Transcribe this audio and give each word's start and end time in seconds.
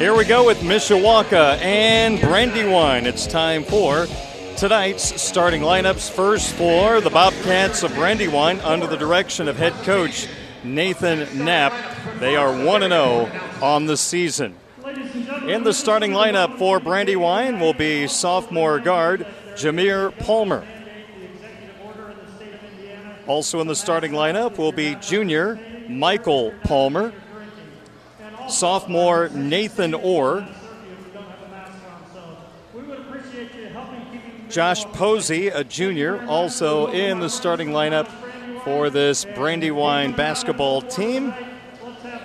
Here 0.00 0.16
we 0.16 0.24
go 0.24 0.46
with 0.46 0.60
Mishawaka 0.60 1.58
and 1.60 2.18
Brandywine. 2.22 3.04
It's 3.04 3.26
time 3.26 3.64
for 3.64 4.06
tonight's 4.56 5.20
starting 5.20 5.60
lineups. 5.60 6.10
First 6.10 6.54
for 6.54 7.02
the 7.02 7.10
Bobcats 7.10 7.82
of 7.82 7.94
Brandywine 7.94 8.60
under 8.60 8.86
the 8.86 8.96
direction 8.96 9.46
of 9.46 9.58
head 9.58 9.74
coach 9.84 10.26
Nathan 10.64 11.44
Knapp. 11.44 11.74
They 12.18 12.34
are 12.34 12.50
1 12.50 12.80
0 12.80 13.30
on 13.60 13.84
the 13.84 13.98
season. 13.98 14.56
In 15.46 15.64
the 15.64 15.74
starting 15.74 16.12
lineup 16.12 16.56
for 16.56 16.80
Brandywine 16.80 17.60
will 17.60 17.74
be 17.74 18.06
sophomore 18.06 18.80
guard 18.80 19.26
Jameer 19.52 20.18
Palmer. 20.20 20.66
Also 23.26 23.60
in 23.60 23.66
the 23.66 23.76
starting 23.76 24.12
lineup 24.12 24.56
will 24.56 24.72
be 24.72 24.94
junior 24.94 25.60
Michael 25.90 26.54
Palmer, 26.64 27.12
sophomore 28.50 29.28
Nathan 29.30 29.94
Orr, 29.94 30.46
Josh 34.48 34.84
Posey, 34.86 35.48
a 35.48 35.62
junior, 35.62 36.20
also 36.26 36.88
in 36.88 37.20
the 37.20 37.28
starting 37.28 37.68
lineup 37.68 38.08
for 38.64 38.90
this 38.90 39.24
Brandywine 39.24 40.12
basketball 40.12 40.82
team. 40.82 41.32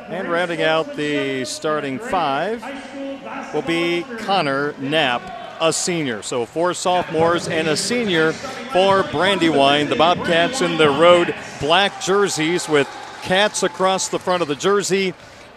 And 0.08 0.30
rounding 0.30 0.62
out 0.62 0.96
the 0.96 1.46
starting 1.46 2.00
five 2.00 2.64
will 3.54 3.62
be 3.62 4.04
Connor 4.20 4.74
Knapp, 4.80 5.58
a 5.62 5.72
senior. 5.72 6.22
So 6.24 6.46
four 6.46 6.74
sophomores 6.74 7.48
and 7.48 7.68
a 7.68 7.78
senior 7.78 8.34
for 8.34 9.04
Brandywine. 9.04 9.90
The 9.90 9.96
Bobcats 9.96 10.62
in 10.62 10.78
their 10.78 10.92
road 10.92 11.34
black 11.60 12.02
jerseys 12.02 12.68
with 12.68 12.88
cats 13.22 13.64
across 13.64 14.10
the 14.10 14.20
front 14.20 14.42
of 14.42 14.48
the 14.48 14.55
jersey 14.55 15.14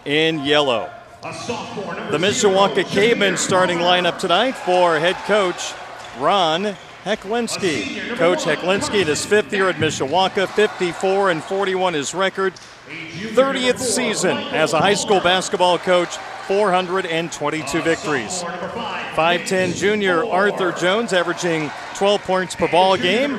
in 0.08 0.42
yellow. 0.42 0.90
The 1.22 2.18
Mishawaka 2.18 2.86
Cavemen 2.86 3.36
starting 3.36 3.78
lineup 3.78 4.18
tonight 4.18 4.52
for 4.52 4.98
head 4.98 5.16
coach 5.26 5.74
Ron 6.18 6.76
Heklinski. 7.04 8.16
Coach 8.16 8.44
Heklinski 8.44 9.02
in 9.02 9.06
his 9.06 9.26
fifth 9.26 9.52
year 9.52 9.68
at 9.68 9.76
Mishawaka, 9.76 10.48
54 10.48 11.30
and 11.30 11.44
41 11.44 11.92
his 11.92 12.14
record. 12.14 12.54
30th 12.88 13.78
season 13.78 14.38
as 14.38 14.72
a 14.72 14.78
high 14.78 14.94
school 14.94 15.20
basketball 15.20 15.76
coach, 15.76 16.16
422 16.46 17.82
victories. 17.82 18.42
5'10 18.42 19.76
junior 19.76 20.24
Arthur 20.24 20.72
Jones 20.72 21.12
averaging 21.12 21.70
12 21.96 22.22
points 22.22 22.54
per 22.54 22.68
ball 22.68 22.96
game. 22.96 23.38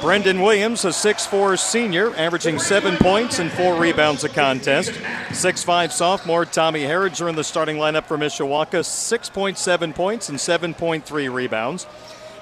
Brendan 0.00 0.40
Williams, 0.40 0.84
a 0.84 0.88
6'4 0.88 1.58
senior, 1.58 2.14
averaging 2.16 2.58
seven 2.58 2.96
points 2.96 3.38
and 3.38 3.50
four 3.50 3.78
rebounds 3.78 4.24
a 4.24 4.28
contest. 4.28 4.90
6'5 4.90 5.92
sophomore 5.92 6.44
Tommy 6.44 6.82
Harriger 6.82 7.28
in 7.28 7.36
the 7.36 7.44
starting 7.44 7.76
lineup 7.76 8.04
for 8.04 8.18
Mishawaka, 8.18 8.80
6.7 8.80 9.94
points 9.94 10.28
and 10.28 10.38
7.3 10.38 11.32
rebounds. 11.32 11.86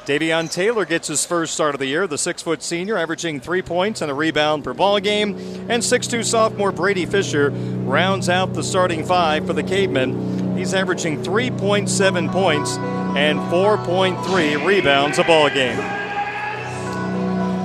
Davion 0.06 0.48
Taylor 0.48 0.84
gets 0.84 1.08
his 1.08 1.26
first 1.26 1.54
start 1.54 1.74
of 1.74 1.80
the 1.80 1.86
year, 1.86 2.06
the 2.06 2.16
six 2.16 2.40
foot 2.40 2.62
senior, 2.62 2.96
averaging 2.96 3.40
three 3.40 3.62
points 3.62 4.02
and 4.02 4.10
a 4.10 4.14
rebound 4.14 4.62
per 4.62 4.72
ball 4.72 5.00
game. 5.00 5.34
And 5.68 5.82
6'2 5.82 6.24
sophomore 6.24 6.70
Brady 6.70 7.06
Fisher 7.06 7.50
rounds 7.50 8.28
out 8.28 8.54
the 8.54 8.62
starting 8.62 9.04
five 9.04 9.46
for 9.46 9.52
the 9.52 9.64
Cavemen. 9.64 10.56
He's 10.56 10.74
averaging 10.74 11.24
3.7 11.24 12.30
points 12.30 12.76
and 12.76 13.40
4.3 13.50 14.64
rebounds 14.64 15.18
a 15.18 15.24
ball 15.24 15.50
game. 15.50 16.05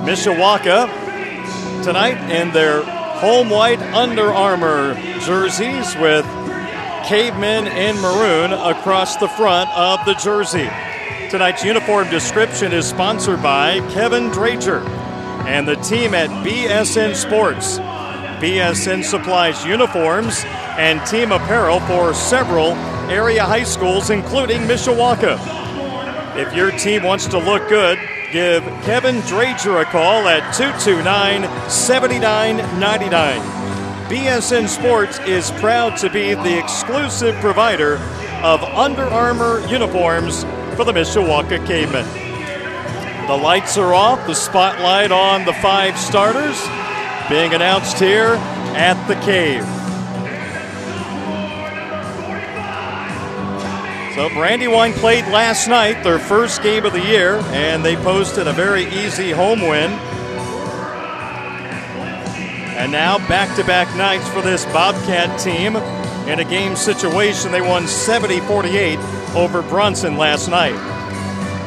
Mishawaka 0.02 1.84
tonight 1.84 2.18
in 2.28 2.52
their 2.52 2.82
home 2.82 3.50
white 3.50 3.80
Under 3.94 4.32
Armour 4.32 4.94
jerseys 5.20 5.94
with 5.94 6.24
cavemen 7.06 7.68
in 7.68 7.94
maroon 8.00 8.52
across 8.52 9.14
the 9.16 9.28
front 9.28 9.70
of 9.70 10.04
the 10.04 10.14
jersey. 10.14 10.68
Tonight's 11.30 11.62
uniform 11.62 12.10
description 12.10 12.72
is 12.72 12.84
sponsored 12.84 13.40
by 13.44 13.78
Kevin 13.92 14.30
Drager 14.30 14.84
and 15.46 15.68
the 15.68 15.76
team 15.76 16.14
at 16.14 16.30
BSN 16.44 17.14
Sports. 17.14 17.78
BSN 17.78 19.04
supplies 19.04 19.64
uniforms 19.64 20.42
and 20.78 21.04
team 21.06 21.30
apparel 21.30 21.78
for 21.80 22.12
several 22.12 22.72
area 23.08 23.44
high 23.44 23.62
schools, 23.62 24.10
including 24.10 24.62
Mishawaka. 24.62 25.38
If 26.36 26.56
your 26.56 26.72
team 26.72 27.04
wants 27.04 27.28
to 27.28 27.38
look 27.38 27.68
good, 27.68 28.00
give 28.32 28.64
Kevin 28.82 29.16
Drager 29.22 29.82
a 29.82 29.84
call 29.84 30.26
at 30.26 30.54
229 30.54 31.70
7999. 31.70 33.40
BSN 34.08 34.68
Sports 34.68 35.18
is 35.20 35.50
proud 35.60 35.98
to 35.98 36.08
be 36.08 36.32
the 36.32 36.58
exclusive 36.58 37.34
provider 37.36 37.96
of 38.42 38.62
Under 38.64 39.04
Armour 39.04 39.60
uniforms 39.68 40.44
for 40.76 40.84
the 40.84 40.92
Mishawaka 40.92 41.64
Cavemen. 41.66 42.06
The 43.28 43.36
lights 43.36 43.76
are 43.76 43.92
off, 43.92 44.26
the 44.26 44.34
spotlight 44.34 45.12
on 45.12 45.44
the 45.44 45.52
five 45.52 45.98
starters 45.98 46.58
being 47.28 47.52
announced 47.52 47.98
here 47.98 48.36
at 48.74 49.06
the 49.08 49.14
cave. 49.26 49.81
So 54.14 54.28
Brandywine 54.28 54.92
played 54.92 55.24
last 55.28 55.68
night, 55.68 56.04
their 56.04 56.18
first 56.18 56.62
game 56.62 56.84
of 56.84 56.92
the 56.92 57.00
year, 57.00 57.36
and 57.46 57.82
they 57.82 57.96
posted 57.96 58.46
a 58.46 58.52
very 58.52 58.84
easy 58.84 59.30
home 59.30 59.62
win. 59.62 59.90
And 62.76 62.92
now 62.92 63.16
back-to-back 63.26 63.96
nights 63.96 64.28
for 64.28 64.42
this 64.42 64.66
Bobcat 64.66 65.40
team. 65.40 65.76
In 66.28 66.40
a 66.40 66.44
game 66.44 66.76
situation, 66.76 67.52
they 67.52 67.62
won 67.62 67.84
70-48 67.84 69.34
over 69.34 69.62
Bronson 69.62 70.18
last 70.18 70.48
night. 70.48 70.76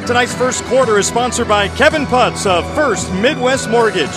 Tonight's 0.06 0.36
first 0.36 0.64
quarter 0.66 1.00
is 1.00 1.08
sponsored 1.08 1.48
by 1.48 1.68
Kevin 1.70 2.06
Putz 2.06 2.46
of 2.46 2.64
First 2.76 3.12
Midwest 3.16 3.72
Mortgage. 3.72 4.08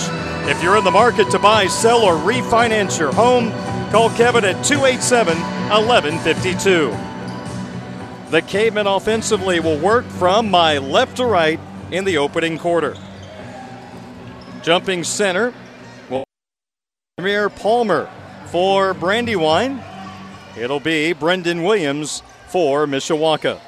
If 0.47 0.61
you're 0.61 0.77
in 0.77 0.83
the 0.83 0.91
market 0.91 1.31
to 1.31 1.39
buy, 1.39 1.65
sell, 1.65 2.03
or 2.03 2.13
refinance 2.13 2.99
your 2.99 3.11
home, 3.11 3.51
call 3.89 4.11
Kevin 4.11 4.45
at 4.45 4.63
287 4.63 5.35
1152. 5.35 7.08
The 8.29 8.43
Cavemen 8.43 8.85
offensively 8.85 9.59
will 9.59 9.79
work 9.79 10.05
from 10.05 10.51
my 10.51 10.77
left 10.77 11.17
to 11.17 11.25
right 11.25 11.59
in 11.89 12.05
the 12.05 12.19
opening 12.19 12.59
quarter. 12.59 12.95
Jumping 14.61 15.03
center 15.03 15.51
will 16.11 16.25
Jameer 17.19 17.49
Palmer 17.55 18.07
for 18.45 18.93
Brandywine. 18.93 19.83
It'll 20.55 20.79
be 20.79 21.13
Brendan 21.13 21.63
Williams 21.63 22.21
for 22.49 22.85
Mishawaka. 22.85 23.59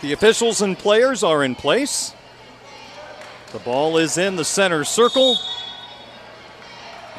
The 0.00 0.14
officials 0.14 0.62
and 0.62 0.78
players 0.78 1.22
are 1.22 1.44
in 1.44 1.54
place. 1.54 2.14
The 3.52 3.58
ball 3.58 3.98
is 3.98 4.16
in 4.16 4.36
the 4.36 4.44
center 4.44 4.84
circle. 4.84 5.36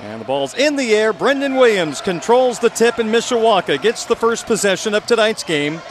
And 0.01 0.21
the 0.21 0.25
ball's 0.25 0.55
in 0.55 0.75
the 0.75 0.95
air. 0.95 1.13
Brendan 1.13 1.55
Williams 1.55 2.01
controls 2.01 2.57
the 2.57 2.69
tip, 2.69 2.97
and 2.97 3.13
Mishawaka 3.13 3.79
gets 3.79 4.05
the 4.05 4.15
first 4.15 4.47
possession 4.47 4.95
of 4.95 5.05
tonight's 5.05 5.43
game. 5.43 5.81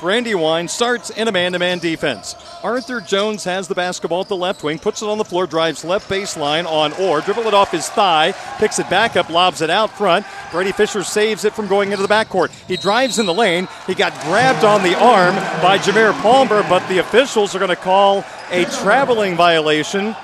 Brandywine 0.00 0.68
starts 0.68 1.10
in 1.10 1.26
a 1.26 1.32
man 1.32 1.52
to 1.52 1.58
man 1.58 1.78
defense. 1.78 2.36
Arthur 2.62 3.00
Jones 3.00 3.44
has 3.44 3.66
the 3.66 3.74
basketball 3.74 4.20
at 4.20 4.28
the 4.28 4.36
left 4.36 4.62
wing, 4.62 4.78
puts 4.78 5.02
it 5.02 5.08
on 5.08 5.18
the 5.18 5.24
floor, 5.24 5.46
drives 5.46 5.84
left 5.84 6.08
baseline 6.08 6.66
on 6.66 6.92
Orr, 6.94 7.20
dribble 7.20 7.46
it 7.48 7.54
off 7.54 7.72
his 7.72 7.88
thigh, 7.88 8.32
picks 8.58 8.78
it 8.78 8.88
back 8.88 9.16
up, 9.16 9.28
lobs 9.28 9.60
it 9.60 9.70
out 9.70 9.90
front. 9.90 10.24
Brady 10.52 10.72
Fisher 10.72 11.02
saves 11.02 11.44
it 11.44 11.52
from 11.52 11.66
going 11.66 11.90
into 11.90 12.02
the 12.02 12.08
backcourt. 12.08 12.50
He 12.68 12.76
drives 12.76 13.18
in 13.18 13.26
the 13.26 13.34
lane. 13.34 13.68
He 13.86 13.94
got 13.94 14.12
grabbed 14.22 14.64
on 14.64 14.82
the 14.82 14.96
arm 14.98 15.34
by 15.62 15.78
Jameer 15.78 16.12
Palmer, 16.22 16.62
but 16.68 16.86
the 16.88 16.98
officials 16.98 17.54
are 17.54 17.58
going 17.58 17.68
to 17.68 17.76
call 17.76 18.24
a 18.50 18.64
traveling 18.66 19.36
violation 19.36 20.14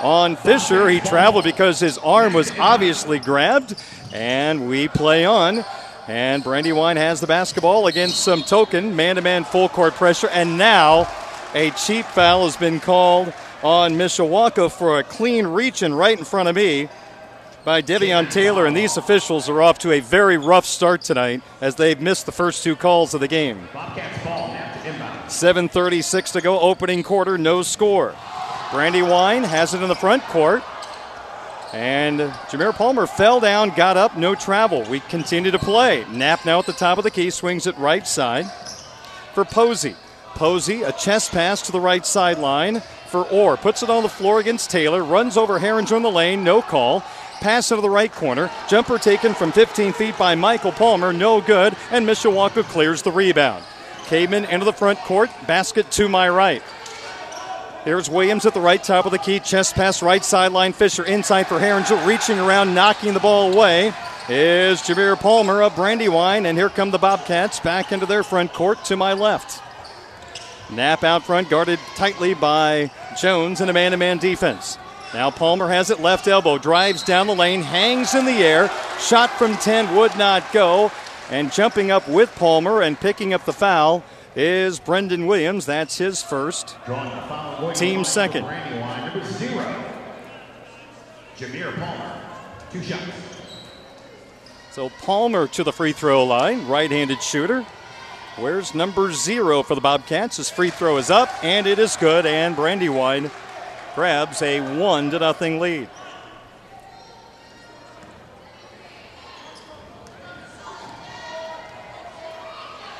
on 0.00 0.36
Fisher. 0.36 0.88
He 0.88 1.00
traveled 1.00 1.44
because 1.44 1.80
his 1.80 1.98
arm 1.98 2.32
was 2.32 2.50
obviously 2.58 3.18
grabbed, 3.18 3.74
and 4.12 4.68
we 4.68 4.88
play 4.88 5.24
on. 5.24 5.64
And 6.10 6.42
Brandywine 6.42 6.96
has 6.96 7.20
the 7.20 7.28
basketball 7.28 7.86
against 7.86 8.18
some 8.18 8.42
token 8.42 8.96
man 8.96 9.14
to 9.14 9.22
man 9.22 9.44
full 9.44 9.68
court 9.68 9.94
pressure. 9.94 10.28
And 10.28 10.58
now 10.58 11.08
a 11.54 11.70
cheap 11.70 12.04
foul 12.04 12.46
has 12.46 12.56
been 12.56 12.80
called 12.80 13.32
on 13.62 13.92
Mishawaka 13.92 14.72
for 14.72 14.98
a 14.98 15.04
clean 15.04 15.46
reach 15.46 15.82
and 15.82 15.96
right 15.96 16.18
in 16.18 16.24
front 16.24 16.48
of 16.48 16.56
me 16.56 16.88
by 17.64 17.80
Devion 17.80 18.28
Taylor. 18.28 18.66
And 18.66 18.76
these 18.76 18.96
officials 18.96 19.48
are 19.48 19.62
off 19.62 19.78
to 19.78 19.92
a 19.92 20.00
very 20.00 20.36
rough 20.36 20.66
start 20.66 21.02
tonight 21.02 21.42
as 21.60 21.76
they've 21.76 22.00
missed 22.00 22.26
the 22.26 22.32
first 22.32 22.64
two 22.64 22.74
calls 22.74 23.14
of 23.14 23.20
the 23.20 23.28
game. 23.28 23.68
7.36 23.72 26.32
to 26.32 26.40
go, 26.40 26.58
opening 26.58 27.04
quarter, 27.04 27.38
no 27.38 27.62
score. 27.62 28.16
Brandywine 28.72 29.44
has 29.44 29.74
it 29.74 29.80
in 29.80 29.88
the 29.88 29.94
front 29.94 30.24
court. 30.24 30.64
And 31.72 32.20
Jameer 32.20 32.74
Palmer 32.74 33.06
fell 33.06 33.38
down, 33.38 33.70
got 33.70 33.96
up, 33.96 34.16
no 34.16 34.34
travel. 34.34 34.82
We 34.90 35.00
continue 35.00 35.52
to 35.52 35.58
play. 35.58 36.04
Knapp 36.10 36.44
now 36.44 36.58
at 36.58 36.66
the 36.66 36.72
top 36.72 36.98
of 36.98 37.04
the 37.04 37.10
key, 37.10 37.30
swings 37.30 37.66
it 37.66 37.78
right 37.78 38.06
side 38.06 38.50
for 39.34 39.44
Posey. 39.44 39.94
Posey, 40.34 40.82
a 40.82 40.92
chest 40.92 41.32
pass 41.32 41.62
to 41.62 41.72
the 41.72 41.80
right 41.80 42.04
sideline 42.04 42.80
for 43.08 43.24
Orr. 43.26 43.56
Puts 43.56 43.82
it 43.82 43.90
on 43.90 44.02
the 44.02 44.08
floor 44.08 44.40
against 44.40 44.70
Taylor, 44.70 45.04
runs 45.04 45.36
over 45.36 45.58
Herringer 45.58 45.96
in 45.96 46.02
the 46.02 46.10
lane, 46.10 46.42
no 46.44 46.62
call. 46.62 47.04
pass 47.40 47.70
into 47.70 47.82
the 47.82 47.90
right 47.90 48.12
corner. 48.12 48.50
Jumper 48.68 48.98
taken 48.98 49.32
from 49.34 49.52
15 49.52 49.92
feet 49.92 50.18
by 50.18 50.34
Michael 50.34 50.72
Palmer, 50.72 51.12
no 51.12 51.40
good, 51.40 51.74
and 51.90 52.06
Mishawaka 52.06 52.64
clears 52.64 53.02
the 53.02 53.12
rebound. 53.12 53.64
Caveman 54.06 54.44
into 54.46 54.64
the 54.64 54.72
front 54.72 54.98
court, 55.00 55.30
basket 55.46 55.90
to 55.92 56.08
my 56.08 56.28
right. 56.28 56.62
Here's 57.84 58.10
Williams 58.10 58.44
at 58.44 58.52
the 58.52 58.60
right 58.60 58.82
top 58.82 59.06
of 59.06 59.12
the 59.12 59.18
key, 59.18 59.40
chest 59.40 59.74
pass 59.74 60.02
right 60.02 60.22
sideline. 60.22 60.74
Fisher 60.74 61.02
inside 61.02 61.46
for 61.46 61.58
Herringer, 61.58 62.06
reaching 62.06 62.38
around, 62.38 62.74
knocking 62.74 63.14
the 63.14 63.20
ball 63.20 63.54
away. 63.54 63.94
Is 64.28 64.82
Jameer 64.82 65.18
Palmer 65.18 65.62
of 65.62 65.74
Brandywine, 65.74 66.44
and 66.44 66.58
here 66.58 66.68
come 66.68 66.90
the 66.90 66.98
Bobcats 66.98 67.58
back 67.58 67.90
into 67.90 68.04
their 68.04 68.22
front 68.22 68.52
court 68.52 68.84
to 68.84 68.96
my 68.98 69.14
left. 69.14 69.62
Knapp 70.70 71.02
out 71.04 71.24
front, 71.24 71.48
guarded 71.48 71.78
tightly 71.96 72.34
by 72.34 72.90
Jones 73.18 73.62
in 73.62 73.70
a 73.70 73.72
man 73.72 73.92
to 73.92 73.96
man 73.96 74.18
defense. 74.18 74.76
Now 75.14 75.30
Palmer 75.30 75.68
has 75.68 75.88
it 75.88 76.00
left 76.00 76.28
elbow, 76.28 76.58
drives 76.58 77.02
down 77.02 77.28
the 77.28 77.34
lane, 77.34 77.62
hangs 77.62 78.14
in 78.14 78.26
the 78.26 78.42
air. 78.44 78.70
Shot 78.98 79.30
from 79.30 79.56
10 79.56 79.96
would 79.96 80.16
not 80.18 80.52
go. 80.52 80.92
And 81.30 81.50
jumping 81.50 81.90
up 81.90 82.06
with 82.08 82.34
Palmer 82.36 82.82
and 82.82 83.00
picking 83.00 83.32
up 83.32 83.46
the 83.46 83.52
foul 83.52 84.04
is 84.36 84.78
Brendan 84.80 85.26
Williams. 85.26 85.66
That's 85.66 85.98
his 85.98 86.22
first. 86.22 86.76
Team 87.74 88.04
second. 88.04 88.44
Jameer 91.36 91.74
Palmer, 91.74 92.20
two 92.70 92.82
shots. 92.82 93.02
So 94.72 94.90
Palmer 95.02 95.46
to 95.48 95.64
the 95.64 95.72
free 95.72 95.92
throw 95.92 96.24
line, 96.24 96.66
right 96.66 96.90
handed 96.90 97.22
shooter. 97.22 97.64
Where's 98.36 98.74
number 98.74 99.12
zero 99.12 99.62
for 99.62 99.74
the 99.74 99.80
Bobcats? 99.80 100.36
His 100.36 100.48
free 100.48 100.70
throw 100.70 100.96
is 100.98 101.10
up, 101.10 101.28
and 101.42 101.66
it 101.66 101.78
is 101.78 101.96
good, 101.96 102.24
and 102.26 102.54
Brandywine 102.54 103.30
grabs 103.94 104.40
a 104.42 104.60
one 104.78 105.10
to 105.10 105.18
nothing 105.18 105.58
lead. 105.58 105.88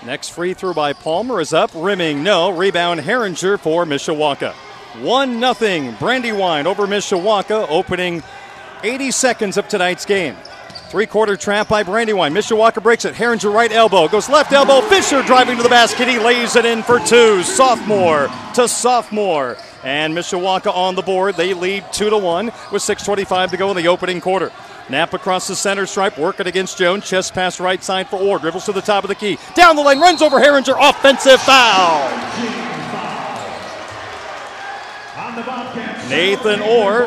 Next 0.04 0.30
free 0.30 0.54
throw 0.54 0.72
by 0.72 0.94
Palmer 0.94 1.42
is 1.42 1.52
up, 1.52 1.70
rimming 1.74 2.22
no. 2.22 2.56
Rebound 2.56 3.00
Herringer 3.00 3.60
for 3.60 3.84
Mishawaka. 3.84 4.54
1 5.02 5.54
0 5.54 5.96
Brandywine 6.00 6.66
over 6.66 6.86
Mishawaka, 6.86 7.66
opening 7.68 8.22
80 8.82 9.10
seconds 9.10 9.56
of 9.58 9.68
tonight's 9.68 10.06
game. 10.06 10.36
Three 10.88 11.04
quarter 11.04 11.36
trap 11.36 11.68
by 11.68 11.82
Brandywine. 11.82 12.32
Mishawaka 12.32 12.82
breaks 12.82 13.04
it. 13.04 13.14
Herringer 13.14 13.52
right 13.52 13.70
elbow. 13.70 14.08
Goes 14.08 14.30
left 14.30 14.52
elbow. 14.52 14.80
Fisher 14.88 15.22
driving 15.22 15.58
to 15.58 15.62
the 15.62 15.68
basket. 15.68 16.08
He 16.08 16.18
lays 16.18 16.56
it 16.56 16.64
in 16.64 16.82
for 16.82 16.98
two. 16.98 17.42
Sophomore 17.42 18.28
to 18.54 18.66
sophomore. 18.66 19.58
And 19.84 20.14
Mishawaka 20.14 20.74
on 20.74 20.94
the 20.94 21.02
board. 21.02 21.36
They 21.36 21.54
lead 21.54 21.84
2 21.92 22.10
to 22.10 22.18
1 22.18 22.46
with 22.72 22.82
6.25 22.82 23.50
to 23.50 23.56
go 23.56 23.70
in 23.70 23.76
the 23.76 23.88
opening 23.88 24.20
quarter. 24.20 24.50
Knapp 24.90 25.14
across 25.14 25.46
the 25.46 25.54
center 25.54 25.86
stripe, 25.86 26.18
working 26.18 26.48
against 26.48 26.76
Jones. 26.76 27.08
Chest 27.08 27.32
pass 27.32 27.60
right 27.60 27.82
side 27.82 28.08
for 28.08 28.16
Orr. 28.16 28.40
Dribbles 28.40 28.64
to 28.64 28.72
the 28.72 28.80
top 28.80 29.04
of 29.04 29.08
the 29.08 29.14
key. 29.14 29.38
Down 29.54 29.76
the 29.76 29.82
lane, 29.82 30.00
runs 30.00 30.20
over 30.20 30.38
Herringer. 30.38 30.76
Offensive 30.80 31.40
foul. 31.42 32.10
Nathan 36.08 36.60
Orr 36.60 37.06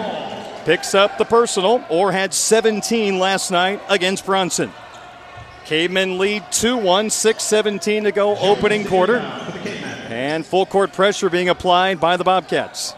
picks 0.64 0.96
up 0.96 1.18
the 1.18 1.26
personal. 1.26 1.84
Orr 1.90 2.14
had 2.14 2.34
17 2.34 3.20
last 3.20 3.52
night 3.52 3.82
against 3.90 4.26
Bronson. 4.26 4.72
Cavemen 5.66 6.18
lead 6.18 6.44
2 6.52 6.78
1, 6.78 7.10
6 7.10 7.44
17 7.44 8.06
to 8.06 8.12
go, 8.12 8.38
opening 8.38 8.86
quarter. 8.86 9.18
And 9.18 10.46
full 10.46 10.66
court 10.66 10.94
pressure 10.94 11.30
being 11.30 11.50
applied 11.50 12.00
by 12.00 12.16
the 12.16 12.24
Bobcats. 12.24 12.94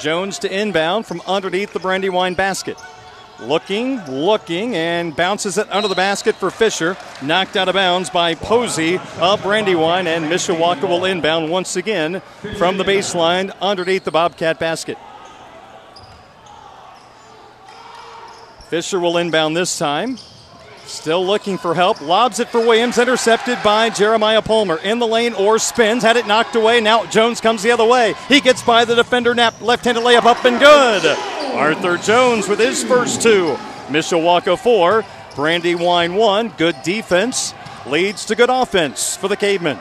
Jones 0.00 0.40
to 0.40 0.52
inbound 0.52 1.06
from 1.06 1.22
underneath 1.26 1.72
the 1.72 1.78
Brandywine 1.78 2.34
basket. 2.34 2.76
Looking, 3.46 4.00
looking, 4.06 4.76
and 4.76 5.16
bounces 5.16 5.58
it 5.58 5.66
under 5.70 5.88
the 5.88 5.96
basket 5.96 6.36
for 6.36 6.50
Fisher. 6.50 6.96
Knocked 7.22 7.56
out 7.56 7.68
of 7.68 7.74
bounds 7.74 8.08
by 8.08 8.36
Posey 8.36 9.00
of 9.18 9.42
Brandywine, 9.42 10.06
and 10.06 10.26
Mishawaka 10.26 10.88
will 10.88 11.04
inbound 11.04 11.50
once 11.50 11.74
again 11.74 12.22
from 12.56 12.78
the 12.78 12.84
baseline 12.84 13.52
underneath 13.60 14.04
the 14.04 14.12
Bobcat 14.12 14.60
basket. 14.60 14.96
Fisher 18.68 19.00
will 19.00 19.18
inbound 19.18 19.56
this 19.56 19.76
time. 19.76 20.18
Still 20.86 21.24
looking 21.26 21.58
for 21.58 21.74
help. 21.74 22.00
Lobs 22.00 22.38
it 22.38 22.48
for 22.48 22.60
Williams. 22.60 22.96
Intercepted 22.96 23.58
by 23.62 23.90
Jeremiah 23.90 24.42
Palmer. 24.42 24.76
In 24.78 24.98
the 24.98 25.06
lane 25.06 25.34
or 25.34 25.58
spins. 25.58 26.02
Had 26.02 26.16
it 26.16 26.26
knocked 26.26 26.54
away. 26.56 26.80
Now 26.80 27.06
Jones 27.06 27.40
comes 27.40 27.62
the 27.62 27.70
other 27.70 27.84
way. 27.84 28.14
He 28.28 28.40
gets 28.40 28.62
by 28.62 28.84
the 28.84 28.94
defender. 28.94 29.34
Nap 29.34 29.60
Left 29.60 29.84
handed 29.84 30.04
layup 30.04 30.24
up 30.24 30.44
and 30.44 30.58
good. 30.58 31.41
Arthur 31.52 31.98
Jones 31.98 32.48
with 32.48 32.58
his 32.58 32.82
first 32.82 33.22
two. 33.22 33.56
Mishawaka 33.88 34.58
four. 34.58 35.04
Brandywine 35.34 36.14
one. 36.14 36.48
Good 36.50 36.76
defense. 36.82 37.54
Leads 37.86 38.26
to 38.26 38.34
good 38.34 38.50
offense 38.50 39.16
for 39.16 39.28
the 39.28 39.36
Cavemen. 39.36 39.78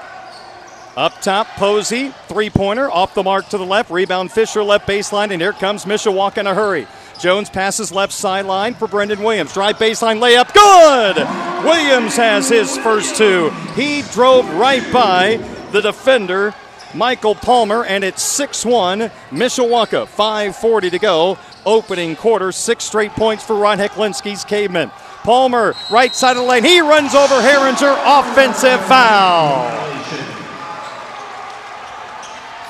Up 0.97 1.21
top, 1.21 1.47
Posey. 1.55 2.09
Three 2.27 2.49
pointer. 2.49 2.91
Off 2.91 3.13
the 3.13 3.23
mark 3.23 3.47
to 3.49 3.57
the 3.57 3.65
left. 3.65 3.89
Rebound 3.89 4.31
Fisher 4.31 4.63
left 4.63 4.87
baseline. 4.87 5.31
And 5.31 5.41
here 5.41 5.53
comes 5.53 5.85
Mishawaka 5.85 6.39
in 6.39 6.47
a 6.47 6.53
hurry. 6.53 6.87
Jones 7.19 7.49
passes 7.49 7.91
left 7.91 8.11
sideline 8.11 8.73
for 8.73 8.87
Brendan 8.87 9.21
Williams. 9.23 9.53
Drive 9.53 9.77
baseline 9.77 10.19
layup. 10.19 10.53
Good! 10.53 11.17
Williams 11.63 12.15
has 12.17 12.49
his 12.49 12.77
first 12.79 13.15
two. 13.15 13.51
He 13.75 14.01
drove 14.11 14.49
right 14.55 14.83
by 14.91 15.37
the 15.71 15.81
defender, 15.81 16.55
Michael 16.95 17.35
Palmer, 17.35 17.85
and 17.85 18.03
it's 18.03 18.23
6 18.23 18.65
1. 18.65 18.99
Mishawaka, 19.29 20.07
5.40 20.07 20.91
to 20.91 20.99
go. 20.99 21.37
Opening 21.65 22.15
quarter, 22.15 22.51
six 22.51 22.85
straight 22.85 23.11
points 23.11 23.43
for 23.43 23.55
Ron 23.55 23.77
Heklinski's 23.77 24.43
Cavemen. 24.43 24.89
Palmer, 25.23 25.75
right 25.91 26.13
side 26.15 26.35
of 26.35 26.43
the 26.43 26.49
lane. 26.49 26.63
He 26.63 26.79
runs 26.79 27.13
over 27.13 27.35
Herringer. 27.35 27.95
Offensive 28.03 28.83
foul. 28.85 29.69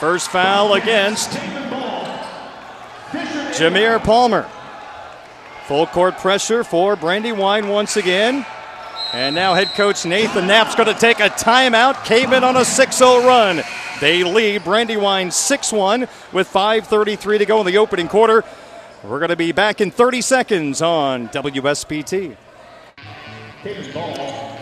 First 0.01 0.29
foul 0.29 0.73
against 0.73 1.29
Jameer 3.53 4.03
Palmer. 4.03 4.49
Full 5.67 5.85
court 5.87 6.17
pressure 6.17 6.65
for 6.65 6.97
Brandywine 6.97 7.69
once 7.69 7.95
again. 7.95 8.45
And 9.13 9.35
now 9.35 9.53
head 9.53 9.67
coach 9.69 10.05
Nathan 10.05 10.47
Knapp's 10.47 10.75
going 10.75 10.87
to 10.87 10.99
take 10.99 11.19
a 11.19 11.29
timeout. 11.29 12.03
Cavemen 12.03 12.43
on 12.43 12.57
a 12.57 12.65
6 12.65 12.95
0 12.97 13.25
run. 13.25 13.61
They 14.01 14.23
lead 14.23 14.63
Brandywine 14.63 15.31
6 15.31 15.71
1 15.71 16.01
with 16.33 16.51
5.33 16.51 17.37
to 17.37 17.45
go 17.45 17.59
in 17.59 17.65
the 17.65 17.77
opening 17.77 18.07
quarter. 18.07 18.43
We're 19.03 19.17
going 19.17 19.29
to 19.29 19.35
be 19.35 19.51
back 19.51 19.81
in 19.81 19.89
30 19.89 20.21
seconds 20.21 20.79
on 20.79 21.27
WSBT. 21.29 22.37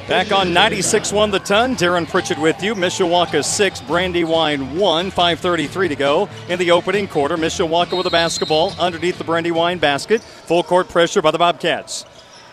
Back 0.08 0.32
on 0.32 0.54
96 0.54 1.12
1 1.12 1.32
the 1.32 1.40
ton. 1.40 1.76
Darren 1.76 2.08
Pritchett 2.08 2.38
with 2.38 2.64
you. 2.64 2.74
Mishawaka 2.74 3.44
6, 3.44 3.82
Brandywine 3.82 4.78
1. 4.78 5.12
5.33 5.12 5.90
to 5.90 5.96
go 5.98 6.30
in 6.48 6.58
the 6.58 6.72
opening 6.72 7.10
quarter. 7.10 7.36
Mishawaka 7.36 7.98
with 7.98 8.08
a 8.08 8.12
basketball 8.12 8.74
underneath 8.80 9.18
the 9.18 9.26
Brandywine 9.26 9.78
basket. 9.78 10.22
Full 10.22 10.64
court 10.64 10.88
pressure 10.88 11.22
by 11.22 11.32
the 11.32 11.38
Bobcats. 11.38 12.06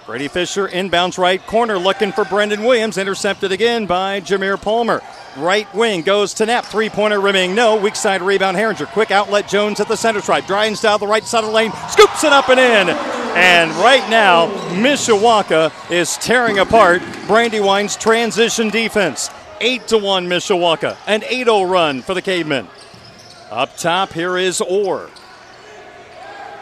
Brady 0.06 0.26
Fisher 0.26 0.66
inbounds 0.66 1.18
right 1.18 1.44
corner 1.46 1.78
looking 1.78 2.10
for 2.10 2.24
Brendan 2.24 2.64
Williams. 2.64 2.98
Intercepted 2.98 3.52
again 3.52 3.86
by 3.86 4.20
Jameer 4.20 4.60
Palmer. 4.60 5.02
Right 5.36 5.72
wing 5.74 6.00
goes 6.02 6.32
to 6.34 6.46
Knapp. 6.46 6.64
Three 6.64 6.88
pointer 6.88 7.20
rimming. 7.20 7.54
No. 7.54 7.76
Weak 7.76 7.94
side 7.94 8.22
rebound. 8.22 8.56
Herringer. 8.56 8.86
Quick 8.86 9.10
outlet. 9.10 9.48
Jones 9.48 9.80
at 9.80 9.88
the 9.88 9.96
center 9.96 10.22
stripe. 10.22 10.46
Drives 10.46 10.80
down 10.80 10.98
the 10.98 11.06
right 11.06 11.24
side 11.24 11.40
of 11.40 11.46
the 11.46 11.52
lane. 11.52 11.72
Scoops 11.90 12.24
it 12.24 12.32
up 12.32 12.48
and 12.48 12.58
in. 12.58 12.96
And 13.36 13.70
right 13.72 14.08
now, 14.08 14.46
Mishawaka 14.70 15.70
is 15.90 16.16
tearing 16.16 16.58
apart 16.58 17.02
Brandywine's 17.26 17.96
transition 17.96 18.70
defense. 18.70 19.28
8 19.60 19.86
to 19.88 19.98
1 19.98 20.26
Mishawaka. 20.26 20.96
An 21.06 21.22
8 21.24 21.44
0 21.44 21.62
run 21.64 22.00
for 22.00 22.14
the 22.14 22.22
Cavemen. 22.22 22.66
Up 23.50 23.76
top, 23.76 24.14
here 24.14 24.38
is 24.38 24.62
Orr. 24.62 25.10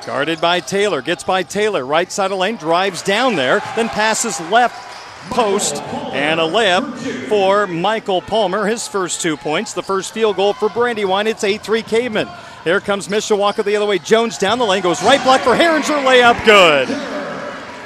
Guarded 0.04 0.40
by 0.40 0.61
Taylor. 0.61 1.00
Gets 1.00 1.23
by 1.25 1.45
Taylor. 1.45 1.87
Right 1.87 2.11
side 2.11 2.26
of 2.26 2.31
the 2.31 2.37
lane. 2.37 2.57
Drives 2.57 3.02
down 3.02 3.37
there. 3.37 3.61
Then 3.76 3.88
passes 3.88 4.40
left 4.50 4.93
post 5.31 5.76
and 6.12 6.40
a 6.40 6.45
layup 6.45 6.95
for 7.28 7.66
Michael 7.66 8.21
Palmer. 8.21 8.66
His 8.66 8.87
first 8.87 9.21
two 9.21 9.37
points. 9.37 9.73
The 9.73 9.83
first 9.83 10.12
field 10.12 10.37
goal 10.37 10.52
for 10.52 10.69
Brandywine. 10.69 11.26
It's 11.26 11.45
8 11.45 11.61
3 11.62 11.83
Caveman. 11.83 12.28
Here 12.64 12.81
comes 12.81 13.09
Mishawaka 13.09 13.64
the 13.64 13.76
other 13.76 13.87
way. 13.87 13.99
Jones 13.99 14.38
down 14.38 14.59
the 14.59 14.64
lane. 14.64 14.83
Goes 14.83 15.02
right 15.02 15.23
block 15.23 15.40
for 15.43 15.54
Herringer. 15.54 16.02
Layup 16.04 16.45
good. 16.45 16.88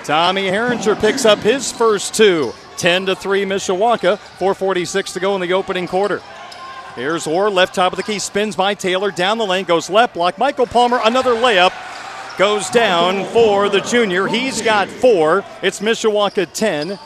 Tommy 0.04 0.42
Herringer 0.42 0.99
picks 1.00 1.25
up 1.25 1.38
his 1.40 1.73
first 1.73 2.14
two. 2.14 2.52
10 2.76 3.07
to 3.07 3.16
3 3.16 3.45
Mishawaka. 3.45 4.18
4.46 4.38 5.12
to 5.14 5.21
go 5.21 5.35
in 5.35 5.40
the 5.40 5.52
opening 5.52 5.88
quarter. 5.88 6.23
Here's 6.95 7.28
Orr, 7.28 7.49
left 7.49 7.76
top 7.76 7.92
of 7.92 7.97
the 7.97 8.02
key, 8.02 8.18
spins 8.18 8.57
by 8.57 8.75
Taylor, 8.75 9.12
down 9.12 9.38
the 9.38 9.47
lane, 9.47 9.64
goes 9.64 9.88
left 9.88 10.14
block. 10.14 10.37
Michael 10.37 10.66
Palmer, 10.66 10.99
another 11.04 11.35
layup 11.35 11.73
goes 12.38 12.71
down 12.71 13.25
for 13.26 13.68
the 13.68 13.80
junior. 13.80 14.26
He's 14.26 14.62
got 14.62 14.88
four. 14.88 15.45
It's 15.62 15.78
Mishawaka 15.78 16.52
10, 16.52 16.99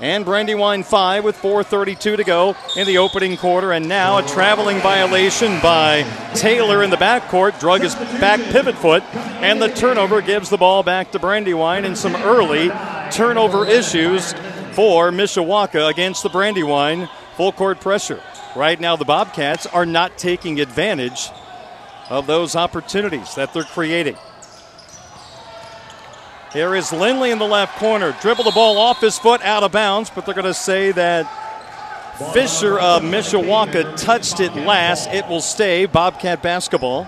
and 0.00 0.24
Brandywine 0.24 0.82
5 0.82 1.24
with 1.24 1.36
4.32 1.36 2.16
to 2.16 2.24
go 2.24 2.56
in 2.76 2.86
the 2.86 2.98
opening 2.98 3.36
quarter. 3.36 3.72
And 3.72 3.88
now 3.88 4.18
a 4.18 4.22
traveling 4.22 4.78
violation 4.80 5.60
by 5.60 6.02
Taylor 6.34 6.82
in 6.82 6.90
the 6.90 6.96
backcourt. 6.96 7.58
Drug 7.60 7.82
his 7.82 7.94
back 7.94 8.40
pivot 8.52 8.76
foot, 8.76 9.02
and 9.14 9.60
the 9.60 9.68
turnover 9.68 10.20
gives 10.20 10.50
the 10.50 10.58
ball 10.58 10.82
back 10.82 11.12
to 11.12 11.18
Brandywine 11.18 11.84
and 11.84 11.96
some 11.96 12.16
early 12.16 12.70
turnover 13.10 13.66
issues 13.66 14.32
for 14.72 15.10
Mishawaka 15.10 15.88
against 15.88 16.22
the 16.22 16.28
Brandywine 16.28 17.08
full 17.36 17.52
court 17.52 17.80
pressure. 17.80 18.22
Right 18.54 18.80
now, 18.80 18.96
the 18.96 19.04
Bobcats 19.04 19.66
are 19.66 19.86
not 19.86 20.16
taking 20.18 20.60
advantage 20.60 21.30
of 22.08 22.26
those 22.26 22.56
opportunities 22.56 23.34
that 23.34 23.52
they're 23.52 23.64
creating. 23.64 24.16
Here 26.56 26.74
is 26.74 26.90
Lindley 26.90 27.32
in 27.32 27.38
the 27.38 27.44
left 27.44 27.76
corner. 27.76 28.16
Dribble 28.22 28.44
the 28.44 28.50
ball 28.50 28.78
off 28.78 29.02
his 29.02 29.18
foot 29.18 29.42
out 29.42 29.62
of 29.62 29.72
bounds, 29.72 30.08
but 30.08 30.24
they're 30.24 30.34
going 30.34 30.46
to 30.46 30.54
say 30.54 30.90
that 30.90 31.26
Fisher 32.32 32.78
of 32.78 33.02
Mishawaka 33.02 33.94
touched 34.02 34.40
it 34.40 34.54
last. 34.54 35.10
It 35.10 35.28
will 35.28 35.42
stay 35.42 35.84
Bobcat 35.84 36.42
basketball. 36.42 37.04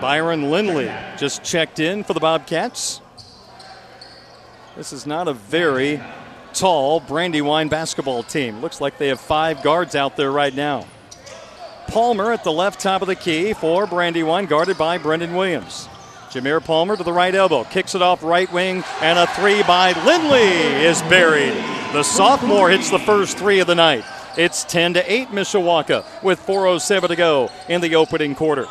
Byron 0.00 0.50
Lindley 0.50 0.90
just 1.18 1.44
checked 1.44 1.78
in 1.78 2.04
for 2.04 2.14
the 2.14 2.20
Bobcats. 2.20 3.02
This 4.76 4.94
is 4.94 5.04
not 5.04 5.28
a 5.28 5.34
very 5.34 6.00
tall 6.54 7.00
Brandywine 7.00 7.68
basketball 7.68 8.22
team. 8.22 8.62
Looks 8.62 8.80
like 8.80 8.96
they 8.96 9.08
have 9.08 9.20
five 9.20 9.62
guards 9.62 9.94
out 9.94 10.16
there 10.16 10.32
right 10.32 10.54
now. 10.54 10.86
Palmer 11.88 12.32
at 12.32 12.44
the 12.44 12.52
left 12.52 12.80
top 12.80 13.02
of 13.02 13.08
the 13.08 13.14
key 13.14 13.52
for 13.52 13.86
Brandywine, 13.86 14.46
guarded 14.46 14.78
by 14.78 14.96
Brendan 14.96 15.34
Williams. 15.34 15.86
Jameer 16.34 16.64
Palmer 16.64 16.96
to 16.96 17.04
the 17.04 17.12
right 17.12 17.32
elbow, 17.32 17.62
kicks 17.62 17.94
it 17.94 18.02
off 18.02 18.24
right 18.24 18.52
wing, 18.52 18.82
and 19.00 19.20
a 19.20 19.26
three 19.34 19.62
by 19.62 19.92
Lindley 20.04 20.40
is 20.84 21.00
buried. 21.02 21.54
The 21.92 22.02
sophomore 22.02 22.68
hits 22.70 22.90
the 22.90 22.98
first 22.98 23.38
three 23.38 23.60
of 23.60 23.68
the 23.68 23.76
night. 23.76 24.04
It's 24.36 24.64
10 24.64 24.94
to 24.94 25.12
8 25.12 25.28
Mishawaka 25.28 26.04
with 26.24 26.44
4.07 26.44 27.06
to 27.06 27.14
go 27.14 27.50
in 27.68 27.80
the 27.82 27.94
opening 27.94 28.34
quarter. 28.34 28.66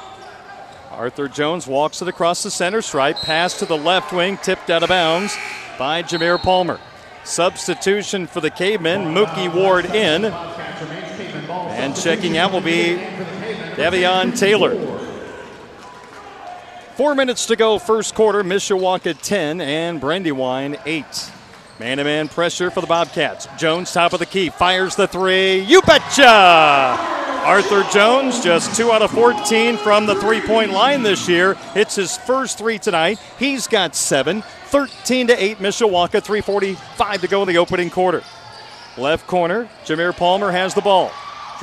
Arthur 0.91 1.29
Jones 1.29 1.65
walks 1.65 2.01
it 2.01 2.09
across 2.09 2.43
the 2.43 2.51
center 2.51 2.81
stripe, 2.81 3.15
pass 3.15 3.57
to 3.59 3.65
the 3.65 3.77
left 3.77 4.11
wing, 4.11 4.35
tipped 4.35 4.69
out 4.69 4.83
of 4.83 4.89
bounds 4.89 5.33
by 5.79 6.03
Jameer 6.03 6.39
Palmer. 6.39 6.81
Substitution 7.23 8.27
for 8.27 8.41
the 8.41 8.51
Cavemen, 8.51 9.15
Mookie 9.15 9.47
Ward 9.47 9.85
in. 9.85 10.25
And 10.25 11.95
checking 11.95 12.37
out 12.37 12.51
will 12.51 12.59
be 12.59 12.97
Devion 13.77 14.37
Taylor. 14.37 14.92
Four 16.95 17.15
minutes 17.15 17.47
to 17.47 17.55
go, 17.55 17.79
first 17.79 18.13
quarter. 18.13 18.43
Mishawaka 18.43 19.19
10 19.19 19.61
and 19.61 19.99
Brandywine 19.99 20.77
8. 20.85 21.05
Man 21.79 21.97
to 21.97 22.03
man 22.03 22.27
pressure 22.27 22.69
for 22.69 22.81
the 22.81 22.87
Bobcats. 22.87 23.47
Jones, 23.57 23.91
top 23.91 24.13
of 24.13 24.19
the 24.19 24.27
key, 24.27 24.49
fires 24.49 24.95
the 24.95 25.07
three. 25.07 25.61
You 25.61 25.81
betcha! 25.81 26.95
Arthur 27.45 27.83
Jones, 27.91 28.43
just 28.43 28.77
two 28.77 28.91
out 28.91 29.01
of 29.01 29.09
14 29.09 29.77
from 29.77 30.05
the 30.05 30.13
three 30.15 30.39
point 30.39 30.71
line 30.71 31.01
this 31.01 31.27
year. 31.27 31.55
Hits 31.73 31.95
his 31.95 32.15
first 32.15 32.59
three 32.59 32.77
tonight. 32.77 33.17
He's 33.39 33.65
got 33.65 33.95
seven. 33.95 34.43
13 34.67 35.27
to 35.27 35.43
8, 35.43 35.57
Mishawaka. 35.57 36.21
3.45 36.23 37.21
to 37.21 37.27
go 37.27 37.41
in 37.41 37.47
the 37.47 37.57
opening 37.57 37.89
quarter. 37.89 38.21
Left 38.99 39.25
corner, 39.25 39.67
Jameer 39.83 40.15
Palmer 40.15 40.51
has 40.51 40.75
the 40.75 40.81
ball. 40.81 41.11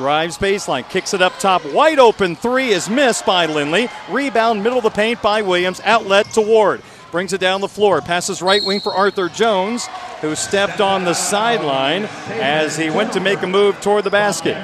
Drives 0.00 0.38
baseline, 0.38 0.88
kicks 0.88 1.12
it 1.12 1.21
up 1.21 1.38
top. 1.38 1.62
Wide 1.62 1.99
open 1.99 2.35
three 2.35 2.71
is 2.71 2.88
missed 2.88 3.26
by 3.26 3.45
Lindley. 3.45 3.90
Rebound, 4.09 4.64
middle 4.64 4.78
of 4.78 4.85
the 4.85 4.88
paint 4.88 5.21
by 5.21 5.42
Williams. 5.42 5.78
Outlet 5.85 6.25
to 6.30 6.40
Ward. 6.40 6.80
Brings 7.12 7.35
it 7.35 7.40
down 7.42 7.61
the 7.61 7.69
floor. 7.69 8.00
Passes 8.00 8.40
right 8.40 8.64
wing 8.64 8.80
for 8.80 8.95
Arthur 8.95 9.28
Jones, 9.28 9.88
who 10.23 10.35
stepped 10.35 10.80
on 10.80 11.04
the 11.04 11.12
sideline 11.12 12.04
as 12.30 12.78
he 12.78 12.88
went 12.88 13.12
to 13.12 13.21
make 13.21 13.42
a 13.42 13.47
move 13.47 13.78
toward 13.83 14.04
the 14.04 14.11
basket. 14.11 14.57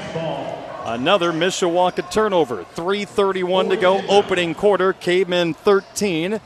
Another 0.86 1.32
Mishawaka 1.32 2.10
turnover. 2.10 2.64
3.31 2.74 3.68
to 3.68 3.76
go, 3.76 4.00
opening 4.08 4.54
quarter. 4.54 4.94
Cavemen 4.94 5.52
13. 5.52 6.40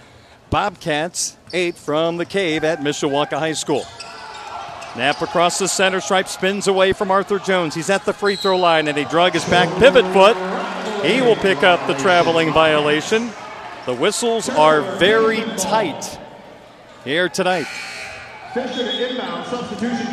Bobcats 0.50 1.36
8 1.52 1.76
from 1.76 2.16
the 2.16 2.26
cave 2.26 2.64
at 2.64 2.80
Mishawaka 2.80 3.38
High 3.38 3.52
School. 3.52 3.84
Knapp 4.96 5.22
across 5.22 5.58
the 5.58 5.68
center 5.68 6.00
stripe, 6.00 6.26
spins 6.26 6.66
away 6.66 6.92
from 6.92 7.10
Arthur 7.10 7.38
Jones. 7.38 7.74
He's 7.74 7.90
at 7.90 8.04
the 8.04 8.12
free 8.12 8.36
throw 8.36 8.58
line 8.58 8.88
and 8.88 8.98
he 8.98 9.04
drug 9.04 9.34
his 9.34 9.44
back 9.44 9.68
pivot 9.78 10.04
foot. 10.12 10.36
He 11.04 11.20
will 11.20 11.36
pick 11.36 11.62
up 11.62 11.86
the 11.86 11.94
traveling 11.94 12.52
violation. 12.52 13.30
The 13.86 13.94
whistles 13.94 14.48
are 14.48 14.82
very 14.98 15.42
tight 15.56 16.18
here 17.04 17.28
tonight. 17.28 17.66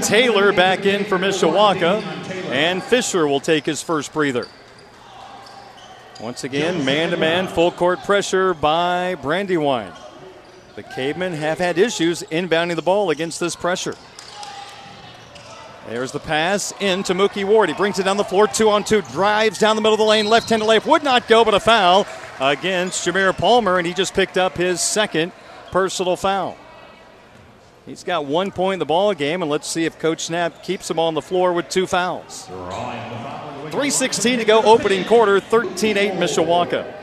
Taylor 0.04 0.54
back 0.54 0.86
in 0.86 1.06
for 1.06 1.18
Mishawaka, 1.18 2.04
and 2.52 2.84
Fisher 2.84 3.28
will 3.28 3.40
take 3.40 3.66
his 3.66 3.82
first 3.82 4.14
breather. 4.14 4.48
Once 6.22 6.44
again, 6.44 6.86
man 6.86 7.10
to 7.10 7.18
man, 7.18 7.48
full 7.48 7.72
court 7.72 8.04
pressure 8.04 8.54
by 8.54 9.16
Brandywine. 9.16 9.92
The 10.76 10.84
Cavemen 10.84 11.34
have 11.34 11.58
had 11.58 11.80
issues 11.80 12.22
inbounding 12.24 12.76
the 12.76 12.84
ball 12.84 13.10
against 13.10 13.40
this 13.40 13.56
pressure. 13.56 13.96
There's 15.88 16.12
the 16.12 16.20
pass 16.20 16.74
in 16.82 17.04
to 17.04 17.14
Mookie 17.14 17.46
Ward. 17.46 17.70
He 17.70 17.76
brings 17.76 17.98
it 17.98 18.04
down 18.04 18.18
the 18.18 18.26
floor, 18.26 18.46
two 18.46 18.70
on 18.70 18.84
two, 18.84 19.02
drives 19.04 19.58
down 19.58 19.78
the 19.78 19.82
middle 19.82 19.94
of 19.94 20.00
the 20.00 20.06
lane, 20.06 20.26
left 20.26 20.50
handed 20.50 20.68
layup. 20.68 20.86
Would 20.86 21.02
not 21.02 21.30
go, 21.30 21.46
but 21.46 21.54
a 21.54 21.62
foul 21.62 22.06
against 22.42 23.08
Jameer 23.08 23.36
Palmer, 23.36 23.78
and 23.78 23.88
he 23.88 23.94
just 23.94 24.14
picked 24.14 24.38
up 24.38 24.58
his 24.58 24.82
second 24.82 25.32
personal 25.72 26.18
foul. 26.18 26.58
He's 27.86 28.04
got 28.04 28.26
one 28.26 28.52
point 28.52 28.74
in 28.74 28.80
the 28.80 28.86
ball 28.86 29.14
game, 29.14 29.42
and 29.42 29.50
let's 29.50 29.66
see 29.66 29.86
if 29.86 29.98
Coach 29.98 30.30
Knapp 30.30 30.62
keeps 30.62 30.92
him 30.92 31.00
on 31.00 31.14
the 31.14 31.22
floor 31.22 31.54
with 31.54 31.70
two 31.70 31.88
fouls. 31.88 32.50
3.16 32.50 34.40
to 34.40 34.46
go, 34.46 34.62
opening 34.64 35.06
quarter, 35.06 35.40
13 35.40 35.96
8 35.96 36.12
Mishawaka. 36.16 36.94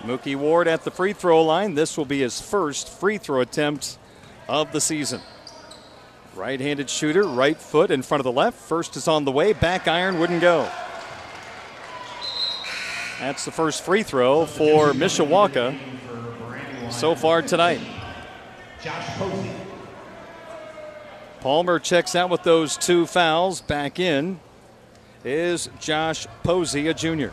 Mookie 0.00 0.36
Ward 0.36 0.68
at 0.68 0.84
the 0.84 0.90
free 0.90 1.14
throw 1.14 1.42
line. 1.42 1.74
This 1.74 1.96
will 1.96 2.04
be 2.04 2.20
his 2.20 2.42
first 2.42 2.90
free 2.90 3.16
throw 3.16 3.40
attempt 3.40 3.96
of 4.50 4.70
the 4.72 4.82
season. 4.82 5.22
Right 6.36 6.60
handed 6.60 6.90
shooter, 6.90 7.22
right 7.22 7.56
foot 7.56 7.90
in 7.90 8.02
front 8.02 8.20
of 8.20 8.24
the 8.24 8.32
left. 8.32 8.58
First 8.58 8.94
is 8.94 9.08
on 9.08 9.24
the 9.24 9.32
way. 9.32 9.54
Back 9.54 9.88
iron 9.88 10.18
wouldn't 10.18 10.42
go. 10.42 10.68
That's 13.18 13.46
the 13.46 13.50
first 13.50 13.82
free 13.82 14.02
throw 14.02 14.44
for 14.44 14.92
Mishawaka 14.92 15.78
so 16.90 17.14
far 17.14 17.40
tonight. 17.40 17.80
Palmer 21.40 21.78
checks 21.78 22.14
out 22.14 22.28
with 22.28 22.42
those 22.42 22.76
two 22.76 23.06
fouls. 23.06 23.62
Back 23.62 23.98
in 23.98 24.38
is 25.24 25.70
Josh 25.80 26.26
Posey, 26.42 26.86
a 26.88 26.92
junior. 26.92 27.32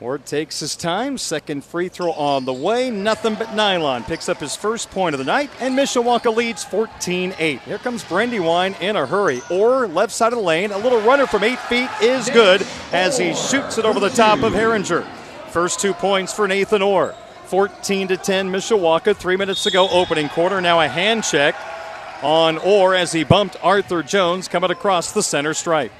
Ward 0.00 0.26
takes 0.26 0.58
his 0.58 0.74
time. 0.74 1.16
Second 1.16 1.64
free 1.64 1.88
throw 1.88 2.10
on 2.12 2.44
the 2.44 2.52
way. 2.52 2.90
Nothing 2.90 3.36
but 3.36 3.54
nylon. 3.54 4.02
Picks 4.02 4.28
up 4.28 4.38
his 4.38 4.56
first 4.56 4.90
point 4.90 5.14
of 5.14 5.18
the 5.18 5.24
night, 5.24 5.50
and 5.60 5.78
Mishawaka 5.78 6.34
leads 6.34 6.64
14 6.64 7.34
8. 7.38 7.60
Here 7.60 7.78
comes 7.78 8.02
Brandywine 8.02 8.74
in 8.80 8.96
a 8.96 9.06
hurry. 9.06 9.40
Or 9.50 9.86
left 9.86 10.12
side 10.12 10.32
of 10.32 10.38
the 10.38 10.44
lane. 10.44 10.72
A 10.72 10.78
little 10.78 11.00
runner 11.02 11.26
from 11.26 11.44
eight 11.44 11.60
feet 11.60 11.88
is 12.02 12.28
good 12.30 12.66
as 12.92 13.16
he 13.16 13.34
shoots 13.34 13.78
it 13.78 13.84
over 13.84 14.00
the 14.00 14.10
top 14.10 14.42
of 14.42 14.52
Herringer. 14.52 15.06
First 15.50 15.78
two 15.78 15.94
points 15.94 16.32
for 16.32 16.48
Nathan 16.48 16.82
Orr. 16.82 17.14
14 17.46 18.08
to 18.08 18.16
10, 18.16 18.50
Mishawaka. 18.50 19.14
Three 19.14 19.36
minutes 19.36 19.62
to 19.62 19.70
go, 19.70 19.88
opening 19.90 20.28
quarter. 20.28 20.60
Now 20.60 20.80
a 20.80 20.88
hand 20.88 21.22
check 21.22 21.54
on 22.22 22.58
Orr 22.58 22.94
as 22.94 23.12
he 23.12 23.22
bumped 23.22 23.56
Arthur 23.62 24.02
Jones 24.02 24.48
coming 24.48 24.72
across 24.72 25.12
the 25.12 25.22
center 25.22 25.54
stripe. 25.54 25.92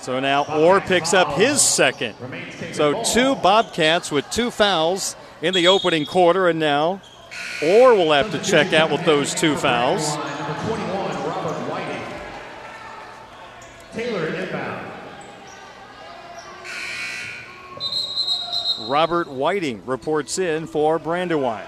So 0.00 0.18
now 0.18 0.44
Orr 0.44 0.80
picks 0.80 1.12
up 1.12 1.34
his 1.34 1.60
second. 1.60 2.14
So 2.72 3.02
two 3.04 3.34
Bobcats 3.36 4.10
with 4.10 4.28
two 4.30 4.50
fouls 4.50 5.14
in 5.42 5.52
the 5.52 5.68
opening 5.68 6.06
quarter, 6.06 6.48
and 6.48 6.58
now 6.58 7.02
Orr 7.62 7.94
will 7.94 8.12
have 8.12 8.30
to 8.32 8.38
check 8.38 8.72
out 8.72 8.90
with 8.90 9.04
those 9.04 9.34
two 9.34 9.56
fouls. 9.56 10.16
Taylor 13.92 14.26
inbound. 14.28 14.86
Robert 18.88 19.28
Whiting 19.28 19.84
reports 19.84 20.38
in 20.38 20.66
for 20.66 20.98
Brandywine. 20.98 21.66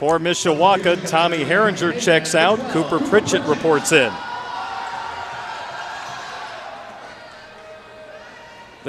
For 0.00 0.18
Mishawaka, 0.18 1.08
Tommy 1.08 1.44
Herringer 1.44 2.00
checks 2.00 2.34
out. 2.34 2.58
Cooper 2.70 2.98
Pritchett 2.98 3.42
reports 3.42 3.92
in. 3.92 4.12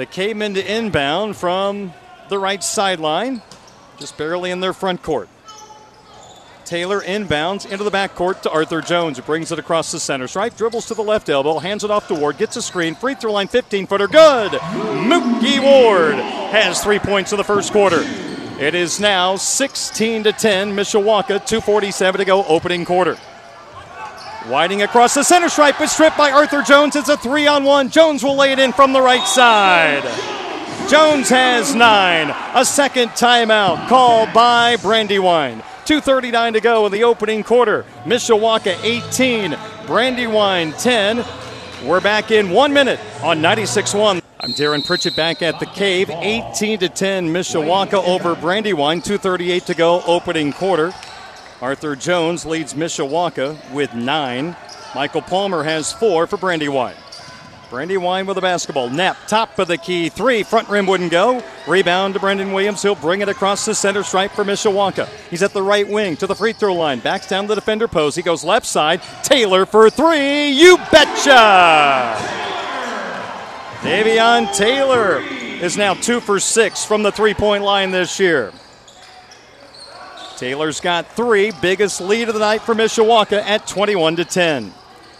They 0.00 0.06
came 0.06 0.40
into 0.40 0.66
inbound 0.66 1.36
from 1.36 1.92
the 2.30 2.38
right 2.38 2.64
sideline, 2.64 3.42
just 3.98 4.16
barely 4.16 4.50
in 4.50 4.60
their 4.60 4.72
front 4.72 5.02
court. 5.02 5.28
Taylor 6.64 7.02
inbounds 7.02 7.70
into 7.70 7.84
the 7.84 7.90
backcourt 7.90 8.40
to 8.40 8.50
Arthur 8.50 8.80
Jones, 8.80 9.18
who 9.18 9.22
brings 9.22 9.52
it 9.52 9.58
across 9.58 9.92
the 9.92 10.00
center 10.00 10.26
stripe, 10.26 10.56
dribbles 10.56 10.86
to 10.86 10.94
the 10.94 11.02
left 11.02 11.28
elbow, 11.28 11.58
hands 11.58 11.84
it 11.84 11.90
off 11.90 12.08
to 12.08 12.14
Ward, 12.14 12.38
gets 12.38 12.56
a 12.56 12.62
screen, 12.62 12.94
free 12.94 13.14
throw 13.14 13.30
line 13.30 13.46
15 13.46 13.86
footer, 13.86 14.08
good! 14.08 14.52
Mookie 14.52 15.62
Ward 15.62 16.14
has 16.14 16.82
three 16.82 16.98
points 16.98 17.32
in 17.32 17.36
the 17.36 17.44
first 17.44 17.70
quarter. 17.70 18.00
It 18.58 18.74
is 18.74 19.00
now 19.00 19.36
16 19.36 20.24
to 20.24 20.32
10, 20.32 20.74
Mishawaka, 20.74 21.44
247 21.44 22.20
to 22.20 22.24
go, 22.24 22.42
opening 22.46 22.86
quarter. 22.86 23.18
Whiting 24.46 24.80
across 24.82 25.14
the 25.14 25.22
center 25.22 25.50
stripe, 25.50 25.76
but 25.78 25.88
stripped 25.88 26.16
by 26.16 26.30
Arthur 26.30 26.62
Jones. 26.62 26.96
It's 26.96 27.10
a 27.10 27.16
three 27.18 27.46
on 27.46 27.62
one. 27.62 27.90
Jones 27.90 28.24
will 28.24 28.36
lay 28.36 28.52
it 28.52 28.58
in 28.58 28.72
from 28.72 28.94
the 28.94 29.00
right 29.00 29.26
side. 29.28 30.02
Jones 30.88 31.28
has 31.28 31.74
nine. 31.74 32.34
A 32.54 32.64
second 32.64 33.10
timeout 33.10 33.86
called 33.88 34.32
by 34.32 34.76
Brandywine. 34.76 35.60
2.39 35.84 36.54
to 36.54 36.60
go 36.60 36.86
in 36.86 36.92
the 36.92 37.04
opening 37.04 37.42
quarter. 37.42 37.84
Mishawaka 38.04 38.82
18, 38.82 39.58
Brandywine 39.86 40.72
10. 40.72 41.22
We're 41.84 42.00
back 42.00 42.30
in 42.30 42.50
one 42.50 42.72
minute 42.72 42.98
on 43.22 43.42
96 43.42 43.92
1. 43.92 44.22
I'm 44.40 44.52
Darren 44.52 44.84
Pritchett 44.84 45.14
back 45.14 45.42
at 45.42 45.60
the 45.60 45.66
cave. 45.66 46.08
18 46.08 46.78
to 46.78 46.88
10, 46.88 47.28
Mishawaka 47.28 48.02
over 48.06 48.34
Brandywine. 48.34 49.02
2.38 49.02 49.66
to 49.66 49.74
go, 49.74 50.02
opening 50.06 50.54
quarter. 50.54 50.94
Arthur 51.60 51.94
Jones 51.94 52.46
leads 52.46 52.72
Mishawaka 52.72 53.72
with 53.72 53.92
nine. 53.94 54.56
Michael 54.94 55.20
Palmer 55.20 55.62
has 55.62 55.92
four 55.92 56.26
for 56.26 56.38
Brandywine. 56.38 56.96
Brandywine 57.68 58.26
with 58.26 58.34
the 58.34 58.40
basketball. 58.40 58.88
Knapp, 58.88 59.16
top 59.28 59.58
of 59.58 59.68
the 59.68 59.76
key. 59.76 60.08
Three. 60.08 60.42
Front 60.42 60.68
rim 60.68 60.86
wouldn't 60.86 61.12
go. 61.12 61.42
Rebound 61.68 62.14
to 62.14 62.20
Brendan 62.20 62.52
Williams. 62.52 62.82
He'll 62.82 62.96
bring 62.96 63.20
it 63.20 63.28
across 63.28 63.64
the 63.64 63.74
center 63.74 64.02
stripe 64.02 64.32
for 64.32 64.44
Mishawaka. 64.44 65.06
He's 65.28 65.42
at 65.42 65.52
the 65.52 65.62
right 65.62 65.86
wing 65.86 66.16
to 66.16 66.26
the 66.26 66.34
free 66.34 66.52
throw 66.52 66.74
line. 66.74 66.98
Backs 66.98 67.28
down 67.28 67.46
the 67.46 67.54
defender 67.54 67.86
pose. 67.86 68.16
He 68.16 68.22
goes 68.22 68.42
left 68.42 68.66
side. 68.66 69.02
Taylor 69.22 69.66
for 69.66 69.88
three. 69.88 70.50
You 70.50 70.78
betcha! 70.90 72.16
Davion 73.82 74.52
Taylor 74.56 75.20
is 75.20 75.76
now 75.76 75.94
two 75.94 76.20
for 76.20 76.40
six 76.40 76.84
from 76.84 77.02
the 77.02 77.12
three 77.12 77.34
point 77.34 77.62
line 77.62 77.90
this 77.92 78.18
year. 78.18 78.52
Taylor's 80.40 80.80
got 80.80 81.06
three, 81.06 81.52
biggest 81.60 82.00
lead 82.00 82.28
of 82.28 82.32
the 82.32 82.40
night 82.40 82.62
for 82.62 82.74
Mishawaka 82.74 83.42
at 83.42 83.66
21 83.66 84.16
to 84.16 84.24
10. 84.24 84.72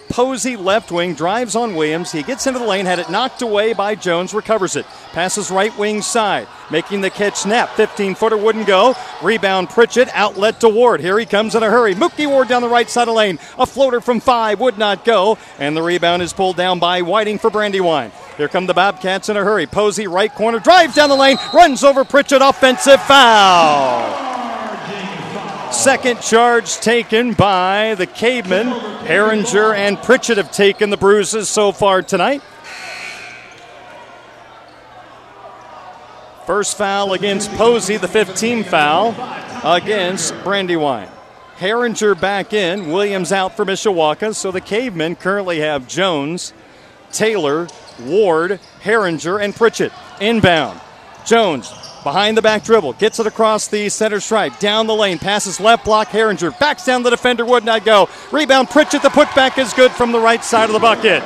Posey 0.08 0.56
left 0.56 0.90
wing 0.90 1.12
drives 1.12 1.54
on 1.54 1.74
Williams. 1.74 2.10
He 2.10 2.22
gets 2.22 2.46
into 2.46 2.58
the 2.58 2.64
lane, 2.64 2.86
had 2.86 2.98
it 2.98 3.10
knocked 3.10 3.42
away 3.42 3.74
by 3.74 3.96
Jones, 3.96 4.32
recovers 4.32 4.76
it. 4.76 4.86
Passes 5.12 5.50
right 5.50 5.76
wing 5.76 6.00
side, 6.00 6.48
making 6.70 7.02
the 7.02 7.10
catch 7.10 7.36
snap. 7.36 7.68
15 7.76 8.14
footer 8.14 8.38
wouldn't 8.38 8.66
go. 8.66 8.94
Rebound 9.22 9.68
Pritchett, 9.68 10.08
outlet 10.14 10.58
to 10.60 10.70
Ward. 10.70 11.02
Here 11.02 11.18
he 11.18 11.26
comes 11.26 11.54
in 11.54 11.62
a 11.62 11.68
hurry. 11.68 11.94
Mookie 11.94 12.26
Ward 12.26 12.48
down 12.48 12.62
the 12.62 12.68
right 12.70 12.88
side 12.88 13.02
of 13.02 13.08
the 13.08 13.12
lane. 13.12 13.38
A 13.58 13.66
floater 13.66 14.00
from 14.00 14.20
five 14.20 14.58
would 14.58 14.78
not 14.78 15.04
go, 15.04 15.36
and 15.58 15.76
the 15.76 15.82
rebound 15.82 16.22
is 16.22 16.32
pulled 16.32 16.56
down 16.56 16.78
by 16.78 17.02
Whiting 17.02 17.38
for 17.38 17.50
Brandywine. 17.50 18.10
Here 18.38 18.48
come 18.48 18.64
the 18.64 18.72
Bobcats 18.72 19.28
in 19.28 19.36
a 19.36 19.44
hurry. 19.44 19.66
Posey 19.66 20.06
right 20.06 20.34
corner, 20.34 20.60
drives 20.60 20.94
down 20.94 21.10
the 21.10 21.14
lane, 21.14 21.36
runs 21.52 21.84
over 21.84 22.06
Pritchett, 22.06 22.40
offensive 22.40 23.02
foul. 23.02 24.39
Second 25.72 26.20
charge 26.20 26.76
taken 26.76 27.32
by 27.32 27.94
the 27.96 28.06
Cavemen. 28.06 28.66
Herringer 28.66 29.74
and 29.74 29.96
Pritchett 30.02 30.36
have 30.36 30.50
taken 30.50 30.90
the 30.90 30.96
bruises 30.96 31.48
so 31.48 31.70
far 31.70 32.02
tonight. 32.02 32.42
First 36.44 36.76
foul 36.76 37.12
against 37.12 37.50
Posey, 37.52 37.96
the 37.96 38.08
15 38.08 38.64
foul 38.64 39.14
against 39.64 40.34
Brandywine. 40.42 41.08
Herringer 41.58 42.20
back 42.20 42.52
in, 42.52 42.90
Williams 42.90 43.30
out 43.30 43.56
for 43.56 43.64
Mishawaka. 43.64 44.34
So 44.34 44.50
the 44.50 44.60
Cavemen 44.60 45.14
currently 45.14 45.60
have 45.60 45.86
Jones, 45.86 46.52
Taylor, 47.12 47.68
Ward, 48.00 48.58
Herringer, 48.82 49.40
and 49.40 49.54
Pritchett 49.54 49.92
inbound. 50.20 50.80
Jones 51.24 51.72
Behind 52.02 52.34
the 52.36 52.42
back 52.42 52.64
dribble, 52.64 52.94
gets 52.94 53.20
it 53.20 53.26
across 53.26 53.68
the 53.68 53.90
center 53.90 54.20
stripe, 54.20 54.58
down 54.58 54.86
the 54.86 54.94
lane, 54.94 55.18
passes 55.18 55.60
left 55.60 55.84
block, 55.84 56.08
Herringer, 56.08 56.58
backs 56.58 56.86
down 56.86 57.02
the 57.02 57.10
defender, 57.10 57.44
would 57.44 57.64
not 57.64 57.84
go. 57.84 58.08
Rebound, 58.32 58.70
Pritchett, 58.70 59.02
the 59.02 59.08
putback 59.10 59.58
is 59.58 59.74
good 59.74 59.90
from 59.92 60.10
the 60.10 60.18
right 60.18 60.42
side 60.42 60.70
of 60.70 60.72
the 60.72 60.78
bucket. 60.78 61.22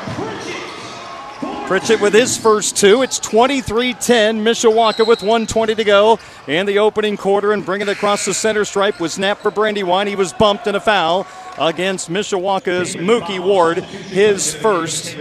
Pritchett 1.66 2.00
with 2.00 2.12
his 2.12 2.36
first 2.36 2.76
two. 2.76 3.00
It's 3.00 3.18
23 3.18 3.94
10. 3.94 4.44
Mishawaka 4.44 5.06
with 5.06 5.22
120 5.22 5.74
to 5.76 5.84
go 5.84 6.18
in 6.46 6.66
the 6.66 6.78
opening 6.78 7.16
quarter 7.16 7.52
and 7.52 7.64
bringing 7.64 7.88
it 7.88 7.92
across 7.92 8.26
the 8.26 8.34
center 8.34 8.66
stripe 8.66 9.00
was 9.00 9.14
snapped 9.14 9.40
for 9.40 9.50
Brandywine. 9.50 10.06
He 10.06 10.14
was 10.14 10.34
bumped 10.34 10.66
in 10.66 10.74
a 10.74 10.80
foul 10.80 11.26
against 11.56 12.10
Mishawaka's 12.10 12.96
Mookie 12.96 13.42
Ward, 13.42 13.78
his 13.78 14.54
first. 14.54 15.16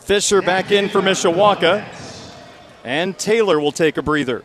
Fisher 0.00 0.42
back 0.42 0.72
in 0.72 0.88
for 0.88 1.00
Mishawaka. 1.00 1.97
And 2.88 3.18
Taylor 3.18 3.60
will 3.60 3.70
take 3.70 3.98
a 3.98 4.02
breather. 4.02 4.42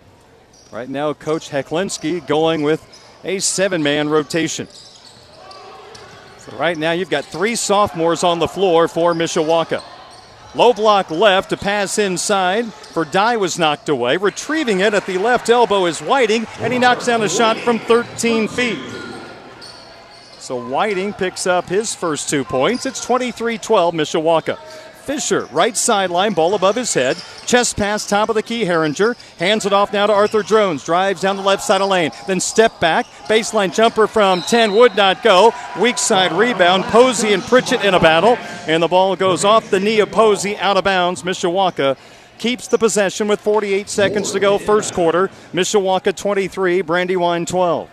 Right 0.69 0.89
now, 0.89 1.13
Coach 1.13 1.49
Heklinski 1.49 2.27
going 2.27 2.61
with 2.61 2.85
a 3.23 3.39
seven 3.39 3.81
man 3.81 4.09
rotation. 4.09 4.67
So 6.39 6.57
right 6.57 6.77
now, 6.77 6.91
you've 6.91 7.09
got 7.09 7.23
three 7.23 7.55
sophomores 7.55 8.21
on 8.21 8.39
the 8.39 8.47
floor 8.49 8.89
for 8.89 9.13
Mishawaka. 9.13 9.81
Low 10.55 10.73
block 10.73 11.09
left 11.09 11.51
to 11.51 11.57
pass 11.57 11.97
inside. 11.97 12.65
For 12.73 13.05
Dye 13.05 13.37
was 13.37 13.57
knocked 13.57 13.87
away. 13.87 14.17
Retrieving 14.17 14.81
it 14.81 14.93
at 14.93 15.05
the 15.05 15.19
left 15.19 15.47
elbow 15.47 15.85
is 15.85 16.01
Whiting, 16.01 16.45
and 16.59 16.73
he 16.73 16.79
knocks 16.79 17.05
down 17.05 17.21
a 17.21 17.29
shot 17.29 17.55
from 17.55 17.79
13 17.79 18.49
feet. 18.49 18.77
So 20.39 20.61
Whiting 20.61 21.13
picks 21.13 21.47
up 21.47 21.69
his 21.69 21.95
first 21.95 22.27
two 22.27 22.43
points. 22.43 22.85
It's 22.85 22.99
23 23.05 23.57
12 23.57 23.93
Mishawaka. 23.93 24.59
Fisher, 25.03 25.45
right 25.51 25.75
sideline, 25.75 26.33
ball 26.33 26.55
above 26.55 26.75
his 26.75 26.93
head. 26.93 27.17
Chest 27.45 27.75
pass, 27.75 28.07
top 28.07 28.29
of 28.29 28.35
the 28.35 28.41
key, 28.41 28.63
Herringer. 28.63 29.17
Hands 29.37 29.65
it 29.65 29.73
off 29.73 29.91
now 29.91 30.07
to 30.07 30.13
Arthur 30.13 30.43
Jones. 30.43 30.85
Drives 30.85 31.21
down 31.21 31.35
the 31.35 31.43
left 31.43 31.61
side 31.61 31.81
of 31.81 31.89
lane. 31.89 32.11
Then 32.25 32.39
step 32.39 32.79
back. 32.79 33.05
Baseline 33.27 33.73
jumper 33.73 34.07
from 34.07 34.41
10 34.43 34.73
would 34.73 34.95
not 34.95 35.21
go. 35.21 35.53
Weak 35.79 35.97
side 35.97 36.31
rebound. 36.31 36.85
Posey 36.85 37.33
and 37.33 37.43
Pritchett 37.43 37.83
in 37.83 37.93
a 37.93 37.99
battle. 37.99 38.37
And 38.65 38.81
the 38.81 38.87
ball 38.87 39.17
goes 39.17 39.43
off 39.43 39.69
the 39.69 39.79
knee 39.79 39.99
of 39.99 40.09
Posey 40.09 40.55
out 40.57 40.77
of 40.77 40.85
bounds. 40.85 41.23
Mishawaka 41.23 41.97
keeps 42.37 42.69
the 42.69 42.77
possession 42.77 43.27
with 43.27 43.41
48 43.41 43.89
seconds 43.89 44.31
to 44.31 44.39
go, 44.39 44.57
first 44.57 44.93
quarter. 44.93 45.29
Mishawaka 45.53 46.15
23, 46.15 46.81
Brandywine 46.81 47.45
12. 47.45 47.89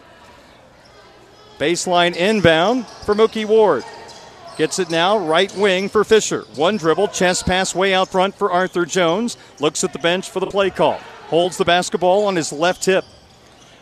Baseline 1.58 2.14
inbound 2.14 2.86
for 2.86 3.14
Mookie 3.14 3.44
Ward. 3.44 3.84
Gets 4.60 4.78
it 4.78 4.90
now, 4.90 5.16
right 5.16 5.50
wing 5.56 5.88
for 5.88 6.04
Fisher. 6.04 6.42
One 6.54 6.76
dribble, 6.76 7.08
chest 7.08 7.46
pass 7.46 7.74
way 7.74 7.94
out 7.94 8.10
front 8.10 8.34
for 8.34 8.52
Arthur 8.52 8.84
Jones. 8.84 9.38
Looks 9.58 9.84
at 9.84 9.94
the 9.94 9.98
bench 9.98 10.28
for 10.28 10.38
the 10.38 10.48
play 10.48 10.68
call. 10.68 11.00
Holds 11.28 11.56
the 11.56 11.64
basketball 11.64 12.26
on 12.26 12.36
his 12.36 12.52
left 12.52 12.84
hip. 12.84 13.06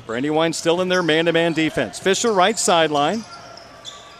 Brandywine 0.06 0.52
still 0.52 0.80
in 0.80 0.88
their 0.88 1.02
man 1.02 1.24
to 1.24 1.32
man 1.32 1.52
defense. 1.52 1.98
Fisher, 1.98 2.32
right 2.32 2.56
sideline. 2.56 3.24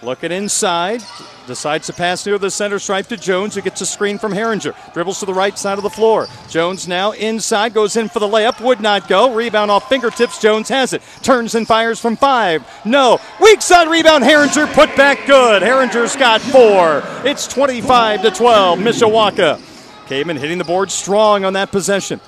Looking 0.03 0.33
inside, 0.33 1.01
decides 1.49 1.87
to 1.89 1.93
pass 1.93 2.25
near 2.25 2.39
the 2.39 2.51
center 2.51 2.79
stripe 2.79 3.09
to 3.09 3.17
Jones, 3.17 3.57
who 3.57 3.63
gets 3.63 3.81
a 3.81 3.87
screen 3.87 4.19
from 4.19 4.33
Herringer. 4.33 4.75
Dribbles 4.95 5.19
to 5.19 5.27
the 5.27 5.35
right 5.35 5.59
side 5.59 5.79
of 5.79 5.83
the 5.83 5.91
floor. 5.91 6.29
Jones 6.49 6.87
now 6.87 7.11
inside, 7.11 7.75
goes 7.75 7.97
in 7.97 8.09
for 8.09 8.21
the 8.21 8.29
layup, 8.29 8.61
would 8.61 8.81
not 8.81 9.09
go. 9.09 9.35
Rebound 9.35 9.71
off 9.71 9.89
fingertips. 9.89 10.41
Jones 10.41 10.69
has 10.69 10.93
it. 10.93 11.03
Turns 11.23 11.57
and 11.57 11.67
fires 11.67 11.99
from 11.99 12.17
five. 12.17 12.65
No. 12.85 13.19
Weak 13.41 13.61
side 13.61 13.89
rebound. 13.89 14.23
Herringer 14.23 14.73
put 14.73 14.95
back 14.97 15.27
good. 15.27 15.63
Herringer's 15.63 16.15
got 16.15 16.41
four. 16.41 17.03
It's 17.29 17.49
25 17.49 18.23
to 18.23 18.31
12. 18.31 18.79
Mishawaka. 18.79 19.61
Caveman 20.07 20.37
hitting 20.37 20.59
the 20.59 20.65
board 20.65 20.91
strong 20.91 21.45
on 21.45 21.55
that 21.55 21.73
possession. 21.73 22.21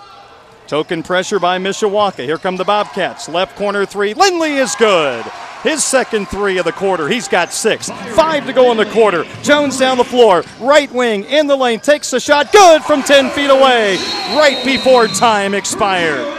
Token 0.67 1.03
pressure 1.03 1.39
by 1.39 1.59
Mishawaka. 1.59 2.25
Here 2.25 2.39
come 2.39 2.57
the 2.57 2.65
Bobcats. 2.65 3.29
Left 3.29 3.57
corner 3.57 3.85
three. 3.85 4.15
Lindley 4.15 4.55
is 4.55 4.75
good. 4.77 5.25
His 5.63 5.85
second 5.85 6.27
three 6.29 6.59
of 6.59 6.65
the 6.65 6.73
quarter. 6.73 7.09
He's 7.09 7.29
got 7.29 7.53
six. 7.53 7.91
Five 8.15 8.47
to 8.47 8.53
go 8.53 8.71
in 8.71 8.79
the 8.79 8.87
quarter. 8.87 9.25
Jones 9.43 9.79
down 9.79 9.99
the 9.99 10.05
floor. 10.05 10.43
Right 10.59 10.91
wing 10.91 11.25
in 11.25 11.47
the 11.47 11.57
lane. 11.57 11.81
Takes 11.81 12.11
the 12.11 12.21
shot. 12.21 12.51
Good 12.51 12.83
from 12.83 13.03
10 13.03 13.31
feet 13.31 13.51
away. 13.51 13.97
Right 14.37 14.63
before 14.65 15.07
time 15.07 15.55
expired. 15.55 16.39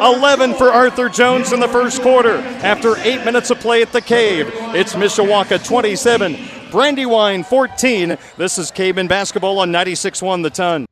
11 0.00 0.54
for 0.54 0.72
Arthur 0.72 1.08
Jones 1.08 1.52
in 1.52 1.60
the 1.60 1.68
first 1.68 2.00
quarter. 2.00 2.38
After 2.62 2.96
eight 3.00 3.24
minutes 3.24 3.50
of 3.50 3.60
play 3.60 3.82
at 3.82 3.92
the 3.92 4.00
cave, 4.00 4.50
it's 4.74 4.94
Mishawaka 4.94 5.62
27, 5.62 6.38
Brandywine 6.70 7.44
14. 7.44 8.16
This 8.38 8.56
is 8.56 8.70
Caveman 8.70 9.08
basketball 9.08 9.58
on 9.58 9.70
96 9.70 10.22
1 10.22 10.42
the 10.42 10.50
ton. 10.50 10.86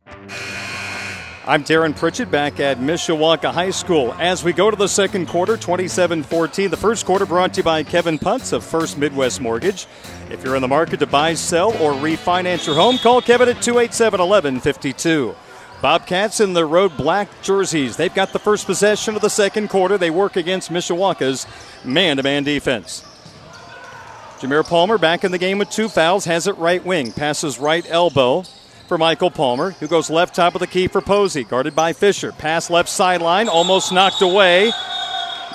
I'm 1.49 1.65
Darren 1.65 1.97
Pritchett 1.97 2.31
back 2.31 2.61
at 2.61 2.77
Mishawaka 2.77 3.51
High 3.51 3.71
School. 3.71 4.13
As 4.19 4.45
we 4.45 4.53
go 4.53 4.71
to 4.71 4.77
the 4.77 4.87
second 4.87 5.29
quarter, 5.29 5.57
27 5.57 6.23
14. 6.23 6.69
The 6.69 6.77
first 6.77 7.07
quarter 7.07 7.25
brought 7.25 7.55
to 7.55 7.61
you 7.61 7.65
by 7.65 7.85
Kevin 7.85 8.19
Puntz 8.19 8.53
of 8.53 8.63
First 8.63 8.99
Midwest 8.99 9.41
Mortgage. 9.41 9.87
If 10.29 10.45
you're 10.45 10.57
in 10.57 10.61
the 10.61 10.69
market 10.69 11.01
to 11.01 11.07
buy, 11.07 11.33
sell, 11.33 11.71
or 11.83 11.93
refinance 11.93 12.67
your 12.67 12.77
home, 12.77 12.99
call 12.99 13.23
Kevin 13.23 13.49
at 13.49 13.63
287 13.63 14.21
1152. 14.21 15.35
Bobcats 15.81 16.41
in 16.41 16.53
the 16.53 16.67
road 16.67 16.95
black 16.99 17.31
jerseys. 17.41 17.97
They've 17.97 18.13
got 18.13 18.35
the 18.35 18.39
first 18.39 18.67
possession 18.67 19.17
of 19.17 19.23
the 19.23 19.31
second 19.31 19.69
quarter. 19.69 19.97
They 19.97 20.11
work 20.11 20.37
against 20.37 20.71
Mishawaka's 20.71 21.47
man 21.83 22.19
to 22.19 22.23
man 22.23 22.45
defense. 22.45 23.07
Jameer 24.41 24.69
Palmer 24.69 24.99
back 24.99 25.25
in 25.25 25.33
the 25.33 25.39
game 25.39 25.57
with 25.57 25.71
two 25.71 25.89
fouls, 25.89 26.27
has 26.27 26.47
it 26.47 26.59
right 26.59 26.85
wing, 26.85 27.11
passes 27.11 27.59
right 27.59 27.87
elbow 27.89 28.45
for 28.89 28.97
Michael 28.97 29.31
Palmer, 29.31 29.73
who 29.73 29.87
goes 29.87 30.09
left 30.09 30.35
top 30.35 30.55
of 30.55 30.61
the 30.61 30.67
key 30.67 30.89
for 30.89 31.03
Posey, 31.03 31.45
guarded 31.45 31.77
by 31.77 31.93
Fisher. 31.93 32.33
Pass 32.33 32.71
left 32.71 32.89
sideline, 32.89 33.47
almost 33.47 33.93
knocked 33.93 34.23
away 34.23 34.73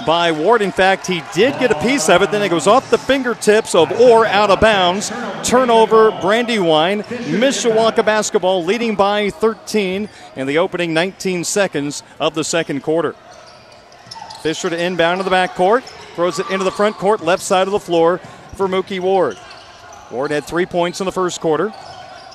by 0.06 0.32
Ward. 0.32 0.62
In 0.62 0.72
fact, 0.72 1.08
he 1.08 1.24
did 1.34 1.60
get 1.60 1.72
a 1.72 1.80
piece 1.82 2.10
of 2.10 2.22
it. 2.22 2.30
Then 2.30 2.43
it 2.43 2.50
goes 2.50 2.67
off 2.67 2.91
the 2.91 2.98
fingertips 2.98 3.74
of 3.74 3.91
Orr 4.00 4.28
out 4.28 4.52
of 4.52 4.62
bounds. 4.62 5.12
Turnover, 5.43 6.12
Brandywine. 6.22 7.02
Mishawaka 7.02 8.06
basketball 8.06 8.63
leading 8.63 8.96
by 8.96 9.32
13 9.32 10.10
in 10.36 10.48
the 10.48 10.60
opening 10.60 10.93
19 10.93 11.43
seconds 11.43 12.04
of 12.19 12.36
the 12.36 12.43
second 12.43 12.82
quarter. 12.84 13.15
Fisher 14.41 14.69
to 14.69 14.80
inbound 14.80 15.19
to 15.19 15.24
the 15.24 15.36
backcourt. 15.36 15.84
Throws 16.15 16.38
it 16.38 16.50
into 16.52 16.63
the 16.63 16.72
front 16.72 16.98
court, 16.98 17.22
left 17.22 17.41
side 17.41 17.67
of 17.67 17.72
the 17.72 17.80
floor 17.80 18.19
for 18.56 18.67
Mookie 18.67 19.00
Ward. 19.00 19.39
Ward 20.12 20.30
had 20.30 20.46
three 20.46 20.67
points 20.67 21.02
in 21.02 21.06
the 21.06 21.12
first 21.12 21.41
quarter. 21.41 21.74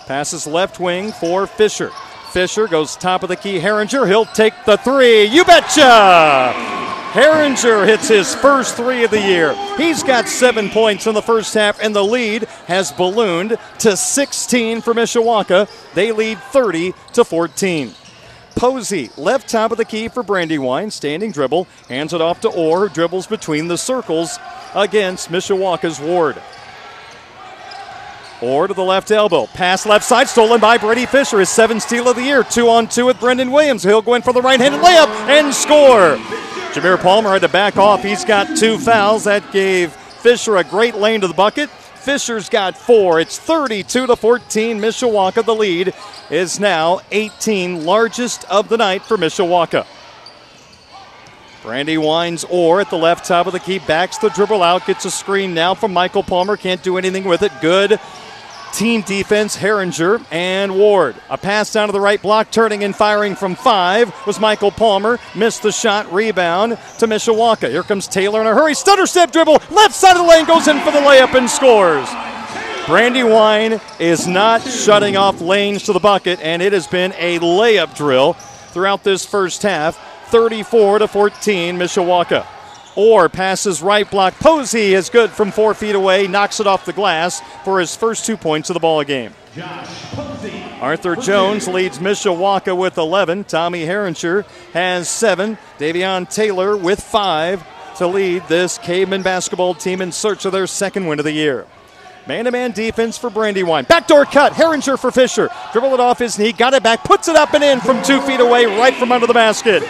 Passes 0.08 0.46
left 0.46 0.80
wing 0.80 1.12
for 1.12 1.46
Fisher. 1.46 1.90
Fisher 2.32 2.66
goes 2.66 2.96
top 2.96 3.22
of 3.22 3.28
the 3.28 3.36
key. 3.36 3.60
Herringer, 3.60 4.08
he'll 4.08 4.24
take 4.24 4.54
the 4.64 4.78
three. 4.78 5.24
You 5.24 5.44
betcha! 5.44 6.54
Herringer 7.12 7.86
hits 7.86 8.08
his 8.08 8.34
first 8.34 8.74
three 8.74 9.04
of 9.04 9.10
the 9.10 9.20
year. 9.20 9.54
He's 9.76 10.02
got 10.02 10.26
seven 10.26 10.70
points 10.70 11.06
in 11.06 11.12
the 11.12 11.20
first 11.20 11.52
half, 11.52 11.78
and 11.82 11.94
the 11.94 12.02
lead 12.02 12.44
has 12.68 12.90
ballooned 12.90 13.58
to 13.80 13.98
16 13.98 14.80
for 14.80 14.94
Mishawaka. 14.94 15.68
They 15.92 16.10
lead 16.12 16.38
30 16.38 16.94
to 17.12 17.22
14. 17.22 17.92
Posey, 18.56 19.10
left 19.18 19.46
top 19.46 19.72
of 19.72 19.76
the 19.76 19.84
key 19.84 20.08
for 20.08 20.22
Brandywine, 20.22 20.90
standing 20.90 21.32
dribble, 21.32 21.68
hands 21.90 22.14
it 22.14 22.22
off 22.22 22.40
to 22.40 22.48
Orr, 22.48 22.88
who 22.88 22.94
dribbles 22.94 23.26
between 23.26 23.68
the 23.68 23.76
circles 23.76 24.38
against 24.74 25.30
Mishawaka's 25.30 26.00
Ward. 26.00 26.40
Orr 28.40 28.68
to 28.68 28.74
the 28.74 28.84
left 28.84 29.10
elbow. 29.10 29.46
Pass 29.46 29.84
left 29.84 30.04
side, 30.04 30.28
stolen 30.28 30.60
by 30.60 30.78
Brady 30.78 31.06
Fisher. 31.06 31.40
His 31.40 31.48
seventh 31.48 31.82
steal 31.82 32.08
of 32.08 32.16
the 32.16 32.22
year. 32.22 32.44
Two 32.44 32.68
on 32.68 32.86
two 32.88 33.06
with 33.06 33.18
Brendan 33.18 33.50
Williams. 33.50 33.82
He'll 33.82 34.02
go 34.02 34.14
in 34.14 34.22
for 34.22 34.32
the 34.32 34.42
right 34.42 34.60
handed 34.60 34.80
layup 34.80 35.08
and 35.28 35.52
score. 35.52 36.16
Jameer 36.72 37.00
Palmer 37.00 37.30
had 37.30 37.40
to 37.42 37.48
back 37.48 37.76
off. 37.76 38.02
He's 38.02 38.24
got 38.24 38.56
two 38.56 38.78
fouls. 38.78 39.24
That 39.24 39.50
gave 39.50 39.92
Fisher 39.92 40.56
a 40.56 40.64
great 40.64 40.94
lane 40.94 41.22
to 41.22 41.28
the 41.28 41.34
bucket. 41.34 41.68
Fisher's 41.70 42.48
got 42.48 42.76
four. 42.76 43.18
It's 43.18 43.38
32 43.38 44.06
to 44.06 44.14
14. 44.14 44.78
Mishawaka, 44.78 45.44
the 45.44 45.54
lead, 45.54 45.92
is 46.30 46.60
now 46.60 47.00
18, 47.10 47.84
largest 47.84 48.44
of 48.44 48.68
the 48.68 48.76
night 48.76 49.02
for 49.02 49.16
Mishawaka. 49.16 49.84
Brandywines 51.62 52.46
Orr 52.48 52.80
at 52.80 52.88
the 52.88 52.96
left 52.96 53.26
top 53.26 53.46
of 53.46 53.52
the 53.52 53.58
key, 53.58 53.80
backs 53.80 54.16
the 54.18 54.30
dribble 54.30 54.62
out, 54.62 54.86
gets 54.86 55.04
a 55.04 55.10
screen 55.10 55.54
now 55.54 55.74
from 55.74 55.92
Michael 55.92 56.22
Palmer. 56.22 56.56
Can't 56.56 56.82
do 56.82 56.96
anything 56.96 57.24
with 57.24 57.42
it. 57.42 57.52
Good 57.60 57.98
team 58.72 59.02
defense, 59.02 59.56
Herringer 59.56 60.24
and 60.30 60.74
Ward. 60.74 61.16
A 61.30 61.36
pass 61.36 61.72
down 61.72 61.88
to 61.88 61.92
the 61.92 62.00
right 62.00 62.20
block, 62.20 62.50
turning 62.50 62.84
and 62.84 62.94
firing 62.94 63.36
from 63.36 63.54
five 63.54 64.12
was 64.26 64.40
Michael 64.40 64.70
Palmer. 64.70 65.18
Missed 65.34 65.62
the 65.62 65.72
shot, 65.72 66.12
rebound 66.12 66.78
to 66.98 67.06
Mishawaka. 67.06 67.70
Here 67.70 67.82
comes 67.82 68.08
Taylor 68.08 68.40
in 68.40 68.46
a 68.46 68.54
hurry. 68.54 68.74
Stutter 68.74 69.06
step 69.06 69.32
dribble, 69.32 69.62
left 69.70 69.94
side 69.94 70.16
of 70.16 70.22
the 70.22 70.28
lane, 70.28 70.44
goes 70.46 70.68
in 70.68 70.78
for 70.80 70.90
the 70.90 70.98
layup 70.98 71.34
and 71.34 71.48
scores. 71.48 72.08
Brandywine 72.86 73.80
is 73.98 74.26
not 74.26 74.62
shutting 74.62 75.16
off 75.16 75.40
lanes 75.40 75.82
to 75.84 75.92
the 75.92 76.00
bucket, 76.00 76.40
and 76.40 76.62
it 76.62 76.72
has 76.72 76.86
been 76.86 77.12
a 77.18 77.38
layup 77.38 77.94
drill 77.94 78.32
throughout 78.32 79.04
this 79.04 79.26
first 79.26 79.62
half. 79.62 79.96
34 80.30 81.00
to 81.00 81.08
14, 81.08 81.76
Mishawaka. 81.76 82.46
Orr 82.98 83.28
passes 83.28 83.80
right 83.80 84.10
block. 84.10 84.34
Posey 84.40 84.92
is 84.92 85.08
good 85.08 85.30
from 85.30 85.52
four 85.52 85.72
feet 85.72 85.94
away, 85.94 86.26
knocks 86.26 86.58
it 86.58 86.66
off 86.66 86.84
the 86.84 86.92
glass 86.92 87.40
for 87.64 87.78
his 87.78 87.94
first 87.94 88.26
two 88.26 88.36
points 88.36 88.70
of 88.70 88.74
the 88.74 88.80
ball 88.80 89.04
game. 89.04 89.32
Arthur 90.80 91.14
Jones 91.14 91.68
leads 91.68 92.00
Mishawaka 92.00 92.76
with 92.76 92.98
11. 92.98 93.44
Tommy 93.44 93.84
Herringer 93.84 94.44
has 94.72 95.08
seven. 95.08 95.58
Davion 95.78 96.28
Taylor 96.28 96.76
with 96.76 97.00
five 97.00 97.64
to 97.98 98.08
lead 98.08 98.42
this 98.48 98.78
Caveman 98.78 99.22
basketball 99.22 99.74
team 99.74 100.02
in 100.02 100.10
search 100.10 100.44
of 100.44 100.50
their 100.50 100.66
second 100.66 101.06
win 101.06 101.20
of 101.20 101.24
the 101.24 101.32
year. 101.32 101.66
Man 102.26 102.46
to 102.46 102.50
man 102.50 102.72
defense 102.72 103.16
for 103.16 103.30
Brandywine. 103.30 103.84
Backdoor 103.84 104.24
cut. 104.24 104.54
Herringer 104.54 104.98
for 104.98 105.12
Fisher. 105.12 105.50
Dribble 105.72 105.94
it 105.94 106.00
off 106.00 106.18
his 106.18 106.36
knee. 106.36 106.50
Got 106.52 106.74
it 106.74 106.82
back. 106.82 107.04
Puts 107.04 107.28
it 107.28 107.36
up 107.36 107.54
and 107.54 107.62
in 107.62 107.78
from 107.80 108.02
two 108.02 108.20
feet 108.22 108.40
away, 108.40 108.66
right 108.66 108.94
from 108.94 109.12
under 109.12 109.28
the 109.28 109.34
basket. 109.34 109.84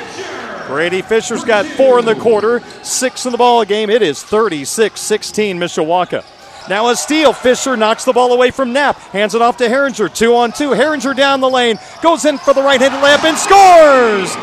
Brady 0.68 1.00
Fisher's 1.00 1.44
got 1.44 1.64
four 1.64 1.98
in 1.98 2.04
the 2.04 2.14
quarter, 2.14 2.60
six 2.82 3.24
in 3.24 3.32
the 3.32 3.38
ball 3.38 3.64
game. 3.64 3.88
It 3.88 4.02
is 4.02 4.22
36 4.22 5.00
16 5.00 5.58
Mishawaka. 5.58 6.24
Now 6.68 6.90
a 6.90 6.96
steal. 6.96 7.32
Fisher 7.32 7.74
knocks 7.74 8.04
the 8.04 8.12
ball 8.12 8.34
away 8.34 8.50
from 8.50 8.74
Knapp. 8.74 8.98
Hands 8.98 9.34
it 9.34 9.40
off 9.40 9.56
to 9.56 9.64
Herringer. 9.64 10.14
Two 10.14 10.36
on 10.36 10.52
two. 10.52 10.70
Herringer 10.70 11.16
down 11.16 11.40
the 11.40 11.48
lane. 11.48 11.78
Goes 12.02 12.26
in 12.26 12.36
for 12.36 12.52
the 12.52 12.62
right 12.62 12.78
handed 12.78 13.00
layup 13.00 13.24
and 13.24 13.38
scores! 13.38 14.36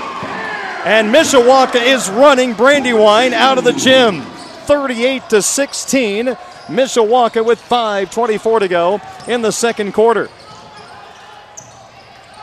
And 0.86 1.14
Mishawaka 1.14 1.76
is 1.76 2.10
running 2.10 2.54
Brandywine 2.54 3.34
out 3.34 3.60
of 3.60 3.64
the 3.64 3.74
gym. 3.74 4.22
38 4.22 5.30
to 5.30 5.42
16. 5.44 6.26
Mishawaka 6.66 7.46
with 7.46 7.62
5.24 7.62 8.60
to 8.62 8.68
go 8.68 9.02
in 9.28 9.44
the 9.44 9.52
second 9.52 9.94
quarter. 9.94 10.30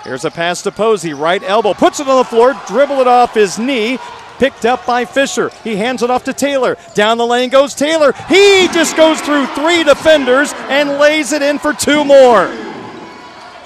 Here's 0.04 0.24
a 0.24 0.30
pass 0.30 0.62
to 0.62 0.72
Posey, 0.72 1.14
right 1.14 1.42
elbow, 1.42 1.74
puts 1.74 2.00
it 2.00 2.08
on 2.08 2.18
the 2.18 2.24
floor, 2.24 2.54
dribble 2.66 3.00
it 3.00 3.06
off 3.06 3.34
his 3.34 3.58
knee, 3.58 3.98
picked 4.38 4.64
up 4.64 4.84
by 4.84 5.04
Fisher. 5.04 5.50
He 5.62 5.76
hands 5.76 6.02
it 6.02 6.10
off 6.10 6.24
to 6.24 6.32
Taylor. 6.32 6.76
Down 6.94 7.18
the 7.18 7.26
lane 7.26 7.50
goes 7.50 7.74
Taylor. 7.74 8.12
He 8.28 8.66
just 8.72 8.96
goes 8.96 9.20
through 9.20 9.46
three 9.46 9.84
defenders 9.84 10.52
and 10.68 10.98
lays 10.98 11.32
it 11.32 11.42
in 11.42 11.60
for 11.60 11.72
two 11.72 12.04
more. 12.04 12.46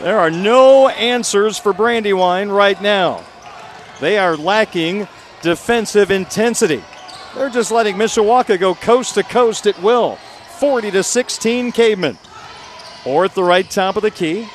There 0.01 0.18
are 0.18 0.31
no 0.31 0.88
answers 0.90 1.59
for 1.59 1.72
Brandywine 1.72 2.51
right 2.51 2.81
now. 2.83 3.25
They 4.01 4.18
are 4.18 4.37
lacking 4.37 5.09
defensive 5.40 6.11
intensity. 6.11 6.85
They're 7.35 7.49
just 7.49 7.70
letting 7.70 7.96
Mishawaka 7.96 8.61
go 8.61 8.75
coast 8.75 9.14
to 9.14 9.22
coast 9.22 9.66
at 9.66 9.81
will. 9.83 10.16
40 10.59 10.90
to 10.90 11.03
16 11.03 11.72
Caveman. 11.72 12.18
Or 13.07 13.25
at 13.25 13.35
the 13.35 13.42
right 13.42 13.68
top 13.68 13.96
of 13.96 14.03
the 14.03 14.11
key. 14.11 14.49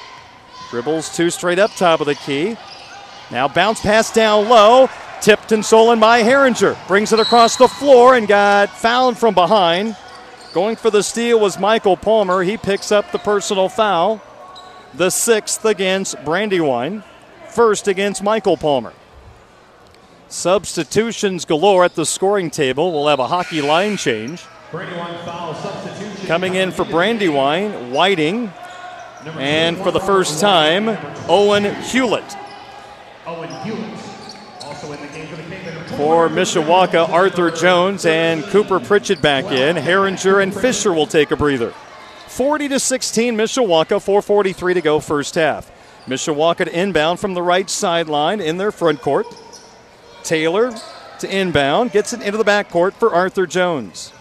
Dribbles 0.71 1.13
two 1.13 1.29
straight 1.29 1.59
up 1.59 1.69
top 1.75 1.99
of 1.99 2.07
the 2.07 2.15
key. 2.15 2.55
Now 3.29 3.49
bounce 3.49 3.81
pass 3.81 4.11
down 4.11 4.47
low. 4.47 4.89
Tipped 5.19 5.51
and 5.51 5.63
stolen 5.63 5.99
by 5.99 6.23
Herringer. 6.23 6.75
Brings 6.87 7.11
it 7.11 7.19
across 7.19 7.57
the 7.57 7.67
floor 7.67 8.15
and 8.15 8.27
got 8.27 8.69
fouled 8.69 9.17
from 9.17 9.35
behind. 9.35 9.97
Going 10.53 10.77
for 10.77 10.89
the 10.89 11.03
steal 11.03 11.39
was 11.39 11.59
Michael 11.59 11.97
Palmer. 11.97 12.41
He 12.41 12.55
picks 12.55 12.91
up 12.91 13.11
the 13.11 13.19
personal 13.19 13.67
foul. 13.67 14.21
The 14.93 15.09
sixth 15.09 15.65
against 15.65 16.23
Brandywine. 16.23 17.03
First 17.49 17.89
against 17.89 18.23
Michael 18.23 18.55
Palmer. 18.55 18.93
Substitutions 20.29 21.43
galore 21.43 21.83
at 21.83 21.95
the 21.95 22.05
scoring 22.05 22.49
table. 22.49 22.93
We'll 22.93 23.09
have 23.09 23.19
a 23.19 23.27
hockey 23.27 23.61
line 23.61 23.97
change. 23.97 24.41
Coming 26.27 26.55
in 26.55 26.71
for 26.71 26.85
Brandywine, 26.85 27.91
Whiting, 27.91 28.53
and 29.25 29.77
for 29.77 29.91
the 29.91 29.99
first 29.99 30.39
time, 30.39 30.89
Owen 31.29 31.75
Hewlett. 31.83 32.35
Owen 33.25 33.49
Hewlett. 33.63 33.99
Also 34.63 34.91
in 34.91 35.01
the 35.01 35.07
game 35.07 35.27
for 35.27 35.35
the 35.35 35.95
For 35.95 36.29
Mishawaka, 36.29 37.09
Arthur 37.09 37.51
Jones 37.51 38.05
and 38.05 38.43
Cooper 38.45 38.79
Pritchett 38.79 39.21
back 39.21 39.45
in. 39.45 39.75
Herringer 39.75 40.41
and 40.41 40.53
Fisher 40.53 40.93
will 40.93 41.07
take 41.07 41.31
a 41.31 41.35
breather. 41.35 41.73
40 42.27 42.69
to 42.69 42.79
16, 42.79 43.35
Mishawaka, 43.35 43.99
4:43 43.99 44.73
to 44.75 44.81
go, 44.81 44.99
first 44.99 45.35
half. 45.35 45.69
Mishawaka 46.07 46.65
to 46.65 46.79
inbound 46.79 47.19
from 47.19 47.33
the 47.33 47.41
right 47.41 47.69
sideline 47.69 48.39
in 48.39 48.57
their 48.57 48.71
front 48.71 49.01
court. 49.01 49.27
Taylor 50.23 50.73
to 51.19 51.35
inbound, 51.35 51.91
gets 51.91 52.13
it 52.13 52.21
into 52.21 52.37
the 52.37 52.43
back 52.43 52.69
court 52.69 52.93
for 52.95 53.13
Arthur 53.13 53.45
Jones. 53.45 54.11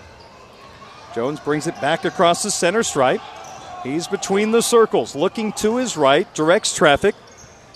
Jones 1.14 1.40
brings 1.40 1.66
it 1.66 1.80
back 1.80 2.04
across 2.04 2.42
the 2.42 2.50
center 2.50 2.82
stripe. 2.82 3.20
He's 3.82 4.06
between 4.06 4.50
the 4.50 4.60
circles, 4.60 5.16
looking 5.16 5.52
to 5.54 5.76
his 5.76 5.96
right, 5.96 6.32
directs 6.34 6.74
traffic. 6.74 7.14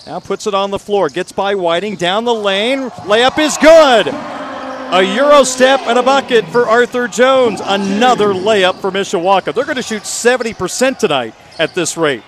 Now 0.07 0.21
puts 0.21 0.47
it 0.47 0.53
on 0.53 0.71
the 0.71 0.79
floor, 0.79 1.09
gets 1.09 1.33
by 1.33 1.55
Whiting, 1.55 1.97
down 1.97 2.25
the 2.25 2.35
lane. 2.35 2.91
Layup 2.91 3.39
is 3.39 3.57
good. 3.57 4.09
A 4.09 5.03
Euro 5.17 5.45
step 5.45 5.81
and 5.87 5.99
a 5.99 6.03
bucket 6.03 6.45
for 6.49 6.69
Arthur 6.69 7.09
Jones. 7.09 7.63
Another 7.65 8.35
layup 8.35 8.81
for 8.81 8.91
Mishawaka. 8.91 9.55
They're 9.55 9.65
going 9.65 9.77
to 9.77 9.83
shoot 9.83 10.03
70% 10.03 10.99
tonight 10.99 11.35
at 11.59 11.75
this 11.75 11.97
rate. 11.97 12.23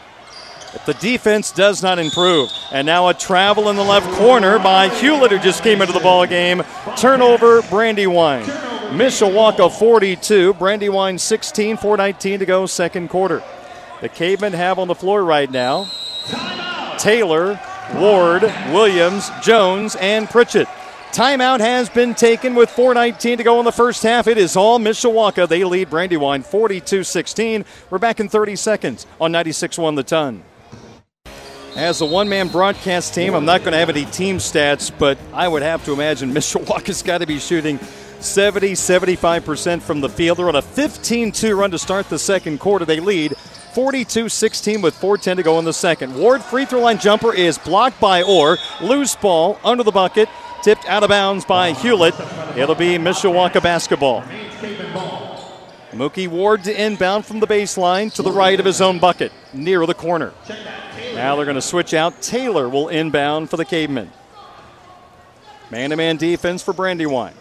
If 0.75 0.85
the 0.87 0.95
defense 0.95 1.53
does 1.53 1.83
not 1.83 1.99
improve. 1.99 2.49
And 2.73 2.87
now 2.87 3.09
a 3.09 3.15
travel 3.15 3.69
in 3.69 3.77
the 3.77 3.85
left 3.85 4.11
corner 4.17 4.59
by 4.59 4.89
Hewlett, 4.89 5.33
who 5.33 5.39
just 5.39 5.63
came 5.63 5.81
into 5.81 5.93
the 5.93 6.01
ball 6.01 6.27
game. 6.27 6.63
Turnover, 6.97 7.63
Brandywine. 7.63 8.45
Mishawaka 8.45 9.71
42, 9.71 10.55
Brandywine 10.55 11.19
16, 11.19 11.77
419 11.77 12.39
to 12.39 12.47
go, 12.47 12.67
second 12.67 13.09
quarter. 13.09 13.43
The 14.01 14.09
Cavemen 14.11 14.53
have 14.53 14.79
on 14.79 14.89
the 14.89 14.95
floor 14.95 15.25
right 15.25 15.51
now 15.51 15.91
Taylor 16.99 17.59
Ward, 17.95 18.43
Williams, 18.43 19.31
Jones, 19.43 19.97
and 19.97 20.29
Pritchett. 20.29 20.69
Timeout 21.13 21.61
has 21.61 21.89
been 21.89 22.15
taken 22.15 22.55
with 22.55 22.69
4.19 22.69 23.39
to 23.39 23.45
go 23.45 23.59
in 23.59 23.65
the 23.65 23.73
first 23.73 24.03
half. 24.03 24.27
It 24.27 24.37
is 24.37 24.55
all 24.57 24.79
Mishawaka. 24.79 25.49
They 25.49 25.65
lead 25.65 25.89
Brandywine 25.89 26.43
42 26.43 27.05
16. 27.05 27.65
We're 27.89 27.99
back 27.99 28.21
in 28.21 28.29
30 28.29 28.57
seconds 28.57 29.07
on 29.19 29.33
96 29.33 29.79
1 29.79 29.95
the 29.95 30.03
ton. 30.03 30.43
As 31.75 32.01
a 32.01 32.07
one 32.07 32.29
man 32.29 32.49
broadcast 32.49 33.15
team, 33.15 33.35
I'm 33.35 33.45
not 33.45 33.61
going 33.61 33.73
to 33.73 33.79
have 33.79 33.89
any 33.89 34.05
team 34.07 34.39
stats, 34.39 34.91
but 34.97 35.17
I 35.33 35.49
would 35.49 35.63
have 35.63 35.85
to 35.87 35.93
imagine 35.93 36.31
Mishawaka's 36.35 37.03
got 37.03 37.19
to 37.19 37.27
be 37.27 37.39
shooting 37.39 37.79
70 38.21 38.73
75% 38.73 39.81
from 39.81 40.01
the 40.01 40.09
field. 40.09 40.39
They're 40.39 40.49
on 40.49 40.57
a 40.57 40.63
15 40.63 41.33
2 41.33 41.57
run 41.57 41.71
to 41.71 41.79
start 41.79 42.11
the 42.11 42.19
second 42.19 42.61
quarter. 42.61 42.85
They 42.85 43.01
lead 43.01 43.35
42 43.77 44.31
16 44.31 44.81
with 44.81 44.99
4.10 44.99 45.37
to 45.37 45.43
go 45.43 45.59
in 45.59 45.67
the 45.67 45.73
second. 45.75 46.17
Ward 46.17 46.43
free 46.43 46.65
throw 46.65 46.81
line 46.81 46.99
jumper 46.99 47.35
is 47.35 47.59
blocked 47.59 48.01
by 48.01 48.23
Orr. 48.23 48.57
Loose 48.81 49.15
ball 49.17 49.61
under 49.63 49.83
the 49.83 49.91
bucket 49.91 50.31
tipped 50.63 50.87
out 50.87 51.03
of 51.03 51.11
bounds 51.11 51.45
by 51.45 51.73
Hewlett. 51.73 52.15
It'll 52.57 52.75
be 52.75 52.97
Mishawaka 52.97 53.63
basketball. 53.63 54.23
Mookie 55.93 56.27
Ward 56.27 56.65
to 56.65 56.87
inbound 56.87 57.27
from 57.27 57.39
the 57.39 57.47
baseline 57.47 58.11
to 58.15 58.23
the 58.23 58.33
right 58.33 58.59
of 58.59 58.65
his 58.65 58.81
own 58.81 58.99
bucket, 58.99 59.31
near 59.53 59.85
the 59.85 59.93
corner. 59.93 60.33
Now 61.15 61.37
they're 61.37 61.45
going 61.45 61.57
to 61.57 61.61
switch 61.61 61.93
out. 61.93 62.23
Taylor 62.23 62.71
will 62.71 62.89
inbound 62.89 63.51
for 63.51 63.59
the 63.59 63.67
Cavemen. 63.67 64.11
Man 65.71 65.91
to 65.91 65.97
man 65.97 66.17
defense 66.17 66.63
for 66.63 66.73
Brandywine. 66.73 67.35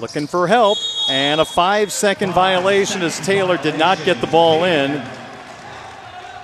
Looking 0.00 0.26
for 0.26 0.48
help, 0.48 0.78
and 1.08 1.40
a 1.40 1.44
five 1.44 1.90
second 1.90 2.32
violation 2.32 3.02
as 3.02 3.18
Taylor 3.20 3.56
did 3.56 3.78
not 3.78 4.02
get 4.04 4.20
the 4.20 4.26
ball 4.26 4.64
in. 4.64 5.02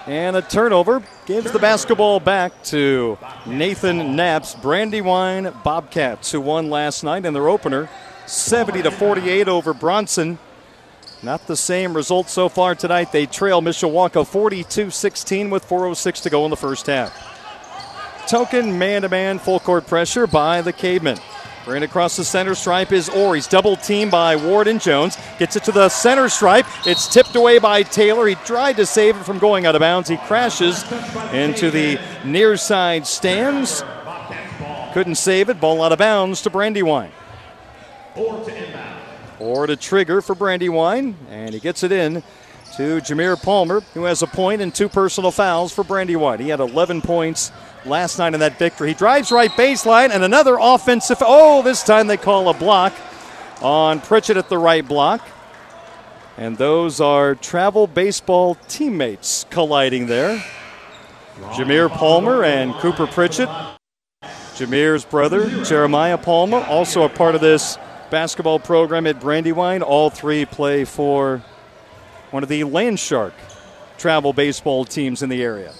And 0.06 0.36
a 0.36 0.42
turnover 0.42 1.02
gives 1.26 1.50
the 1.52 1.58
basketball 1.58 2.20
back 2.20 2.62
to 2.64 3.16
Nathan 3.46 4.16
Knapp's 4.16 4.54
Brandywine 4.54 5.52
Bobcats, 5.64 6.30
who 6.30 6.40
won 6.40 6.68
last 6.68 7.04
night 7.04 7.24
in 7.24 7.32
their 7.32 7.48
opener 7.48 7.88
70 8.26 8.82
to 8.82 8.90
48 8.90 9.48
over 9.48 9.72
Bronson. 9.72 10.38
Not 11.22 11.46
the 11.46 11.56
same 11.56 11.94
result 11.94 12.28
so 12.28 12.50
far 12.50 12.74
tonight. 12.74 13.12
They 13.12 13.24
trail 13.24 13.62
Mishawaka 13.62 14.26
42 14.26 14.90
16 14.90 15.48
with 15.48 15.66
4.06 15.66 16.22
to 16.22 16.30
go 16.30 16.44
in 16.44 16.50
the 16.50 16.56
first 16.56 16.86
half. 16.86 17.32
Token 18.26 18.78
man 18.78 19.02
to 19.02 19.08
man 19.08 19.38
full 19.38 19.60
court 19.60 19.86
pressure 19.86 20.26
by 20.26 20.60
the 20.60 20.72
Cavemen. 20.72 21.18
Bringing 21.64 21.84
across 21.84 22.16
the 22.16 22.24
center 22.24 22.54
stripe 22.54 22.92
is 22.92 23.08
Orr. 23.08 23.36
He's 23.36 23.46
double 23.46 23.76
teamed 23.76 24.10
by 24.10 24.36
Ward 24.36 24.68
and 24.68 24.78
Jones. 24.80 25.16
Gets 25.38 25.56
it 25.56 25.64
to 25.64 25.72
the 25.72 25.88
center 25.88 26.28
stripe. 26.28 26.66
It's 26.86 27.08
tipped 27.08 27.34
away 27.36 27.58
by 27.58 27.82
Taylor. 27.82 28.26
He 28.26 28.34
tried 28.34 28.76
to 28.76 28.84
save 28.84 29.16
it 29.16 29.24
from 29.24 29.38
going 29.38 29.64
out 29.64 29.74
of 29.74 29.80
bounds. 29.80 30.10
He 30.10 30.18
crashes 30.18 30.82
into 31.32 31.70
the 31.70 31.98
near 32.22 32.58
side 32.58 33.06
stands. 33.06 33.82
Couldn't 34.92 35.14
save 35.14 35.48
it. 35.48 35.58
Ball 35.58 35.82
out 35.82 35.92
of 35.92 35.98
bounds 35.98 36.42
to 36.42 36.50
Brandywine. 36.50 37.12
Or 39.38 39.66
to 39.66 39.74
trigger 39.76 40.20
for 40.20 40.34
Brandywine, 40.34 41.16
and 41.30 41.54
he 41.54 41.60
gets 41.60 41.82
it 41.82 41.92
in 41.92 42.22
to 42.76 43.00
Jameer 43.00 43.42
Palmer, 43.42 43.80
who 43.94 44.04
has 44.04 44.22
a 44.22 44.26
point 44.26 44.60
and 44.60 44.74
two 44.74 44.88
personal 44.88 45.30
fouls 45.30 45.72
for 45.72 45.82
Brandywine. 45.82 46.40
He 46.40 46.50
had 46.50 46.60
11 46.60 47.02
points 47.02 47.52
last 47.86 48.18
night 48.18 48.34
in 48.34 48.40
that 48.40 48.58
victory. 48.58 48.88
He 48.88 48.94
drives 48.94 49.30
right 49.30 49.50
baseline 49.50 50.10
and 50.10 50.24
another 50.24 50.56
offensive. 50.60 51.18
Oh, 51.20 51.62
this 51.62 51.82
time 51.82 52.06
they 52.06 52.16
call 52.16 52.48
a 52.48 52.54
block 52.54 52.92
on 53.60 54.00
Pritchett 54.00 54.36
at 54.36 54.48
the 54.48 54.58
right 54.58 54.86
block. 54.86 55.26
And 56.36 56.58
those 56.58 57.00
are 57.00 57.34
travel 57.34 57.86
baseball 57.86 58.56
teammates 58.68 59.46
colliding 59.50 60.06
there. 60.06 60.44
Jameer 61.52 61.90
Palmer 61.90 62.44
and 62.44 62.74
Cooper 62.74 63.06
Pritchett. 63.06 63.48
Jameer's 64.54 65.04
brother, 65.04 65.64
Jeremiah 65.64 66.16
Palmer, 66.16 66.58
also 66.58 67.02
a 67.02 67.08
part 67.08 67.34
of 67.34 67.40
this 67.40 67.76
basketball 68.10 68.60
program 68.60 69.06
at 69.06 69.20
Brandywine. 69.20 69.82
All 69.82 70.10
three 70.10 70.44
play 70.44 70.84
for 70.84 71.42
one 72.30 72.42
of 72.42 72.48
the 72.48 72.60
Landshark 72.60 73.32
travel 73.98 74.32
baseball 74.32 74.84
teams 74.84 75.22
in 75.22 75.28
the 75.28 75.42
area. 75.42 75.72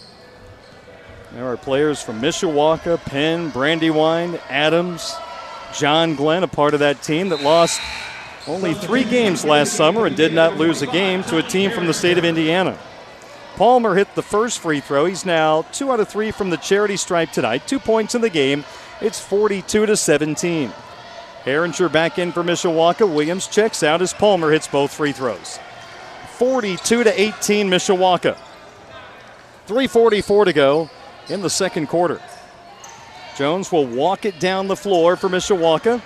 There 1.35 1.49
are 1.49 1.57
players 1.57 2.01
from 2.01 2.21
Mishawaka, 2.21 2.97
Penn, 3.07 3.51
Brandywine, 3.51 4.39
Adams, 4.49 5.17
John 5.77 6.15
Glenn, 6.15 6.45
a 6.45 6.49
part 6.49 6.75
of 6.75 6.81
that 6.81 7.03
team 7.03 7.31
that 7.31 7.41
lost 7.41 7.81
only 8.47 8.73
three 8.73 9.03
games 9.03 9.45
last 9.45 9.73
summer 9.73 10.07
and 10.07 10.15
did 10.15 10.33
not 10.33 10.59
lose 10.59 10.81
a 10.83 10.87
game 10.87 11.25
to 11.25 11.39
a 11.39 11.43
team 11.43 11.73
from 11.73 11.89
the 11.89 11.93
state 11.93 12.19
of 12.19 12.25
Indiana. 12.25 12.79
Palmer 13.57 13.97
hit 13.97 14.15
the 14.15 14.23
first 14.23 14.61
free 14.61 14.79
throw. 14.79 15.07
He's 15.07 15.27
now 15.27 15.63
two 15.73 15.91
out 15.91 15.99
of 15.99 16.09
three 16.09 16.31
from 16.31 16.51
the 16.51 16.57
charity 16.57 16.97
stripe 16.97 17.33
tonight. 17.33 17.67
Two 17.67 17.81
points 17.81 18.15
in 18.15 18.21
the 18.21 18.31
game. 18.31 18.63
It's 19.01 19.19
42 19.19 19.87
to 19.87 19.97
17. 19.97 20.73
Herringer 21.45 21.91
back 21.91 22.17
in 22.17 22.31
for 22.31 22.45
Mishawaka. 22.45 23.13
Williams 23.13 23.49
checks 23.49 23.83
out 23.83 24.03
as 24.03 24.13
Palmer 24.13 24.53
hits 24.53 24.69
both 24.69 24.95
free 24.95 25.13
throws. 25.13 25.59
42 26.37 27.03
to 27.03 27.21
18 27.21 27.69
Mishawaka. 27.69 28.39
344 29.67 30.45
to 30.45 30.53
go 30.53 30.91
in 31.29 31.43
the 31.43 31.51
second 31.51 31.89
quarter. 31.89 32.21
Jones 33.37 33.73
will 33.73 33.87
walk 33.87 34.25
it 34.25 34.39
down 34.39 34.69
the 34.69 34.77
floor 34.77 35.17
for 35.17 35.29
Mishawaka 35.29 36.01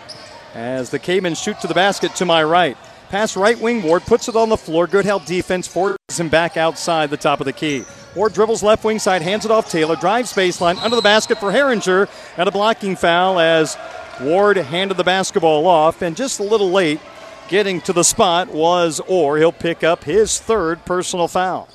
as 0.55 0.91
the 0.91 0.99
Cavemen 0.99 1.35
shoot 1.35 1.61
to 1.61 1.67
the 1.67 1.75
basket 1.75 2.15
to 2.17 2.25
my 2.25 2.43
right. 2.43 2.77
Pass 3.11 3.37
right 3.37 3.59
wing 3.59 3.83
Ward 3.83 4.03
puts 4.03 4.29
it 4.29 4.37
on 4.37 4.49
the 4.49 4.57
floor. 4.57 4.87
Good 4.87 5.05
help 5.05 5.25
defense 5.25 5.67
forces 5.67 5.99
him 6.19 6.29
back 6.29 6.57
outside 6.57 7.11
the 7.11 7.17
top 7.17 7.41
of 7.41 7.47
the 7.47 7.53
key. 7.53 7.85
Ward 8.15 8.33
dribbles 8.33 8.63
left 8.63 8.85
wing 8.85 8.99
side, 8.99 9.23
hands 9.23 9.45
it 9.45 9.51
off 9.51 9.71
Taylor, 9.71 9.97
drives 9.97 10.33
baseline 10.33 10.77
under 10.83 10.97
the 10.97 11.03
basket 11.03 11.39
for 11.39 11.53
Herringer, 11.53 12.09
and 12.37 12.49
a 12.49 12.53
blocking 12.53 12.97
foul 12.97 13.39
as 13.39 13.77
Ward 14.21 14.57
handed 14.57 14.97
the 14.97 15.05
basketball 15.05 15.67
off, 15.67 16.03
and 16.03 16.17
just 16.17 16.41
a 16.41 16.43
little 16.43 16.71
late 16.71 17.01
getting 17.49 17.81
to 17.83 17.93
the 17.93 18.03
spot 18.03 18.49
was 18.49 19.01
Orr. 19.07 19.39
He'll 19.39 19.53
pick 19.53 19.85
up 19.85 20.05
his 20.05 20.41
third 20.41 20.85
personal 20.85 21.29
foul. 21.29 21.69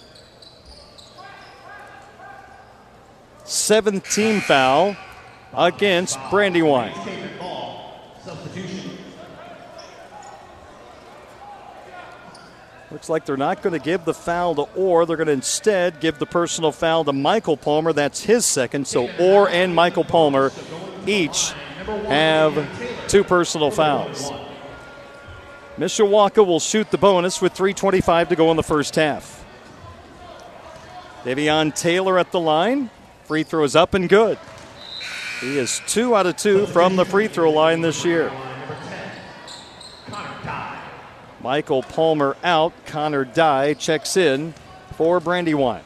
Seventh 3.43 4.09
team 4.09 4.41
foul 4.41 4.95
against 5.53 6.17
Brandywine. 6.29 6.93
Looks 12.91 13.09
like 13.09 13.25
they're 13.25 13.37
not 13.37 13.63
going 13.63 13.73
to 13.73 13.83
give 13.83 14.05
the 14.05 14.13
foul 14.13 14.53
to 14.53 14.61
Orr. 14.75 15.07
They're 15.07 15.17
going 15.17 15.27
to 15.27 15.33
instead 15.33 15.99
give 15.99 16.19
the 16.19 16.27
personal 16.27 16.71
foul 16.71 17.03
to 17.05 17.11
Michael 17.11 17.57
Palmer. 17.57 17.91
That's 17.91 18.23
his 18.23 18.45
second. 18.45 18.87
So 18.87 19.09
Orr 19.19 19.49
and 19.49 19.73
Michael 19.73 20.03
Palmer 20.03 20.51
each 21.07 21.53
have 22.07 23.07
two 23.07 23.23
personal 23.23 23.71
fouls. 23.71 24.31
Mishawaka 25.77 26.45
will 26.45 26.59
shoot 26.59 26.91
the 26.91 26.99
bonus 26.99 27.41
with 27.41 27.55
3.25 27.55 28.29
to 28.29 28.35
go 28.35 28.51
in 28.51 28.57
the 28.57 28.63
first 28.63 28.95
half. 28.95 29.43
Davion 31.23 31.73
Taylor 31.73 32.19
at 32.19 32.31
the 32.31 32.39
line. 32.39 32.91
Free 33.33 33.41
throw 33.41 33.63
is 33.63 33.75
up 33.75 33.95
and 33.95 34.07
good. 34.07 34.37
He 35.41 35.57
is 35.57 35.81
two 35.87 36.15
out 36.15 36.27
of 36.27 36.37
two 36.37 36.67
from 36.67 36.95
the 36.95 37.03
free 37.03 37.27
throw 37.27 37.49
line 37.49 37.81
this 37.81 38.05
year. 38.05 38.31
Michael 41.41 41.81
Palmer 41.81 42.37
out. 42.43 42.73
Connor 42.85 43.25
Dye 43.25 43.73
checks 43.73 44.17
in 44.17 44.53
for 44.97 45.19
Brandywine. 45.19 45.81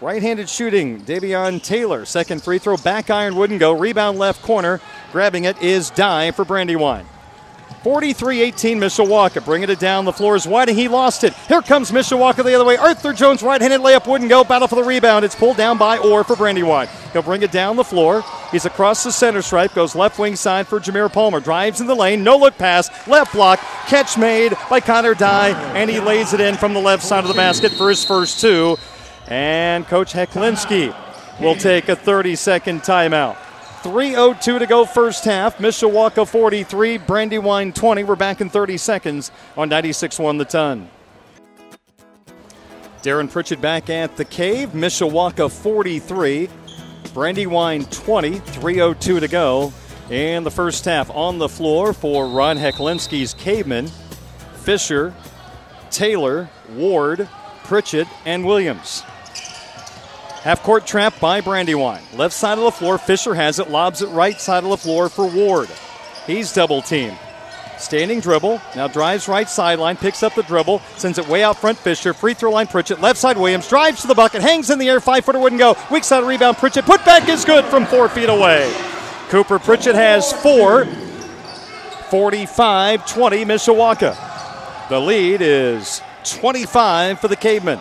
Right 0.00 0.22
handed 0.22 0.48
shooting, 0.48 1.02
Davion 1.02 1.62
Taylor. 1.62 2.06
Second 2.06 2.42
free 2.42 2.56
throw, 2.56 2.78
back 2.78 3.10
iron 3.10 3.36
wouldn't 3.36 3.60
go. 3.60 3.72
Rebound 3.72 4.18
left 4.18 4.40
corner. 4.40 4.80
Grabbing 5.12 5.44
it 5.44 5.60
is 5.60 5.90
Dye 5.90 6.30
for 6.30 6.46
Brandywine. 6.46 7.04
43 7.86 8.42
18 8.42 8.80
Mishawaka. 8.80 9.44
Bringing 9.44 9.70
it 9.70 9.78
down 9.78 10.04
the 10.04 10.12
floor 10.12 10.34
is 10.34 10.44
Whiting. 10.44 10.74
He 10.74 10.88
lost 10.88 11.22
it. 11.22 11.32
Here 11.46 11.62
comes 11.62 11.92
Mishawaka 11.92 12.42
the 12.42 12.52
other 12.52 12.64
way. 12.64 12.76
Arthur 12.76 13.12
Jones, 13.12 13.44
right 13.44 13.60
handed 13.60 13.80
layup, 13.80 14.08
wouldn't 14.08 14.28
go. 14.28 14.42
Battle 14.42 14.66
for 14.66 14.74
the 14.74 14.82
rebound. 14.82 15.24
It's 15.24 15.36
pulled 15.36 15.56
down 15.56 15.78
by 15.78 15.98
Orr 15.98 16.24
for 16.24 16.34
Brandywine. 16.34 16.88
He'll 17.12 17.22
bring 17.22 17.42
it 17.42 17.52
down 17.52 17.76
the 17.76 17.84
floor. 17.84 18.24
He's 18.50 18.64
across 18.64 19.04
the 19.04 19.12
center 19.12 19.40
stripe. 19.40 19.72
Goes 19.72 19.94
left 19.94 20.18
wing 20.18 20.34
side 20.34 20.66
for 20.66 20.80
Jameer 20.80 21.12
Palmer. 21.12 21.38
Drives 21.38 21.80
in 21.80 21.86
the 21.86 21.94
lane. 21.94 22.24
No 22.24 22.36
look 22.36 22.58
pass. 22.58 22.90
Left 23.06 23.32
block. 23.32 23.60
Catch 23.86 24.18
made 24.18 24.54
by 24.68 24.80
Connor 24.80 25.14
Dye. 25.14 25.50
And 25.76 25.88
he 25.88 26.00
lays 26.00 26.32
it 26.32 26.40
in 26.40 26.56
from 26.56 26.74
the 26.74 26.80
left 26.80 27.04
side 27.04 27.22
of 27.22 27.28
the 27.28 27.34
basket 27.34 27.70
for 27.70 27.88
his 27.88 28.04
first 28.04 28.40
two. 28.40 28.78
And 29.28 29.86
Coach 29.86 30.12
Hecklinski 30.12 30.92
will 31.40 31.54
take 31.54 31.88
a 31.88 31.94
30 31.94 32.34
second 32.34 32.80
timeout. 32.80 33.36
3.02 33.86 34.58
to 34.58 34.66
go 34.66 34.84
first 34.84 35.24
half. 35.24 35.58
Mishawaka 35.58 36.26
43, 36.26 36.98
Brandywine 36.98 37.72
20. 37.72 38.02
We're 38.02 38.16
back 38.16 38.40
in 38.40 38.50
30 38.50 38.78
seconds 38.78 39.30
on 39.56 39.68
96 39.68 40.18
1 40.18 40.38
the 40.38 40.44
ton. 40.44 40.90
Darren 43.02 43.30
Pritchett 43.30 43.60
back 43.60 43.88
at 43.88 44.16
the 44.16 44.24
cave. 44.24 44.70
Mishawaka 44.70 45.48
43, 45.48 46.48
Brandywine 47.14 47.84
20. 47.84 48.40
3.02 48.40 49.20
to 49.20 49.28
go 49.28 49.72
And 50.10 50.44
the 50.44 50.50
first 50.50 50.84
half. 50.84 51.08
On 51.10 51.38
the 51.38 51.48
floor 51.48 51.92
for 51.92 52.26
Ron 52.26 52.56
Hecklinski's 52.56 53.34
Cavemen, 53.34 53.86
Fisher, 54.64 55.14
Taylor, 55.92 56.50
Ward, 56.70 57.28
Pritchett, 57.62 58.08
and 58.24 58.44
Williams. 58.44 59.04
Half 60.46 60.62
court 60.62 60.86
trap 60.86 61.18
by 61.18 61.40
Brandywine. 61.40 62.04
Left 62.14 62.32
side 62.32 62.56
of 62.56 62.62
the 62.62 62.70
floor, 62.70 62.98
Fisher 62.98 63.34
has 63.34 63.58
it, 63.58 63.68
lobs 63.68 64.00
it 64.00 64.06
right 64.10 64.40
side 64.40 64.62
of 64.62 64.70
the 64.70 64.76
floor 64.76 65.08
for 65.08 65.26
Ward. 65.26 65.68
He's 66.24 66.52
double 66.52 66.82
teamed. 66.82 67.18
Standing 67.78 68.20
dribble, 68.20 68.60
now 68.76 68.86
drives 68.86 69.26
right 69.26 69.48
sideline, 69.48 69.96
picks 69.96 70.22
up 70.22 70.36
the 70.36 70.44
dribble, 70.44 70.82
sends 70.98 71.18
it 71.18 71.26
way 71.26 71.42
out 71.42 71.56
front. 71.56 71.78
Fisher, 71.78 72.14
free 72.14 72.32
throw 72.32 72.52
line, 72.52 72.68
Pritchett, 72.68 73.00
left 73.00 73.18
side 73.18 73.36
Williams, 73.36 73.68
drives 73.68 74.02
to 74.02 74.06
the 74.06 74.14
bucket, 74.14 74.40
hangs 74.40 74.70
in 74.70 74.78
the 74.78 74.88
air, 74.88 75.00
five 75.00 75.24
footer 75.24 75.40
wouldn't 75.40 75.58
go. 75.58 75.74
Weak 75.90 76.04
side 76.04 76.22
rebound, 76.22 76.58
Pritchett, 76.58 76.84
put 76.84 77.04
back 77.04 77.28
is 77.28 77.44
good 77.44 77.64
from 77.64 77.84
four 77.84 78.08
feet 78.08 78.28
away. 78.28 78.72
Cooper 79.30 79.58
Pritchett 79.58 79.96
has 79.96 80.32
four, 80.32 80.84
45 82.08 83.04
20 83.04 83.44
Mishawaka. 83.44 84.88
The 84.90 85.00
lead 85.00 85.40
is 85.42 86.00
25 86.22 87.18
for 87.18 87.26
the 87.26 87.34
Cavemen. 87.34 87.80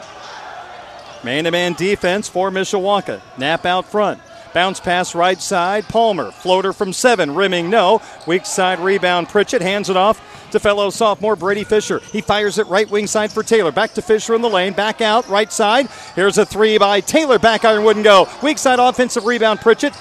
Man 1.26 1.46
to 1.46 1.52
man 1.52 1.74
defense 1.74 2.30
for 2.30 2.52
Mishawaka. 2.52 3.20
Knapp 3.40 3.66
out 3.66 3.88
front. 3.88 4.22
Bounce 4.54 4.80
pass 4.80 5.16
right 5.16 5.42
side. 5.42 5.86
Palmer. 5.86 6.30
Floater 6.30 6.72
from 6.72 6.94
seven. 6.94 7.34
Rimming 7.34 7.68
no. 7.72 8.00
Weak 8.28 8.46
side 8.46 8.80
rebound. 8.80 9.30
Pritchett 9.30 9.64
hands 9.64 9.90
it 9.90 9.98
off 9.98 10.22
to 10.52 10.60
fellow 10.60 10.92
sophomore 10.92 11.36
Brady 11.36 11.64
Fisher. 11.64 11.98
He 11.98 12.22
fires 12.22 12.60
it 12.60 12.68
right 12.68 12.88
wing 12.92 13.08
side 13.08 13.32
for 13.32 13.42
Taylor. 13.42 13.72
Back 13.72 13.96
to 13.96 14.04
Fisher 14.04 14.36
in 14.36 14.44
the 14.44 14.50
lane. 14.52 14.74
Back 14.74 15.02
out 15.02 15.28
right 15.28 15.52
side. 15.52 15.90
Here's 16.16 16.38
a 16.38 16.46
three 16.46 16.78
by 16.78 17.00
Taylor. 17.00 17.40
Back 17.40 17.66
iron 17.66 17.84
wouldn't 17.84 18.04
go. 18.06 18.30
Weak 18.44 18.60
side 18.60 18.78
offensive 18.78 19.26
rebound. 19.26 19.62
Pritchett 19.62 19.96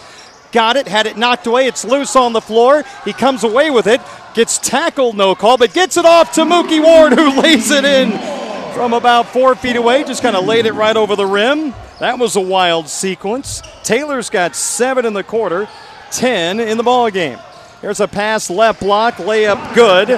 got 0.53 0.77
it, 0.77 0.87
had 0.87 1.07
it 1.07 1.17
knocked 1.17 1.47
away. 1.47 1.67
It's 1.67 1.87
loose 1.87 2.17
on 2.17 2.35
the 2.35 2.43
floor. 2.43 2.85
He 3.07 3.15
comes 3.15 3.45
away 3.45 3.71
with 3.71 3.87
it, 3.87 4.03
gets 4.35 4.59
tackled, 4.59 5.17
no 5.17 5.35
call, 5.35 5.57
but 5.57 5.73
gets 5.73 5.97
it 5.97 6.05
off 6.05 6.33
to 6.33 6.43
Mookie 6.43 6.85
Ward, 6.85 7.15
who 7.15 7.41
lays 7.41 7.71
it 7.71 7.87
in 7.87 8.44
from 8.75 8.93
about 8.93 9.29
four 9.29 9.55
feet 9.55 9.77
away. 9.77 10.03
Just 10.03 10.21
kind 10.21 10.35
of 10.35 10.45
laid 10.45 10.67
it 10.67 10.73
right 10.73 10.97
over 10.97 11.15
the 11.15 11.25
rim. 11.25 11.73
That 12.01 12.19
was 12.19 12.35
a 12.35 12.41
wild 12.41 12.89
sequence. 12.89 13.63
Taylor's 13.85 14.29
got 14.29 14.57
seven 14.57 15.07
in 15.07 15.13
the 15.13 15.23
quarter, 15.23 15.69
10 16.11 16.59
in 16.59 16.77
the 16.77 16.83
ball 16.83 17.09
game. 17.11 17.39
Here's 17.81 18.01
a 18.01 18.09
pass 18.09 18.51
left 18.51 18.81
block, 18.81 19.15
layup 19.15 19.75
good 19.75 20.09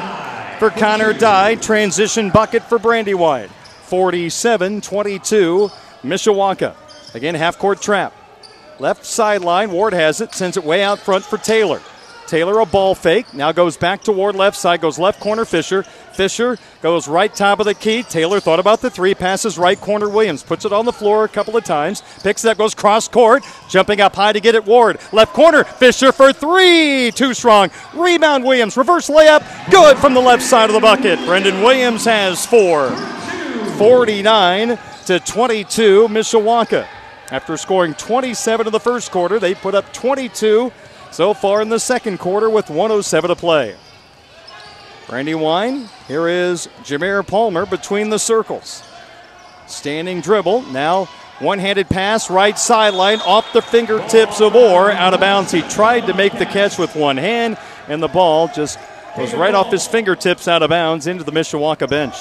for 0.59 0.71
Connor 0.71 1.13
Dye. 1.13 1.57
Transition 1.57 2.31
bucket 2.31 2.63
for 2.63 2.79
Brandywine. 2.79 3.49
47 3.85 4.81
22, 4.81 5.71
Mishawaka. 6.03 6.75
Again, 7.15 7.35
half 7.35 7.59
court 7.59 7.83
trap. 7.83 8.15
Left 8.79 9.05
sideline, 9.05 9.71
Ward 9.71 9.93
has 9.93 10.21
it, 10.21 10.33
sends 10.33 10.57
it 10.57 10.65
way 10.65 10.83
out 10.83 10.99
front 10.99 11.25
for 11.25 11.37
Taylor. 11.37 11.81
Taylor 12.27 12.59
a 12.59 12.67
ball 12.67 12.95
fake. 12.95 13.33
Now 13.35 13.53
goes 13.53 13.77
back 13.77 14.03
toward 14.03 14.35
left 14.35 14.57
side, 14.57 14.81
goes 14.81 14.99
left 14.99 15.21
corner 15.21 15.45
Fisher. 15.45 15.83
Fisher 15.83 16.59
goes 16.83 17.09
right 17.09 17.33
top 17.35 17.61
of 17.61 17.67
the 17.67 17.75
key. 17.75 18.03
Taylor 18.03 18.41
thought 18.41 18.59
about 18.59 18.81
the 18.81 18.91
three, 18.91 19.15
passes 19.15 19.59
right 19.59 19.81
corner 19.81 20.09
Williams, 20.09 20.43
puts 20.43 20.65
it 20.65 20.73
on 20.73 20.85
the 20.85 20.93
floor 20.93 21.25
a 21.25 21.29
couple 21.29 21.57
of 21.57 21.65
times, 21.65 22.03
picks 22.23 22.43
that, 22.43 22.59
goes 22.59 22.75
cross 22.75 23.07
court, 23.09 23.45
jumping 23.69 24.01
up 24.01 24.15
high 24.15 24.33
to 24.33 24.41
get 24.41 24.55
it 24.55 24.65
Ward. 24.65 24.99
Left 25.13 25.33
corner, 25.33 25.65
Fisher 25.65 26.13
for 26.13 26.33
three, 26.33 27.11
too 27.13 27.35
strong. 27.35 27.71
Rebound 27.95 28.45
Williams, 28.45 28.77
reverse 28.77 29.09
layup, 29.09 29.45
good 29.71 29.99
from 29.99 30.15
the 30.15 30.21
left 30.21 30.43
side 30.43 30.71
of 30.71 30.75
the 30.75 30.81
bucket. 30.81 31.19
Brendan 31.27 31.63
Williams 31.63 32.05
has 32.05 32.45
four. 32.45 32.91
49 33.77 34.79
to 35.07 35.21
22, 35.21 36.09
Mishawaka. 36.09 36.87
After 37.31 37.57
scoring 37.57 37.95
27 37.95 38.67
in 38.67 38.73
the 38.73 38.81
first 38.81 39.11
quarter, 39.11 39.39
they 39.39 39.55
put 39.55 39.75
up 39.75 39.93
22 39.93 40.73
so 41.17 41.33
far 41.33 41.63
in 41.63 41.71
the 41.71 41.81
second 41.81 42.19
quarter 42.19 42.51
with 42.51 42.69
107 42.69 43.31
to 43.31 43.35
play. 43.35 43.75
Brandywine, 45.09 45.89
here 46.09 46.29
is 46.29 46.69
Jameer 46.83 47.27
Palmer 47.27 47.65
between 47.65 48.11
the 48.11 48.19
circles. 48.19 48.83
Standing 49.67 50.21
dribble, 50.21 50.61
now 50.73 51.07
one 51.39 51.59
handed 51.59 51.89
pass, 51.89 52.29
right 52.29 52.59
sideline, 52.59 53.21
off 53.21 53.51
the 53.55 53.63
fingertips 53.63 54.43
of 54.43 54.55
Orr, 54.55 54.91
out 54.91 55.15
of 55.15 55.21
bounds. 55.21 55.53
He 55.53 55.63
tried 55.63 56.07
to 56.09 56.13
make 56.13 56.35
the 56.39 56.45
catch 56.45 56.77
with 56.77 56.95
one 56.95 57.17
hand, 57.17 57.57
and 57.89 58.03
the 58.03 58.09
ball 58.09 58.49
just 58.49 58.79
goes 59.17 59.33
right 59.33 59.55
off 59.55 59.73
his 59.73 59.87
fingertips 59.87 60.47
out 60.47 60.63
of 60.63 60.69
bounds 60.69 61.07
into 61.07 61.25
the 61.25 61.33
Mishawaka 61.33 61.89
bench. 61.89 62.15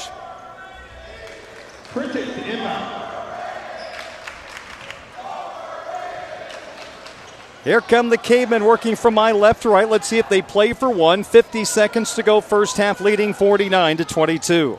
Here 7.66 7.82
come 7.82 8.10
the 8.10 8.18
cavemen 8.18 8.64
working 8.64 8.96
from 8.96 9.16
my 9.16 9.32
left 9.32 9.64
to 9.64 9.70
right. 9.70 9.90
Let's 9.90 10.08
see 10.08 10.20
if 10.20 10.30
they 10.30 10.44
play 10.44 10.74
for 10.74 10.88
one. 10.88 11.24
50 11.24 11.66
seconds 11.66 12.14
to 12.14 12.22
go, 12.22 12.40
first 12.40 12.78
half 12.78 13.02
leading 13.02 13.34
49 13.34 13.98
to 13.98 14.06
22. 14.06 14.78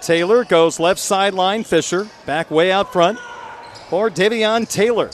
Taylor 0.00 0.44
goes 0.44 0.78
left 0.78 1.00
sideline. 1.00 1.64
Fisher 1.64 2.06
back 2.26 2.52
way 2.52 2.70
out 2.70 2.92
front 2.92 3.18
for 3.90 4.08
Davion 4.08 4.68
Taylor. 4.70 5.10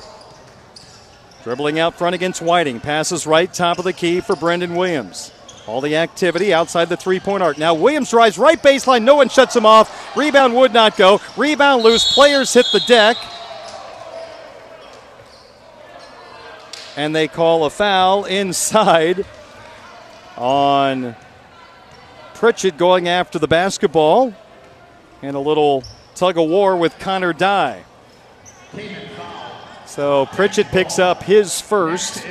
Dribbling 1.44 1.78
out 1.78 1.94
front 1.94 2.14
against 2.14 2.42
Whiting. 2.42 2.78
Passes 2.78 3.26
right 3.26 3.52
top 3.52 3.78
of 3.78 3.84
the 3.84 3.94
key 3.94 4.20
for 4.20 4.36
Brendan 4.36 4.74
Williams. 4.74 5.32
All 5.66 5.80
the 5.80 5.96
activity 5.96 6.52
outside 6.52 6.90
the 6.90 6.96
three 6.98 7.20
point 7.20 7.42
arc. 7.42 7.56
Now 7.56 7.72
Williams 7.72 8.10
drives 8.10 8.36
right 8.36 8.62
baseline. 8.62 9.02
No 9.02 9.14
one 9.14 9.30
shuts 9.30 9.56
him 9.56 9.64
off. 9.64 10.14
Rebound 10.14 10.54
would 10.54 10.74
not 10.74 10.98
go. 10.98 11.22
Rebound 11.38 11.82
loose. 11.82 12.12
Players 12.12 12.52
hit 12.52 12.66
the 12.70 12.80
deck. 12.80 13.16
And 16.96 17.14
they 17.14 17.28
call 17.28 17.64
a 17.64 17.70
foul 17.70 18.24
inside 18.24 19.24
on 20.36 21.16
Pritchett 22.34 22.76
going 22.76 23.08
after 23.08 23.38
the 23.38 23.48
basketball 23.48 24.34
and 25.22 25.36
a 25.36 25.40
little 25.40 25.82
tug 26.14 26.38
of 26.38 26.48
war 26.48 26.76
with 26.76 26.98
Connor 26.98 27.32
Dye. 27.32 27.84
So 29.86 30.26
Pritchett 30.26 30.68
picks 30.68 30.98
up 30.98 31.22
his 31.22 31.60
first, 31.60 32.24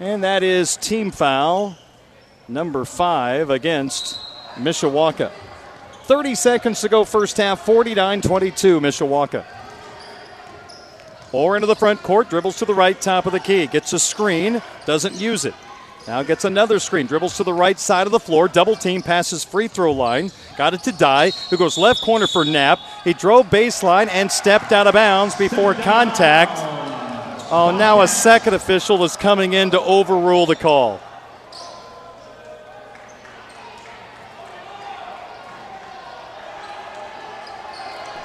and 0.00 0.24
that 0.24 0.42
is 0.42 0.76
team 0.76 1.10
foul 1.10 1.76
number 2.48 2.84
five 2.84 3.50
against 3.50 4.18
Mishawaka. 4.54 5.30
30 6.02 6.34
seconds 6.34 6.80
to 6.82 6.88
go, 6.88 7.04
first 7.04 7.36
half, 7.36 7.64
49 7.64 8.20
22, 8.20 8.80
Mishawaka. 8.80 9.44
Orr 11.34 11.56
into 11.56 11.66
the 11.66 11.74
front 11.74 12.00
court, 12.02 12.30
dribbles 12.30 12.58
to 12.58 12.64
the 12.64 12.74
right 12.74 13.00
top 13.00 13.26
of 13.26 13.32
the 13.32 13.40
key, 13.40 13.66
gets 13.66 13.92
a 13.92 13.98
screen, 13.98 14.62
doesn't 14.86 15.16
use 15.16 15.44
it. 15.44 15.54
Now 16.06 16.22
gets 16.22 16.44
another 16.44 16.78
screen, 16.78 17.06
dribbles 17.06 17.36
to 17.38 17.44
the 17.44 17.52
right 17.52 17.78
side 17.78 18.06
of 18.06 18.12
the 18.12 18.20
floor, 18.20 18.46
double 18.46 18.76
team, 18.76 19.02
passes 19.02 19.42
free 19.42 19.66
throw 19.66 19.92
line, 19.92 20.30
got 20.56 20.74
it 20.74 20.84
to 20.84 20.92
Dye, 20.92 21.30
who 21.50 21.56
goes 21.56 21.76
left 21.76 22.02
corner 22.02 22.28
for 22.28 22.44
Knapp. 22.44 22.78
He 23.02 23.14
drove 23.14 23.46
baseline 23.46 24.08
and 24.10 24.30
stepped 24.30 24.70
out 24.70 24.86
of 24.86 24.94
bounds 24.94 25.34
before 25.34 25.74
contact. 25.74 26.52
Oh, 27.50 27.74
now 27.76 28.02
a 28.02 28.08
second 28.08 28.54
official 28.54 29.02
is 29.02 29.16
coming 29.16 29.54
in 29.54 29.70
to 29.72 29.80
overrule 29.80 30.46
the 30.46 30.56
call. 30.56 31.00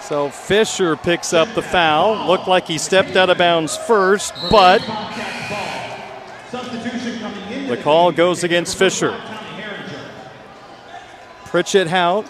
So 0.09 0.29
Fisher 0.31 0.95
picks 0.95 1.33
up 1.33 1.53
the 1.53 1.61
foul. 1.61 2.25
Looked 2.25 2.47
like 2.47 2.65
he 2.65 2.79
stepped 2.79 3.15
out 3.15 3.29
of 3.29 3.37
bounds 3.37 3.77
first, 3.77 4.33
but 4.49 4.79
the 7.67 7.79
call 7.83 8.11
goes 8.11 8.43
against 8.43 8.75
Fisher. 8.75 9.15
Pritchett 11.45 11.89
out. 11.89 12.25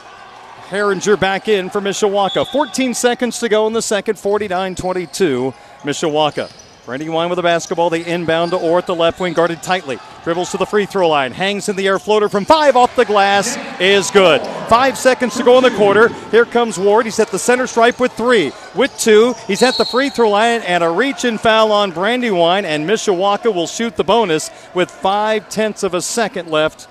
Herringer 0.68 1.18
back 1.18 1.48
in 1.48 1.70
for 1.70 1.80
Mishawaka. 1.80 2.46
14 2.52 2.94
seconds 2.94 3.40
to 3.40 3.48
go 3.48 3.66
in 3.66 3.72
the 3.72 3.82
second, 3.82 4.20
49 4.20 4.76
22, 4.76 5.54
Mishawaka. 5.84 6.52
Brandywine 6.90 7.30
with 7.30 7.36
the 7.36 7.44
basketball. 7.44 7.92
They 7.92 8.04
inbound 8.04 8.50
to 8.50 8.58
Orr 8.58 8.80
at 8.80 8.88
the 8.88 8.96
left 8.96 9.20
wing, 9.20 9.34
guarded 9.34 9.62
tightly. 9.62 10.00
Dribbles 10.24 10.50
to 10.50 10.58
the 10.58 10.66
free 10.66 10.88
throw 10.88 11.08
line. 11.08 11.32
Hangs 11.34 11.70
in 11.70 11.76
the 11.76 11.86
air 11.86 12.00
floater 12.00 12.30
from 12.30 12.46
five 12.46 12.76
off 12.76 12.96
the 12.96 13.06
glass 13.06 13.60
is 13.80 14.10
good. 14.10 14.42
Five 14.70 14.98
seconds 14.98 15.38
to 15.38 15.44
go 15.44 15.60
in 15.60 15.64
the 15.64 15.70
quarter. 15.78 16.08
Here 16.32 16.46
comes 16.46 16.80
Ward. 16.80 17.06
He's 17.06 17.20
at 17.20 17.28
the 17.28 17.38
center 17.38 17.68
stripe 17.68 18.00
with 18.00 18.14
three. 18.14 18.52
With 18.74 18.98
two, 18.98 19.36
he's 19.46 19.62
at 19.62 19.78
the 19.78 19.86
free 19.86 20.10
throw 20.10 20.32
line 20.32 20.62
and 20.62 20.84
a 20.84 20.90
reach 20.90 21.26
and 21.26 21.40
foul 21.40 21.72
on 21.72 21.92
Brandywine. 21.92 22.66
And 22.66 22.90
Mishawaka 22.90 23.54
will 23.54 23.68
shoot 23.68 23.96
the 23.96 24.04
bonus 24.04 24.50
with 24.74 24.90
five 24.90 25.48
tenths 25.48 25.84
of 25.84 25.94
a 25.94 26.02
second 26.02 26.50
left 26.50 26.88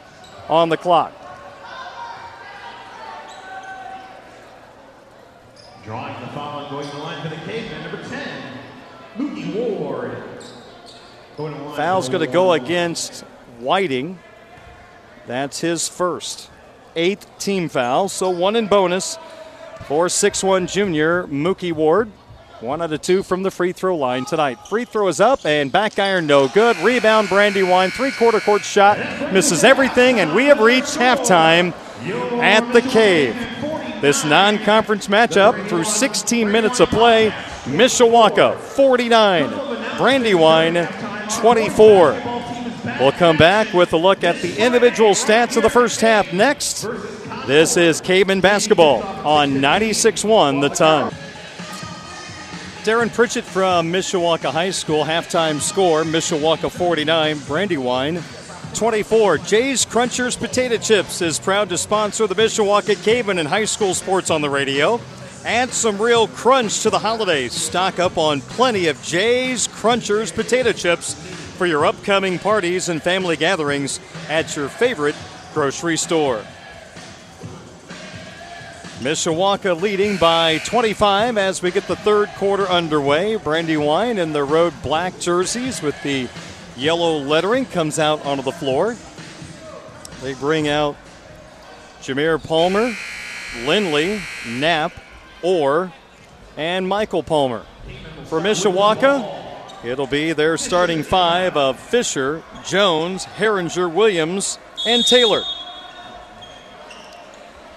on 0.49 0.69
the 0.69 0.77
clock. 0.77 1.13
Drawing 5.83 6.21
the 6.21 6.29
foul 6.29 6.71
going 6.71 6.89
to 6.89 6.95
the 6.95 7.03
line 7.03 7.21
for 7.21 7.35
the 7.35 7.43
caveman, 7.51 7.83
number 7.83 8.09
10, 8.09 8.39
Mookie 9.19 9.53
Ward. 9.53 10.17
Going 11.37 11.55
to 11.55 11.63
Foul's 11.79 12.09
going 12.09 12.27
to 12.27 12.33
go 12.33 12.55
against 12.55 13.21
Whiting. 13.61 14.19
That's 15.29 15.61
his 15.61 15.87
first. 15.87 16.51
Eighth 16.97 17.38
team 17.38 17.69
foul, 17.69 18.09
so 18.09 18.31
one 18.31 18.57
in 18.57 18.67
bonus 18.67 19.17
for 19.85 20.07
6'1 20.07 20.69
junior 20.69 21.29
Mookie 21.29 21.73
Ward. 21.73 22.11
One 22.59 22.83
out 22.83 22.92
of 22.92 23.00
two 23.00 23.23
from 23.23 23.44
the 23.44 23.52
free 23.52 23.71
throw 23.71 23.96
line 23.96 24.25
tonight. 24.25 24.59
Free 24.67 24.87
throw 24.87 25.07
is 25.07 25.21
up 25.21 25.46
and 25.46 25.71
back 25.71 26.00
iron 26.00 26.27
no 26.27 26.48
good. 26.48 26.77
Rebound 26.79 27.29
Brandywine. 27.29 27.92
Three 27.92 28.11
quarter 28.11 28.40
court 28.40 28.65
shot. 28.65 28.98
Misses 29.33 29.63
everything, 29.63 30.19
and 30.19 30.35
we 30.35 30.46
have 30.46 30.59
reached 30.59 30.96
halftime 30.96 31.73
at 32.42 32.73
the 32.73 32.83
cave. 32.83 33.35
this 34.02 34.25
non 34.25 34.59
conference 34.59 35.07
matchup 35.07 35.69
through 35.69 35.85
16 35.85 36.50
minutes 36.50 36.81
of 36.81 36.88
play. 36.88 37.31
Mishawaka 37.67 38.57
49, 38.57 39.48
Brandywine 39.96 41.08
24. 41.37 42.12
We'll 43.00 43.12
come 43.12 43.37
back 43.37 43.72
with 43.72 43.92
a 43.92 43.96
look 43.96 44.24
at 44.24 44.40
the 44.42 44.56
individual 44.56 45.10
stats 45.10 45.56
of 45.56 45.62
the 45.62 45.70
first 45.70 46.00
half 46.00 46.33
next. 46.33 46.87
This 47.46 47.76
is 47.76 48.00
Caveman 48.00 48.40
basketball 48.40 49.02
on 49.26 49.52
96.1 49.52 50.60
The 50.60 50.68
Ton. 50.68 51.12
Darren 52.85 53.12
Pritchett 53.12 53.44
from 53.44 53.92
Mishawaka 53.92 54.50
High 54.50 54.70
School, 54.70 55.04
halftime 55.04 55.60
score 55.60 56.04
Mishawaka 56.04 56.70
49, 56.70 57.38
Brandywine 57.40 58.22
24. 58.74 59.38
Jay's 59.38 59.85
Crunchers 59.85 60.38
Potato 60.38 60.76
Chips 60.76 61.20
is 61.20 61.38
proud 61.38 61.68
to 61.68 61.79
sponsor 61.79 62.26
the 62.26 62.35
Mishawaka 62.35 63.02
Caveman 63.02 63.38
and 63.38 63.48
high 63.48 63.64
school 63.64 63.94
sports 63.94 64.31
on 64.31 64.40
the 64.40 64.50
radio. 64.50 65.00
Add 65.45 65.73
some 65.73 66.01
real 66.03 66.27
crunch 66.29 66.83
to 66.83 66.91
the 66.91 66.99
holidays. 66.99 67.53
Stock 67.53 67.99
up 67.99 68.19
on 68.19 68.41
plenty 68.41 68.89
of 68.89 69.01
Jay's 69.03 69.69
Crunchers 69.69 70.35
Potato 70.35 70.73
Chips 70.73 71.15
for 71.57 71.67
your 71.67 71.87
upcoming 71.87 72.39
parties 72.39 72.89
and 72.89 73.03
family 73.03 73.37
gatherings 73.37 74.01
at 74.29 74.57
your 74.57 74.69
favorite 74.69 75.15
grocery 75.55 75.97
store. 75.97 76.43
Mishawaka 78.99 79.81
leading 79.81 80.17
by 80.17 80.59
25 80.59 81.39
as 81.39 81.63
we 81.63 81.71
get 81.71 81.87
the 81.87 81.95
third 81.95 82.29
quarter 82.31 82.67
underway. 82.67 83.37
Brandywine 83.37 84.19
in 84.19 84.33
the 84.33 84.43
road 84.43 84.75
black 84.83 85.21
jerseys 85.21 85.81
with 85.81 86.01
the 86.03 86.29
yellow 86.77 87.17
lettering 87.19 87.65
comes 87.67 88.01
out 88.01 88.25
onto 88.27 88.43
the 88.43 88.51
floor. 88.51 88.97
They 90.21 90.35
bring 90.35 90.67
out 90.67 90.97
Jameer 92.01 92.43
Palmer, 92.43 92.93
Lindley, 93.65 94.21
Knapp, 94.45 94.93
Orr, 95.43 95.93
and 96.57 96.89
Michael 96.89 97.23
Palmer. 97.23 97.65
For 98.25 98.41
Mishawaka, 98.41 99.85
it'll 99.85 100.07
be 100.07 100.33
their 100.33 100.57
starting 100.57 101.03
five 101.03 101.57
of 101.57 101.79
Fisher, 101.79 102.43
Jones, 102.67 103.25
Herringer, 103.25 103.93
Williams, 103.93 104.59
and 104.87 105.05
Taylor. 105.05 105.43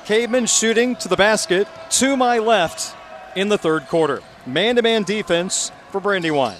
Caveman 0.05 0.45
shooting 0.45 0.95
to 0.97 1.07
the 1.07 1.15
basket 1.15 1.67
to 1.91 2.17
my 2.17 2.39
left 2.39 2.95
in 3.35 3.49
the 3.49 3.57
third 3.57 3.87
quarter. 3.87 4.21
Man 4.45 4.75
to 4.75 4.81
man 4.81 5.03
defense 5.03 5.71
for 5.91 6.01
Brandywine. 6.01 6.57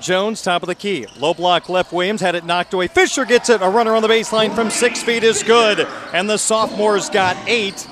Jones, 0.00 0.42
top 0.42 0.62
of 0.62 0.68
the 0.68 0.74
key. 0.74 1.06
Low 1.18 1.34
block 1.34 1.68
left. 1.68 1.92
Williams 1.92 2.20
had 2.20 2.34
it 2.34 2.44
knocked 2.44 2.72
away. 2.72 2.86
Fisher 2.86 3.24
gets 3.24 3.50
it. 3.50 3.60
A 3.62 3.68
runner 3.68 3.94
on 3.94 4.02
the 4.02 4.08
baseline 4.08 4.54
from 4.54 4.70
six 4.70 5.02
feet 5.02 5.24
is 5.24 5.42
good. 5.42 5.86
And 6.12 6.30
the 6.30 6.38
sophomores 6.38 7.10
got 7.10 7.36
eight. 7.48 7.86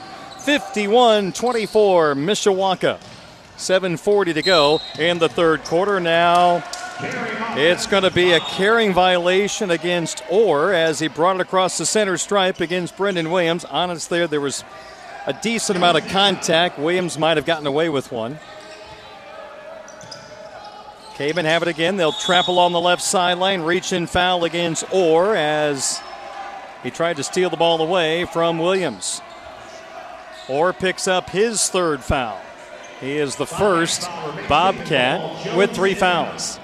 51 0.47 1.33
24, 1.33 2.15
Mishawaka. 2.15 3.01
7.40 3.57 4.35
to 4.35 4.43
go 4.43 4.81
in 4.97 5.19
the 5.19 5.29
third 5.29 5.65
quarter. 5.65 5.99
Now 5.99 6.63
it's 7.57 7.89
going 7.89 8.05
to 8.05 8.13
be 8.13 8.31
a 8.31 8.39
carrying 8.39 8.93
violation 8.93 9.73
against 9.73 10.23
Orr 10.31 10.73
as 10.73 11.01
he 11.01 11.09
brought 11.09 11.35
it 11.35 11.41
across 11.43 11.79
the 11.79 11.85
center 11.85 12.17
stripe 12.17 12.61
against 12.61 12.97
Brendan 12.97 13.33
Williams. 13.33 13.65
Honestly, 13.65 14.19
there 14.19 14.29
there 14.29 14.41
was 14.41 14.63
a 15.27 15.33
decent 15.33 15.79
amount 15.79 15.99
of 15.99 16.07
contact. 16.13 16.79
Williams 16.79 17.19
might 17.19 17.37
have 17.37 17.45
gotten 17.45 17.67
away 17.67 17.89
with 17.89 18.13
one. 18.13 18.39
Caveman 21.17 21.45
have 21.47 21.63
it 21.63 21.69
again. 21.69 21.97
They'll 21.97 22.13
trap 22.13 22.47
along 22.47 22.71
the 22.71 22.81
left 22.81 23.03
sideline, 23.03 23.63
reach 23.63 23.93
in 23.93 24.07
foul 24.07 24.45
against 24.45 24.85
Orr 24.93 25.35
as 25.35 26.01
he 26.85 26.93
tried 26.93 27.17
to 27.17 27.25
steal 27.25 27.51
the 27.51 27.57
ball 27.57 27.83
away 27.83 28.27
from 28.27 28.61
Williams. 28.61 29.21
Orr 30.49 30.73
picks 30.73 31.09
up 31.09 31.31
his 31.31 31.69
third 31.69 32.03
foul. 32.03 32.41
He 33.01 33.19
is 33.19 33.37
the 33.37 33.47
first 33.47 34.09
Bobcat 34.49 35.57
with 35.57 35.73
three 35.73 35.95
fouls. 35.95 36.59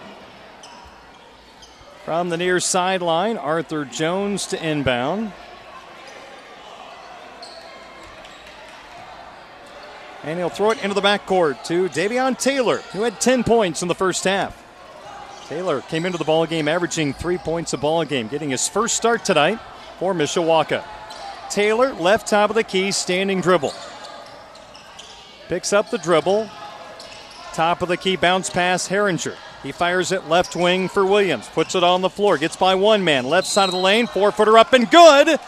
From 2.05 2.31
the 2.31 2.37
near 2.37 2.59
sideline, 2.59 3.37
Arthur 3.37 3.85
Jones 3.85 4.47
to 4.47 4.65
inbound. 4.65 5.33
And 10.25 10.39
he'll 10.39 10.49
throw 10.49 10.71
it 10.71 10.83
into 10.83 10.95
the 10.95 11.01
backcourt 11.01 11.65
to 11.65 11.89
Davion 11.89 12.39
Taylor, 12.39 12.79
who 12.93 13.03
had 13.03 13.21
10 13.21 13.43
points 13.43 13.83
in 13.83 13.89
the 13.89 13.95
first 13.95 14.25
half. 14.25 14.63
Taylor 15.49 15.81
came 15.83 16.07
into 16.07 16.19
the 16.19 16.25
ball 16.25 16.47
game 16.47 16.69
averaging 16.69 17.13
three 17.13 17.39
points 17.39 17.73
a 17.73 17.79
ball 17.79 18.05
game, 18.05 18.29
getting 18.29 18.51
his 18.51 18.69
first 18.69 18.97
start 18.97 19.25
tonight 19.25 19.59
for 19.99 20.15
Mishawaka. 20.15 20.85
Taylor, 21.53 21.93
left 21.93 22.29
top 22.29 22.49
of 22.49 22.57
the 22.57 22.65
key, 22.65 22.93
standing 22.93 23.43
dribble. 23.43 23.75
Picks 25.49 25.73
up 25.73 25.91
the 25.91 25.99
dribble. 25.99 26.49
Top 27.53 27.83
of 27.83 27.89
the 27.89 27.99
key, 27.99 28.17
bounce 28.17 28.49
pass, 28.49 28.89
Herringer. 28.89 29.37
He 29.63 29.71
fires 29.71 30.13
it 30.13 30.29
left 30.29 30.57
wing 30.57 30.89
for 30.89 31.05
Williams. 31.05 31.49
Puts 31.51 31.75
it 31.75 31.85
on 31.85 32.01
the 32.01 32.09
floor. 32.09 32.39
Gets 32.39 32.57
by 32.57 32.75
one 32.75 33.05
man. 33.05 33.27
Left 33.27 33.47
side 33.47 33.67
of 33.67 33.73
the 33.73 33.77
lane. 33.77 34.07
Four 34.07 34.33
footer 34.33 34.57
up 34.57 34.73
and 34.73 34.91
good. 34.91 35.39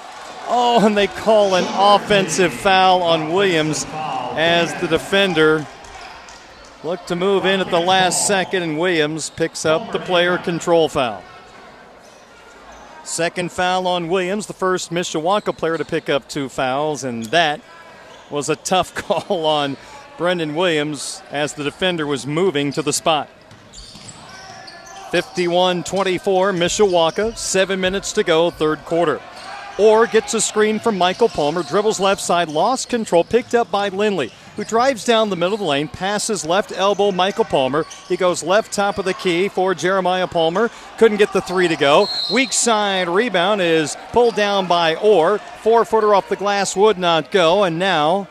Oh, 0.46 0.82
and 0.84 0.94
they 0.94 1.06
call 1.06 1.54
an 1.54 1.64
offensive 1.66 2.52
foul 2.52 3.02
on 3.02 3.32
Williams 3.32 3.86
as 3.88 4.78
the 4.82 4.86
defender 4.86 5.66
looked 6.84 7.08
to 7.08 7.16
move 7.16 7.46
in 7.46 7.60
at 7.60 7.70
the 7.70 7.80
last 7.80 8.26
second, 8.26 8.62
and 8.62 8.78
Williams 8.78 9.30
picks 9.30 9.64
up 9.64 9.90
the 9.90 9.98
player 9.98 10.36
control 10.36 10.90
foul. 10.90 11.24
Second 13.04 13.52
foul 13.52 13.86
on 13.86 14.08
Williams, 14.08 14.46
the 14.46 14.54
first 14.54 14.90
Mishawaka 14.90 15.54
player 15.56 15.76
to 15.76 15.84
pick 15.84 16.08
up 16.08 16.26
two 16.26 16.48
fouls, 16.48 17.04
and 17.04 17.24
that 17.26 17.60
was 18.30 18.48
a 18.48 18.56
tough 18.56 18.94
call 18.94 19.44
on 19.44 19.76
Brendan 20.16 20.54
Williams 20.54 21.22
as 21.30 21.52
the 21.52 21.64
defender 21.64 22.06
was 22.06 22.26
moving 22.26 22.72
to 22.72 22.82
the 22.82 22.92
spot. 22.92 23.28
51 25.10 25.84
24, 25.84 26.52
Mishawaka, 26.52 27.36
seven 27.36 27.78
minutes 27.80 28.12
to 28.12 28.24
go, 28.24 28.50
third 28.50 28.84
quarter. 28.86 29.20
Orr 29.76 30.06
gets 30.06 30.34
a 30.34 30.40
screen 30.40 30.78
from 30.78 30.96
Michael 30.96 31.28
Palmer, 31.28 31.64
dribbles 31.64 31.98
left 31.98 32.20
side, 32.20 32.48
lost 32.48 32.88
control, 32.88 33.24
picked 33.24 33.56
up 33.56 33.72
by 33.72 33.88
Lindley, 33.88 34.30
who 34.54 34.62
drives 34.62 35.04
down 35.04 35.30
the 35.30 35.36
middle 35.36 35.54
of 35.54 35.58
the 35.60 35.66
lane, 35.66 35.88
passes 35.88 36.44
left 36.44 36.70
elbow 36.70 37.10
Michael 37.10 37.44
Palmer. 37.44 37.84
He 38.08 38.16
goes 38.16 38.44
left 38.44 38.72
top 38.72 38.98
of 38.98 39.04
the 39.04 39.14
key 39.14 39.48
for 39.48 39.74
Jeremiah 39.74 40.28
Palmer. 40.28 40.70
Couldn't 40.96 41.16
get 41.16 41.32
the 41.32 41.40
three 41.40 41.66
to 41.66 41.74
go. 41.74 42.06
Weak 42.32 42.52
side 42.52 43.08
rebound 43.08 43.62
is 43.62 43.96
pulled 44.12 44.36
down 44.36 44.68
by 44.68 44.94
Orr. 44.94 45.38
Four 45.38 45.84
footer 45.84 46.14
off 46.14 46.28
the 46.28 46.36
glass 46.36 46.76
would 46.76 46.96
not 46.96 47.32
go, 47.32 47.64
and 47.64 47.76
now 47.76 48.28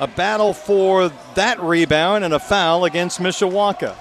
a 0.00 0.08
battle 0.08 0.52
for 0.52 1.12
that 1.36 1.60
rebound 1.60 2.24
and 2.24 2.34
a 2.34 2.40
foul 2.40 2.84
against 2.84 3.20
Mishawaka. 3.20 3.94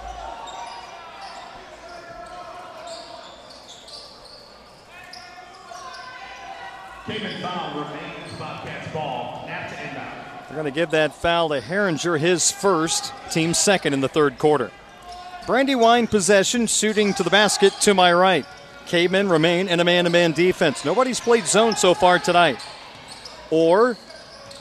Caveman 7.08 7.42
foul 7.42 7.80
remains 7.80 8.32
Bobcats 8.38 8.92
ball. 8.94 9.44
Knapp 9.48 9.70
to 9.70 9.88
inbound. 9.88 10.14
They're 10.48 10.56
going 10.56 10.66
to 10.66 10.72
give 10.72 10.92
that 10.92 11.16
foul 11.16 11.50
to 11.50 11.60
Herringer, 11.60 12.20
his 12.20 12.52
first, 12.52 13.14
team 13.32 13.54
second 13.54 13.94
in 13.94 14.02
the 14.02 14.08
third 14.08 14.38
quarter. 14.38 14.72
Brandywine 15.48 16.08
possession, 16.08 16.68
shooting 16.68 17.14
to 17.16 17.24
the 17.24 17.30
basket 17.32 17.74
to 17.82 17.94
my 17.94 18.14
right. 18.14 18.46
Cavemen 18.86 19.30
remain 19.30 19.68
in 19.68 19.80
a 19.80 19.84
man 19.84 20.04
to 20.04 20.10
man 20.10 20.34
defense. 20.34 20.86
Nobody's 20.86 21.20
played 21.20 21.48
zone 21.48 21.76
so 21.76 21.94
far 21.94 22.20
tonight. 22.20 22.60
Orr 23.50 23.98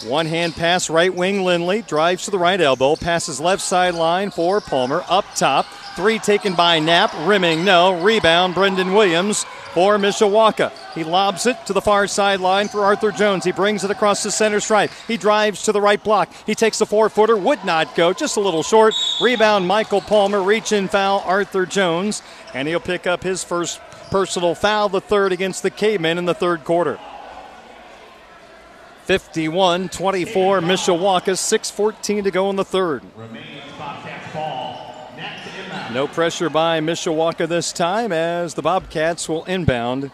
one 0.04 0.26
hand 0.26 0.54
pass, 0.54 0.88
right 0.88 1.14
wing 1.14 1.42
Lindley 1.42 1.82
drives 1.82 2.24
to 2.24 2.30
the 2.30 2.38
right 2.38 2.60
elbow, 2.60 2.96
passes 2.96 3.40
left 3.40 3.62
sideline 3.62 4.30
for 4.30 4.60
Palmer, 4.60 5.04
up 5.08 5.24
top. 5.34 5.66
Three 5.96 6.18
taken 6.18 6.54
by 6.54 6.78
Knapp, 6.78 7.12
rimming 7.26 7.64
no. 7.64 8.00
Rebound, 8.02 8.54
Brendan 8.54 8.94
Williams 8.94 9.44
for 9.74 9.98
Mishawaka. 9.98 10.72
He 10.94 11.04
lobs 11.04 11.46
it 11.46 11.56
to 11.66 11.72
the 11.72 11.80
far 11.80 12.06
sideline 12.06 12.68
for 12.68 12.84
Arthur 12.84 13.10
Jones. 13.10 13.44
He 13.44 13.52
brings 13.52 13.84
it 13.84 13.90
across 13.90 14.22
the 14.22 14.30
center 14.30 14.60
stripe. 14.60 14.90
He 15.08 15.16
drives 15.16 15.64
to 15.64 15.72
the 15.72 15.80
right 15.80 16.02
block. 16.02 16.32
He 16.46 16.54
takes 16.54 16.78
the 16.78 16.86
four 16.86 17.08
footer, 17.08 17.36
would 17.36 17.64
not 17.64 17.94
go, 17.96 18.12
just 18.12 18.36
a 18.36 18.40
little 18.40 18.62
short. 18.62 18.94
Rebound, 19.20 19.66
Michael 19.66 20.00
Palmer, 20.00 20.42
reach 20.42 20.72
in 20.72 20.88
foul, 20.88 21.22
Arthur 21.26 21.66
Jones, 21.66 22.22
and 22.54 22.66
he'll 22.68 22.80
pick 22.80 23.06
up 23.06 23.22
his 23.22 23.44
first 23.44 23.80
personal 24.10 24.54
foul, 24.54 24.88
the 24.88 25.00
third 25.00 25.32
against 25.32 25.62
the 25.62 25.70
Cavemen 25.70 26.18
in 26.18 26.24
the 26.24 26.34
third 26.34 26.64
quarter. 26.64 26.98
51 29.10 29.88
24, 29.88 30.60
Mishawaka, 30.60 31.32
6.14 31.32 32.22
to 32.22 32.30
go 32.30 32.48
in 32.48 32.54
the 32.54 32.64
third. 32.64 33.02
No 35.92 36.06
pressure 36.06 36.48
by 36.48 36.78
Mishawaka 36.78 37.48
this 37.48 37.72
time 37.72 38.12
as 38.12 38.54
the 38.54 38.62
Bobcats 38.62 39.28
will 39.28 39.44
inbound 39.46 40.12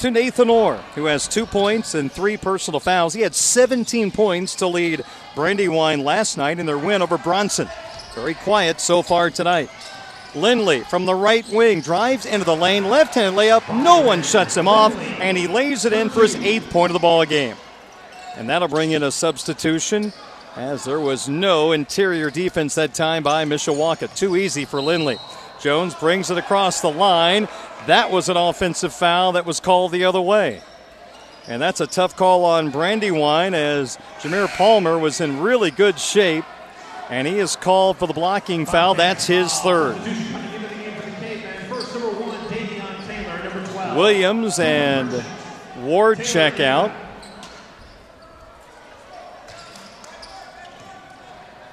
to 0.00 0.10
Nathan 0.10 0.50
Orr, 0.50 0.76
who 0.96 1.06
has 1.06 1.26
two 1.26 1.46
points 1.46 1.94
and 1.94 2.12
three 2.12 2.36
personal 2.36 2.78
fouls. 2.78 3.14
He 3.14 3.22
had 3.22 3.34
17 3.34 4.10
points 4.10 4.54
to 4.56 4.66
lead 4.66 5.02
Brandywine 5.34 6.04
last 6.04 6.36
night 6.36 6.58
in 6.58 6.66
their 6.66 6.76
win 6.76 7.00
over 7.00 7.16
Bronson. 7.16 7.70
Very 8.14 8.34
quiet 8.34 8.82
so 8.82 9.00
far 9.00 9.30
tonight. 9.30 9.70
Lindley 10.34 10.80
from 10.80 11.06
the 11.06 11.14
right 11.14 11.48
wing 11.48 11.80
drives 11.80 12.26
into 12.26 12.44
the 12.44 12.54
lane, 12.54 12.90
left-handed 12.90 13.38
layup. 13.38 13.82
No 13.82 14.02
one 14.02 14.22
shuts 14.22 14.58
him 14.58 14.68
off, 14.68 14.94
and 15.22 15.38
he 15.38 15.46
lays 15.46 15.86
it 15.86 15.94
in 15.94 16.10
for 16.10 16.20
his 16.20 16.36
eighth 16.36 16.68
point 16.68 16.90
of 16.90 16.92
the 16.92 16.98
ball 16.98 17.24
game. 17.24 17.56
And 18.36 18.48
that'll 18.48 18.68
bring 18.68 18.92
in 18.92 19.02
a 19.02 19.10
substitution 19.10 20.12
as 20.56 20.84
there 20.84 21.00
was 21.00 21.28
no 21.28 21.72
interior 21.72 22.30
defense 22.30 22.74
that 22.74 22.94
time 22.94 23.22
by 23.22 23.44
Mishawaka. 23.44 24.14
Too 24.14 24.36
easy 24.36 24.64
for 24.64 24.80
Lindley. 24.80 25.18
Jones 25.60 25.94
brings 25.94 26.30
it 26.30 26.38
across 26.38 26.80
the 26.80 26.90
line. 26.90 27.48
That 27.86 28.10
was 28.10 28.28
an 28.28 28.36
offensive 28.36 28.94
foul 28.94 29.32
that 29.32 29.46
was 29.46 29.60
called 29.60 29.92
the 29.92 30.04
other 30.04 30.20
way. 30.20 30.62
And 31.46 31.60
that's 31.60 31.80
a 31.80 31.86
tough 31.86 32.16
call 32.16 32.44
on 32.44 32.70
Brandywine 32.70 33.54
as 33.54 33.98
Jameer 34.20 34.48
Palmer 34.56 34.98
was 34.98 35.20
in 35.20 35.40
really 35.40 35.70
good 35.70 35.98
shape. 35.98 36.44
And 37.08 37.26
he 37.26 37.38
is 37.38 37.56
called 37.56 37.98
for 37.98 38.06
the 38.06 38.12
blocking 38.12 38.66
foul. 38.66 38.94
That's 38.94 39.26
his 39.26 39.52
third. 39.60 39.98
Williams 43.96 44.58
and 44.60 45.24
Ward 45.78 46.22
check 46.22 46.60
out. 46.60 46.92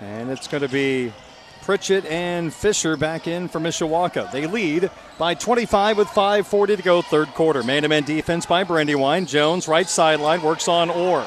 And 0.02 0.30
it's 0.30 0.48
going 0.48 0.62
to 0.62 0.70
be 0.70 1.12
Pritchett 1.64 2.06
and 2.06 2.54
Fisher 2.54 2.96
back 2.96 3.28
in 3.28 3.48
for 3.48 3.60
Mishawaka. 3.60 4.32
They 4.32 4.48
lead 4.48 4.90
by 5.18 5.34
25 5.34 5.98
with 5.98 6.08
5.40 6.08 6.78
to 6.78 6.84
go, 6.84 7.02
third 7.02 7.28
quarter. 7.30 7.64
Man 7.64 7.84
to 7.84 7.90
man 7.90 8.04
defense 8.04 8.46
by 8.46 8.64
Brandywine. 8.64 9.26
Jones, 9.26 9.68
right 9.68 9.88
sideline, 9.88 10.42
works 10.42 10.68
on 10.68 10.90
Orr. 10.90 11.26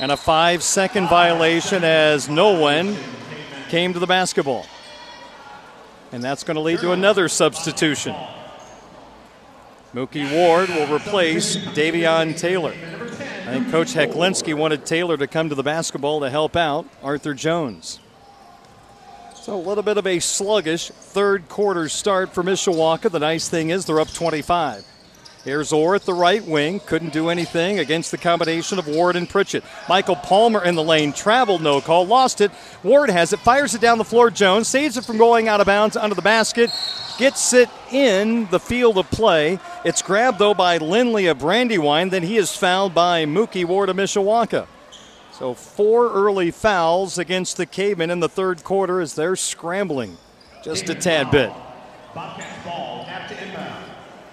And 0.00 0.10
a 0.10 0.16
five 0.16 0.62
second 0.62 1.08
violation 1.08 1.84
as 1.84 2.28
no 2.28 2.58
one 2.58 2.96
came 3.68 3.92
to 3.92 3.98
the 3.98 4.06
basketball. 4.06 4.66
And 6.12 6.22
that's 6.22 6.42
going 6.44 6.56
to 6.56 6.60
lead 6.60 6.80
to 6.80 6.92
another 6.92 7.28
substitution. 7.28 8.14
Mookie 9.94 10.30
Ward 10.30 10.68
will 10.68 10.92
replace 10.92 11.56
Davion 11.56 12.36
Taylor. 12.36 12.74
Think 13.54 13.70
Coach 13.70 13.94
Heklinski 13.94 14.52
wanted 14.52 14.84
Taylor 14.84 15.16
to 15.16 15.28
come 15.28 15.48
to 15.48 15.54
the 15.54 15.62
basketball 15.62 16.18
to 16.22 16.28
help 16.28 16.56
out 16.56 16.86
Arthur 17.04 17.34
Jones. 17.34 18.00
So 19.36 19.54
a 19.54 19.62
little 19.62 19.84
bit 19.84 19.96
of 19.96 20.08
a 20.08 20.18
sluggish 20.18 20.88
third 20.88 21.48
quarter 21.48 21.88
start 21.88 22.34
for 22.34 22.42
Mishawaka. 22.42 23.12
The 23.12 23.20
nice 23.20 23.48
thing 23.48 23.70
is 23.70 23.86
they're 23.86 24.00
up 24.00 24.12
25. 24.12 24.84
Here's 25.44 25.74
Orr 25.74 25.94
at 25.94 26.06
the 26.06 26.14
right 26.14 26.42
wing. 26.42 26.80
Couldn't 26.80 27.12
do 27.12 27.28
anything 27.28 27.78
against 27.78 28.10
the 28.10 28.16
combination 28.16 28.78
of 28.78 28.88
Ward 28.88 29.14
and 29.14 29.28
Pritchett. 29.28 29.62
Michael 29.90 30.16
Palmer 30.16 30.64
in 30.64 30.74
the 30.74 30.82
lane. 30.82 31.12
Traveled, 31.12 31.60
no 31.60 31.82
call. 31.82 32.06
Lost 32.06 32.40
it. 32.40 32.50
Ward 32.82 33.10
has 33.10 33.34
it. 33.34 33.40
Fires 33.40 33.74
it 33.74 33.82
down 33.82 33.98
the 33.98 34.04
floor. 34.04 34.30
Jones 34.30 34.68
saves 34.68 34.96
it 34.96 35.04
from 35.04 35.18
going 35.18 35.46
out 35.46 35.60
of 35.60 35.66
bounds 35.66 35.96
under 35.96 36.14
the 36.14 36.22
basket. 36.22 36.70
Gets 37.18 37.52
it 37.52 37.68
in 37.92 38.48
the 38.50 38.58
field 38.58 38.96
of 38.96 39.10
play. 39.10 39.58
It's 39.84 40.00
grabbed, 40.00 40.38
though, 40.38 40.54
by 40.54 40.78
Lindley 40.78 41.26
of 41.26 41.40
Brandywine. 41.40 42.08
Then 42.08 42.22
he 42.22 42.38
is 42.38 42.56
fouled 42.56 42.94
by 42.94 43.26
Mookie 43.26 43.66
Ward 43.66 43.90
of 43.90 43.96
Mishawaka. 43.96 44.66
So 45.32 45.52
four 45.52 46.10
early 46.10 46.52
fouls 46.52 47.18
against 47.18 47.58
the 47.58 47.66
Cavemen 47.66 48.10
in 48.10 48.20
the 48.20 48.28
third 48.28 48.64
quarter 48.64 49.00
as 49.00 49.14
they're 49.14 49.36
scrambling 49.36 50.16
just 50.64 50.88
a 50.88 50.94
tad 50.94 51.30
bit. 51.30 51.52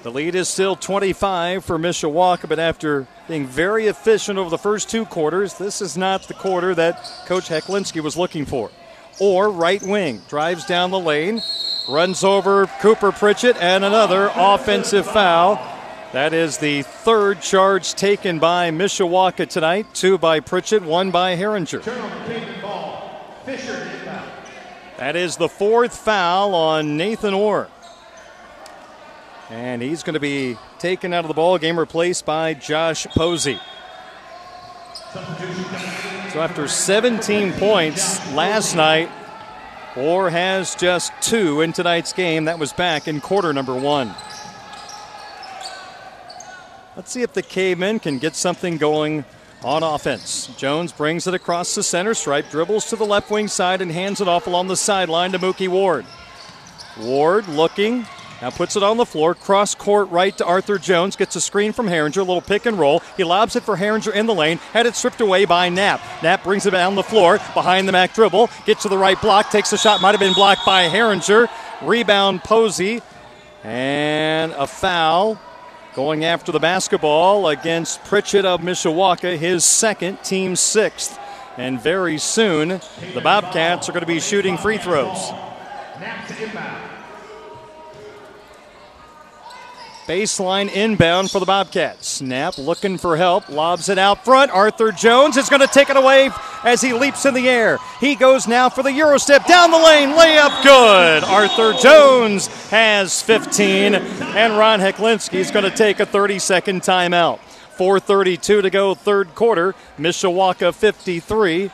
The 0.03 0.11
lead 0.11 0.33
is 0.33 0.49
still 0.49 0.75
25 0.75 1.63
for 1.63 1.77
Mishawaka, 1.77 2.49
but 2.49 2.57
after 2.57 3.05
being 3.27 3.45
very 3.45 3.85
efficient 3.85 4.39
over 4.39 4.49
the 4.49 4.57
first 4.57 4.89
two 4.89 5.05
quarters, 5.05 5.59
this 5.59 5.79
is 5.79 5.95
not 5.95 6.23
the 6.23 6.33
quarter 6.33 6.73
that 6.73 7.03
Coach 7.27 7.49
Heklinski 7.49 8.01
was 8.01 8.17
looking 8.17 8.45
for. 8.45 8.71
Orr 9.19 9.51
right 9.51 9.81
wing 9.83 10.23
drives 10.27 10.65
down 10.65 10.89
the 10.89 10.99
lane, 10.99 11.43
runs 11.87 12.23
over 12.23 12.65
Cooper 12.79 13.11
Pritchett, 13.11 13.57
and 13.57 13.85
another 13.85 14.31
offensive 14.35 15.05
foul. 15.05 15.59
That 16.13 16.33
is 16.33 16.57
the 16.57 16.81
third 16.81 17.41
charge 17.41 17.93
taken 17.93 18.39
by 18.39 18.71
Mishawaka 18.71 19.47
tonight. 19.47 19.85
Two 19.93 20.17
by 20.17 20.39
Pritchett, 20.39 20.81
one 20.81 21.11
by 21.11 21.35
Herringer. 21.37 21.83
That 24.97 25.15
is 25.15 25.37
the 25.37 25.49
fourth 25.49 25.95
foul 25.95 26.55
on 26.55 26.97
Nathan 26.97 27.35
Orr. 27.35 27.69
And 29.51 29.81
he's 29.81 30.01
going 30.01 30.13
to 30.13 30.21
be 30.21 30.57
taken 30.79 31.13
out 31.13 31.25
of 31.25 31.27
the 31.27 31.33
ball 31.33 31.57
game, 31.57 31.77
replaced 31.77 32.25
by 32.25 32.53
Josh 32.53 33.05
Posey. 33.07 33.59
So 35.13 36.39
after 36.39 36.69
17 36.69 37.51
points 37.53 38.33
last 38.33 38.75
night, 38.75 39.11
Orr 39.97 40.29
has 40.29 40.73
just 40.75 41.11
two 41.21 41.59
in 41.59 41.73
tonight's 41.73 42.13
game. 42.13 42.45
That 42.45 42.59
was 42.59 42.71
back 42.71 43.09
in 43.09 43.19
quarter 43.19 43.51
number 43.51 43.75
one. 43.75 44.15
Let's 46.95 47.11
see 47.11 47.21
if 47.21 47.33
the 47.33 47.43
Cavemen 47.43 47.99
can 47.99 48.19
get 48.19 48.37
something 48.37 48.77
going 48.77 49.25
on 49.65 49.83
offense. 49.83 50.47
Jones 50.55 50.93
brings 50.93 51.27
it 51.27 51.33
across 51.33 51.75
the 51.75 51.83
center 51.83 52.13
stripe, 52.13 52.49
dribbles 52.49 52.85
to 52.85 52.95
the 52.95 53.05
left 53.05 53.29
wing 53.29 53.49
side, 53.49 53.81
and 53.81 53.91
hands 53.91 54.21
it 54.21 54.29
off 54.29 54.47
along 54.47 54.67
the 54.67 54.77
sideline 54.77 55.33
to 55.33 55.39
Mookie 55.39 55.67
Ward. 55.67 56.05
Ward 56.97 57.49
looking, 57.49 58.05
now 58.41 58.49
puts 58.49 58.75
it 58.75 58.83
on 58.83 58.97
the 58.97 59.05
floor, 59.05 59.35
cross 59.35 59.75
court 59.75 60.09
right 60.09 60.35
to 60.37 60.45
Arthur 60.45 60.77
Jones, 60.77 61.15
gets 61.15 61.35
a 61.35 61.41
screen 61.41 61.73
from 61.73 61.87
Herringer, 61.87 62.17
a 62.17 62.23
little 62.23 62.41
pick 62.41 62.65
and 62.65 62.79
roll. 62.79 63.01
He 63.15 63.23
lobs 63.23 63.55
it 63.55 63.63
for 63.63 63.77
Herringer 63.77 64.13
in 64.13 64.25
the 64.25 64.33
lane, 64.33 64.57
had 64.73 64.85
it 64.85 64.95
stripped 64.95 65.21
away 65.21 65.45
by 65.45 65.69
Knapp. 65.69 66.01
Knapp 66.23 66.43
brings 66.43 66.65
it 66.65 66.71
down 66.71 66.95
the 66.95 67.03
floor, 67.03 67.37
behind 67.53 67.87
the 67.87 67.91
Mac 67.91 68.13
dribble, 68.15 68.49
gets 68.65 68.81
to 68.83 68.89
the 68.89 68.97
right 68.97 69.19
block, 69.21 69.51
takes 69.51 69.71
a 69.73 69.77
shot, 69.77 70.01
might 70.01 70.11
have 70.11 70.19
been 70.19 70.33
blocked 70.33 70.65
by 70.65 70.87
Herringer. 70.87 71.47
Rebound 71.81 72.43
Posey, 72.43 73.01
and 73.63 74.51
a 74.53 74.67
foul 74.67 75.39
going 75.95 76.23
after 76.25 76.51
the 76.51 76.59
basketball 76.59 77.47
against 77.47 78.03
Pritchett 78.05 78.45
of 78.45 78.61
Mishawaka, 78.61 79.37
his 79.37 79.65
second, 79.65 80.23
team 80.23 80.55
sixth. 80.55 81.19
And 81.57 81.81
very 81.81 82.17
soon, 82.17 82.79
the 83.13 83.21
Bobcats 83.21 83.89
are 83.89 83.91
going 83.91 84.01
to 84.01 84.07
be 84.07 84.19
shooting 84.19 84.57
free 84.57 84.77
throws. 84.77 85.31
Baseline 90.07 90.71
inbound 90.73 91.29
for 91.29 91.39
the 91.39 91.45
Bobcats. 91.45 92.07
Snap 92.07 92.57
looking 92.57 92.97
for 92.97 93.17
help, 93.17 93.47
lobs 93.49 93.87
it 93.87 93.99
out 93.99 94.25
front. 94.25 94.51
Arthur 94.51 94.91
Jones 94.91 95.37
is 95.37 95.47
going 95.47 95.61
to 95.61 95.67
take 95.67 95.89
it 95.89 95.95
away 95.95 96.31
as 96.63 96.81
he 96.81 96.91
leaps 96.91 97.25
in 97.25 97.33
the 97.33 97.47
air. 97.47 97.77
He 97.99 98.15
goes 98.15 98.47
now 98.47 98.67
for 98.69 98.81
the 98.81 98.91
Euro 98.93 99.19
step 99.19 99.45
down 99.45 99.69
the 99.69 99.77
lane, 99.77 100.09
layup 100.09 100.63
good. 100.63 101.23
Arthur 101.23 101.73
Jones 101.81 102.47
has 102.69 103.21
15, 103.21 103.93
and 103.95 104.57
Ron 104.57 104.79
Heklinski 104.79 105.35
is 105.35 105.51
going 105.51 105.69
to 105.69 105.75
take 105.75 105.99
a 105.99 106.05
30 106.05 106.39
second 106.39 106.81
timeout. 106.81 107.39
4.32 107.77 108.63
to 108.63 108.69
go, 108.69 108.95
third 108.95 109.33
quarter. 109.35 109.75
Mishawaka 109.97 110.73
53. 110.73 111.71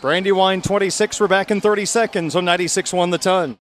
Brandywine 0.00 0.62
26. 0.62 1.20
We're 1.20 1.28
back 1.28 1.50
in 1.50 1.60
30 1.60 1.84
seconds 1.84 2.36
on 2.36 2.44
96 2.44 2.92
1 2.92 3.10
the 3.10 3.18
ton. 3.18 3.58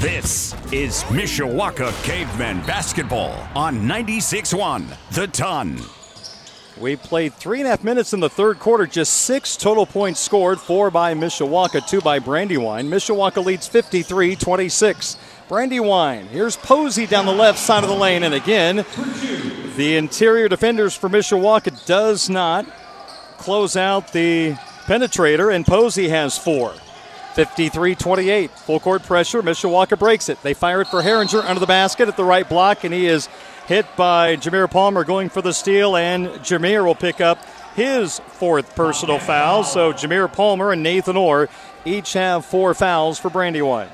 This 0.00 0.54
is 0.72 1.02
Mishawaka 1.08 1.90
Cavemen 2.04 2.60
basketball 2.60 3.32
on 3.56 3.80
96.1 3.80 4.86
The 5.10 5.26
Ton. 5.26 5.80
We 6.80 6.94
played 6.94 7.34
three 7.34 7.58
and 7.58 7.66
a 7.66 7.70
half 7.70 7.82
minutes 7.82 8.12
in 8.12 8.20
the 8.20 8.30
third 8.30 8.60
quarter, 8.60 8.86
just 8.86 9.12
six 9.12 9.56
total 9.56 9.86
points 9.86 10.20
scored, 10.20 10.60
four 10.60 10.92
by 10.92 11.14
Mishawaka, 11.14 11.84
two 11.88 12.00
by 12.00 12.20
Brandywine. 12.20 12.88
Mishawaka 12.88 13.44
leads 13.44 13.66
53 13.66 14.36
26. 14.36 15.16
Brandywine, 15.48 16.28
here's 16.28 16.56
Posey 16.56 17.04
down 17.04 17.26
the 17.26 17.32
left 17.32 17.58
side 17.58 17.82
of 17.82 17.90
the 17.90 17.96
lane, 17.96 18.22
and 18.22 18.34
again, 18.34 18.84
the 19.76 19.96
interior 19.96 20.48
defenders 20.48 20.94
for 20.94 21.08
Mishawaka 21.08 21.84
does 21.86 22.30
not 22.30 22.66
close 23.38 23.74
out 23.74 24.12
the 24.12 24.52
penetrator, 24.86 25.52
and 25.52 25.66
Posey 25.66 26.08
has 26.08 26.38
four. 26.38 26.72
53 27.38 27.94
28. 27.94 28.50
Full 28.50 28.80
court 28.80 29.04
pressure. 29.04 29.40
Mishawaka 29.44 29.96
breaks 29.96 30.28
it. 30.28 30.42
They 30.42 30.54
fire 30.54 30.80
it 30.80 30.88
for 30.88 31.02
Herringer 31.02 31.44
under 31.44 31.60
the 31.60 31.66
basket 31.66 32.08
at 32.08 32.16
the 32.16 32.24
right 32.24 32.48
block, 32.48 32.82
and 32.82 32.92
he 32.92 33.06
is 33.06 33.28
hit 33.68 33.86
by 33.96 34.34
Jameer 34.34 34.68
Palmer 34.68 35.04
going 35.04 35.28
for 35.28 35.40
the 35.40 35.52
steal, 35.52 35.94
and 35.94 36.26
Jameer 36.40 36.84
will 36.84 36.96
pick 36.96 37.20
up 37.20 37.38
his 37.76 38.18
fourth 38.18 38.74
personal 38.74 39.20
foul. 39.20 39.62
So 39.62 39.92
Jameer 39.92 40.32
Palmer 40.32 40.72
and 40.72 40.82
Nathan 40.82 41.16
Orr 41.16 41.48
each 41.84 42.14
have 42.14 42.44
four 42.44 42.74
fouls 42.74 43.20
for 43.20 43.30
Brandywine. 43.30 43.90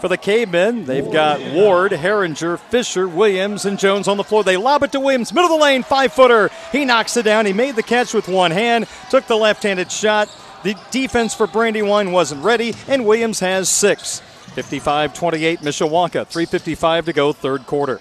For 0.00 0.06
the 0.06 0.16
Cavemen, 0.16 0.84
they've 0.84 1.10
got 1.10 1.40
Ward, 1.52 1.90
Herringer, 1.90 2.60
Fisher, 2.60 3.08
Williams, 3.08 3.64
and 3.64 3.76
Jones 3.76 4.06
on 4.06 4.18
the 4.18 4.24
floor. 4.24 4.44
They 4.44 4.56
lob 4.56 4.84
it 4.84 4.92
to 4.92 5.00
Williams, 5.00 5.32
middle 5.32 5.52
of 5.52 5.58
the 5.58 5.64
lane, 5.64 5.82
five 5.82 6.12
footer. 6.12 6.48
He 6.70 6.84
knocks 6.84 7.16
it 7.16 7.24
down. 7.24 7.44
He 7.44 7.52
made 7.52 7.74
the 7.74 7.82
catch 7.82 8.14
with 8.14 8.28
one 8.28 8.52
hand, 8.52 8.86
took 9.10 9.26
the 9.26 9.36
left 9.36 9.64
handed 9.64 9.90
shot. 9.90 10.28
The 10.62 10.76
defense 10.90 11.34
for 11.34 11.46
Brandywine 11.46 12.12
wasn't 12.12 12.44
ready, 12.44 12.74
and 12.86 13.06
Williams 13.06 13.40
has 13.40 13.68
six. 13.68 14.20
55 14.54 15.14
28 15.14 15.60
Mishawaka. 15.60 16.26
3.55 16.26 17.04
to 17.06 17.12
go, 17.12 17.32
third 17.32 17.66
quarter. 17.66 18.00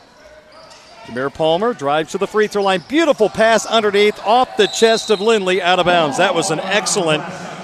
Jameer 1.06 1.34
Palmer 1.34 1.74
drives 1.74 2.12
to 2.12 2.18
the 2.18 2.28
free 2.28 2.48
throw 2.48 2.64
line. 2.64 2.84
Beautiful 2.88 3.30
pass 3.30 3.66
underneath 3.66 4.20
off 4.26 4.58
the 4.58 4.68
chest 4.68 5.10
of 5.10 5.22
Lindley 5.22 5.62
out 5.62 5.80
of 5.80 5.86
bounds. 5.86 6.18
That 6.18 6.36
was 6.36 6.52
an 6.52 6.60
excellent 6.60 7.24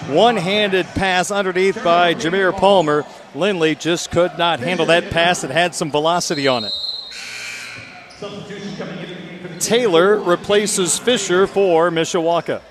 one 0.10 0.38
handed 0.38 0.86
pass 0.88 1.30
underneath 1.30 1.84
by 1.84 2.14
Jameer 2.16 2.56
Palmer. 2.56 3.06
Lindley 3.36 3.76
just 3.76 4.12
could 4.12 4.38
not 4.38 4.60
handle 4.60 4.86
that 4.88 5.12
pass. 5.12 5.44
It 5.44 5.52
had 5.52 5.76
some 5.76 5.92
velocity 5.92 6.48
on 6.48 6.64
it. 6.64 6.74
Taylor 9.60 10.18
replaces 10.18 10.98
Fisher 10.98 11.48
for 11.48 11.92
Mishawaka. 11.92 12.62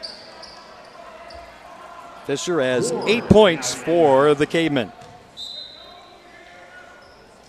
Fisher 2.26 2.60
has 2.62 2.90
eight 3.06 3.24
points 3.24 3.74
for 3.74 4.34
the 4.34 4.46
Cavemen. 4.46 4.90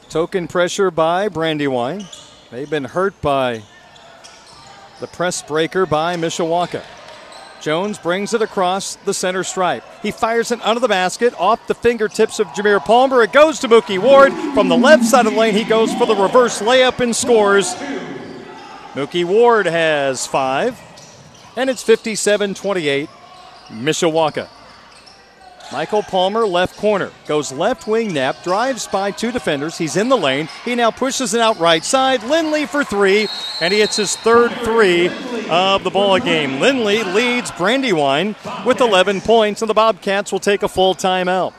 Token 0.10 0.48
pressure 0.48 0.92
by 0.92 1.30
Brandywine. 1.30 2.06
They've 2.52 2.70
been 2.70 2.84
hurt 2.84 3.20
by 3.22 3.64
the 5.00 5.08
press 5.08 5.42
breaker 5.42 5.86
by 5.86 6.18
Mishawaka. 6.18 6.84
Jones 7.62 7.98
brings 7.98 8.34
it 8.34 8.42
across 8.42 8.96
the 8.98 9.14
center 9.14 9.44
stripe. 9.44 9.84
He 10.02 10.12
fires 10.12 10.52
it 10.52 10.62
under 10.62 10.82
the 10.82 10.90
basket 10.90 11.34
off 11.40 11.66
the 11.68 11.74
fingertips 11.74 12.40
of 12.40 12.48
Jameer 12.48 12.84
Palmer. 12.84 13.24
It 13.24 13.32
goes 13.32 13.60
to 13.60 13.70
Mookie 13.70 13.98
Ward. 13.98 14.34
From 14.54 14.68
the 14.68 14.78
left 14.78 15.06
side 15.06 15.26
of 15.26 15.34
the 15.34 15.40
lane, 15.40 15.54
he 15.54 15.64
goes 15.64 15.94
for 15.96 16.06
the 16.06 16.16
reverse 16.16 16.62
layup 16.62 17.00
and 17.00 17.16
scores. 17.16 17.74
Mookie 18.94 19.26
Ward 19.26 19.66
has 19.68 20.28
five, 20.28 20.80
and 21.56 21.70
it's 21.70 21.82
57 21.82 22.54
28, 22.54 23.10
Mishawaka. 23.70 24.48
Michael 25.72 26.04
Palmer, 26.04 26.46
left 26.46 26.78
corner, 26.78 27.12
goes 27.28 27.52
left 27.52 27.88
wing 27.88 28.14
Knapp, 28.14 28.44
drives 28.44 28.88
by 28.88 29.12
two 29.12 29.32
defenders. 29.32 29.78
He's 29.78 29.98
in 29.98 30.10
the 30.10 30.18
lane. 30.18 30.48
He 30.64 30.76
now 30.76 30.92
pushes 30.92 31.34
it 31.34 31.42
out 31.42 31.60
right 31.60 31.84
side. 31.84 32.24
Lindley 32.24 32.66
for 32.66 32.84
three, 32.84 33.28
and 33.62 33.74
he 33.74 33.80
hits 33.80 33.96
his 33.96 34.16
third 34.16 34.52
three 34.64 35.10
of 35.50 35.84
the 35.84 35.90
ball 35.90 36.20
game. 36.20 36.60
Lindley 36.60 37.04
leads 37.04 37.52
Brandywine 37.52 38.36
with 38.66 38.80
11 38.80 39.22
points, 39.22 39.62
and 39.62 39.70
the 39.70 39.74
Bobcats 39.74 40.32
will 40.32 40.40
take 40.40 40.64
a 40.64 40.68
full 40.68 40.94
timeout. 40.94 41.54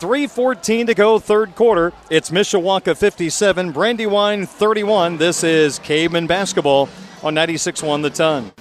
3.14 0.00 0.86
to 0.86 0.94
go, 0.94 1.18
third 1.18 1.54
quarter. 1.56 1.92
It's 2.08 2.30
Mishawaka 2.30 2.96
57, 2.96 3.72
Brandywine 3.72 4.46
31. 4.46 5.16
This 5.16 5.42
is 5.42 5.80
Caveman 5.80 6.28
basketball 6.28 6.88
on 7.22 7.34
96.1 7.34 8.02
The 8.02 8.10
Ton. 8.10 8.52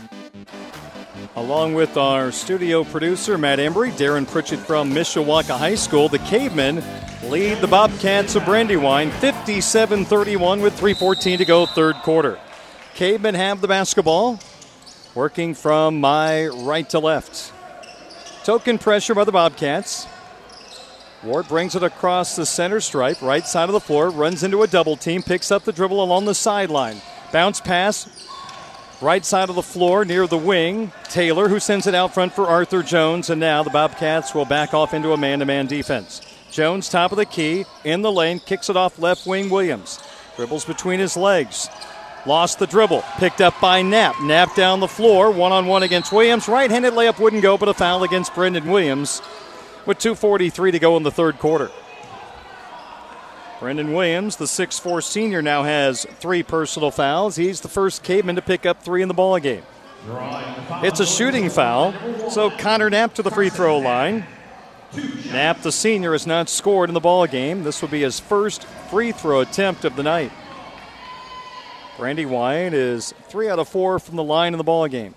Along 1.38 1.76
with 1.76 1.98
our 1.98 2.32
studio 2.32 2.84
producer, 2.84 3.38
Matt 3.38 3.60
Embry, 3.60 3.92
Darren 3.92 4.28
Pritchett 4.28 4.58
from 4.58 4.92
Mishawaka 4.92 5.56
High 5.56 5.76
School, 5.76 6.10
the 6.10 6.18
Cavemen 6.18 6.84
lead 7.30 7.60
the 7.60 7.68
Bobcats 7.68 8.36
of 8.36 8.44
Brandywine 8.44 9.12
57 9.12 10.04
31 10.04 10.62
with 10.62 10.76
3.14 10.80 11.38
to 11.38 11.46
go, 11.46 11.68
third 11.68 11.96
quarter. 11.98 12.40
Cavemen 12.96 13.36
have 13.36 13.62
the 13.62 13.68
basketball, 13.68 14.40
working 15.14 15.54
from 15.54 16.02
my 16.02 16.48
right 16.48 16.90
to 16.90 16.98
left. 16.98 17.54
Token 18.44 18.80
pressure 18.80 19.14
by 19.14 19.24
the 19.24 19.32
Bobcats. 19.32 20.08
Ward 21.22 21.48
brings 21.48 21.76
it 21.76 21.84
across 21.84 22.36
the 22.36 22.48
center 22.48 22.80
stripe, 22.80 23.22
right 23.22 23.46
side 23.46 23.70
of 23.70 23.74
the 23.74 23.80
floor, 23.80 24.10
runs 24.10 24.42
into 24.42 24.64
a 24.64 24.68
double 24.68 24.96
team, 24.96 25.22
picks 25.22 25.52
up 25.52 25.66
the 25.66 25.72
dribble 25.72 26.04
along 26.04 26.26
the 26.26 26.34
sideline. 26.34 27.00
Bounce 27.32 27.62
pass, 27.62 28.16
Right 29.00 29.24
side 29.24 29.50
of 29.50 29.56
the 29.56 29.62
floor 29.62 30.06
near 30.06 30.26
the 30.26 30.39
wing, 30.39 30.91
Taylor, 31.04 31.50
who 31.50 31.60
sends 31.60 31.86
it 31.86 31.93
out 31.93 32.16
front 32.16 32.34
for 32.34 32.48
Arthur 32.48 32.82
Jones, 32.82 33.30
and 33.30 33.39
now 33.39 33.62
the 33.62 33.70
Bobcats 33.70 34.34
will 34.34 34.43
back 34.45 34.74
off 34.74 34.91
into 34.91 35.14
a 35.14 35.18
man 35.18 35.38
to 35.38 35.45
man 35.45 35.68
defense. 35.68 36.22
Jones, 36.50 36.89
top 36.89 37.12
of 37.12 37.18
the 37.20 37.26
key, 37.26 37.66
in 37.84 38.02
the 38.02 38.12
lane, 38.12 38.39
kicks 38.39 38.72
it 38.72 38.76
off 38.76 38.98
left 38.98 39.28
wing 39.28 39.52
Williams. 39.52 40.00
Dribbles 40.36 40.66
between 40.66 41.00
his 41.00 41.16
legs. 41.16 41.70
Lost 42.26 42.58
the 42.58 42.66
dribble. 42.66 43.04
Picked 43.18 43.39
up 43.39 43.54
by 43.62 43.84
Knapp. 43.84 44.20
Knapp 44.20 44.56
down 44.56 44.80
the 44.80 44.88
floor, 44.88 45.30
one 45.30 45.52
on 45.52 45.68
one 45.68 45.84
against 45.84 46.12
Williams. 46.12 46.48
Right 46.48 46.72
handed 46.72 46.93
layup 46.93 47.20
wouldn't 47.20 47.43
go, 47.43 47.56
but 47.56 47.70
a 47.70 47.76
foul 47.76 48.04
against 48.04 48.34
Brendan 48.34 48.66
Williams 48.66 49.22
with 49.86 50.00
2.43 50.00 50.72
to 50.72 50.80
go 50.80 50.98
in 50.98 51.04
the 51.04 51.12
third 51.12 51.38
quarter. 51.38 51.70
Brendan 53.60 53.93
Williams, 53.93 54.36
the 54.36 54.45
6'4 54.45 55.03
senior, 55.03 55.41
now 55.41 55.64
has 55.64 56.05
three 56.20 56.43
personal 56.43 56.91
fouls. 56.91 57.38
He's 57.38 57.62
the 57.62 57.68
first 57.68 58.03
caveman 58.03 58.36
to 58.36 58.41
pick 58.41 58.68
up 58.68 58.84
three 58.84 59.01
in 59.01 59.08
the 59.08 59.16
ball 59.16 59.39
game. 59.39 59.64
It's 60.84 60.99
a 60.99 61.05
shooting 61.08 61.49
foul, 61.49 61.93
so 62.30 62.51
Connor 62.51 62.89
Knapp 62.89 63.16
to 63.16 63.24
the 63.24 63.32
free 63.32 63.49
throw 63.49 63.80
line. 63.80 64.26
Knapp, 65.32 65.62
the 65.64 65.72
senior, 65.72 66.12
has 66.12 66.28
not 66.28 66.49
scored 66.49 66.89
in 66.89 66.93
the 66.93 66.99
ball 66.99 67.26
game. 67.26 67.64
This 67.64 67.82
will 67.82 67.89
be 67.89 68.01
his 68.01 68.20
first 68.20 68.64
free 68.89 69.12
throw 69.12 69.41
attempt 69.41 69.86
of 69.86 69.95
the 69.95 70.03
night. 70.03 70.32
Brandywine 71.97 72.74
is 72.74 73.14
three 73.28 73.49
out 73.49 73.58
of 73.58 73.68
four 73.68 73.97
from 73.97 74.18
the 74.18 74.24
line 74.24 74.53
in 74.53 74.60
the 74.60 74.64
ball 74.64 74.88
game. 74.88 75.16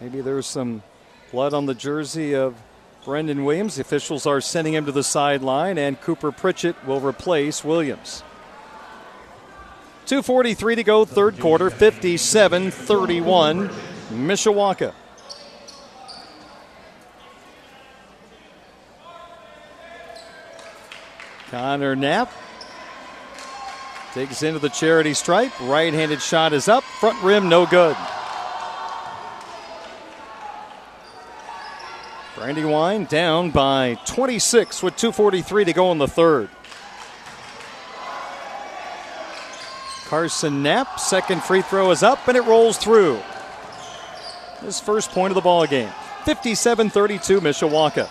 Maybe 0.00 0.20
there's 0.20 0.46
some 0.46 0.82
blood 1.30 1.54
on 1.54 1.66
the 1.66 1.74
jersey 1.74 2.34
of 2.34 2.56
Brendan 3.04 3.44
Williams. 3.44 3.78
Officials 3.78 4.26
are 4.26 4.40
sending 4.40 4.74
him 4.74 4.86
to 4.86 4.92
the 4.92 5.02
sideline, 5.02 5.78
and 5.78 6.00
Cooper 6.00 6.30
Pritchett 6.30 6.76
will 6.86 7.00
replace 7.00 7.64
Williams. 7.64 8.22
2.43 10.06 10.76
to 10.76 10.84
go, 10.84 11.04
third 11.04 11.38
quarter, 11.38 11.70
57 11.70 12.70
31, 12.70 13.68
Mishawaka. 14.10 14.92
Connor 21.50 21.94
Knapp 21.94 22.32
takes 24.14 24.42
into 24.42 24.58
the 24.58 24.68
charity 24.70 25.14
stripe. 25.14 25.52
Right 25.60 25.92
handed 25.92 26.22
shot 26.22 26.52
is 26.52 26.68
up, 26.68 26.82
front 26.82 27.22
rim, 27.22 27.48
no 27.48 27.66
good. 27.66 27.96
Brandywine 32.42 33.04
down 33.04 33.52
by 33.52 33.96
26 34.04 34.82
with 34.82 34.96
2.43 34.96 35.64
to 35.64 35.72
go 35.72 35.92
in 35.92 35.98
the 35.98 36.08
third. 36.08 36.48
Carson 40.06 40.60
Knapp, 40.60 40.98
second 40.98 41.44
free 41.44 41.62
throw 41.62 41.92
is 41.92 42.02
up 42.02 42.26
and 42.26 42.36
it 42.36 42.40
rolls 42.40 42.78
through. 42.78 43.22
His 44.60 44.80
first 44.80 45.12
point 45.12 45.30
of 45.30 45.36
the 45.36 45.40
ball 45.40 45.68
game. 45.68 45.92
57 46.24 46.90
32 46.90 47.40
Mishawaka. 47.40 48.10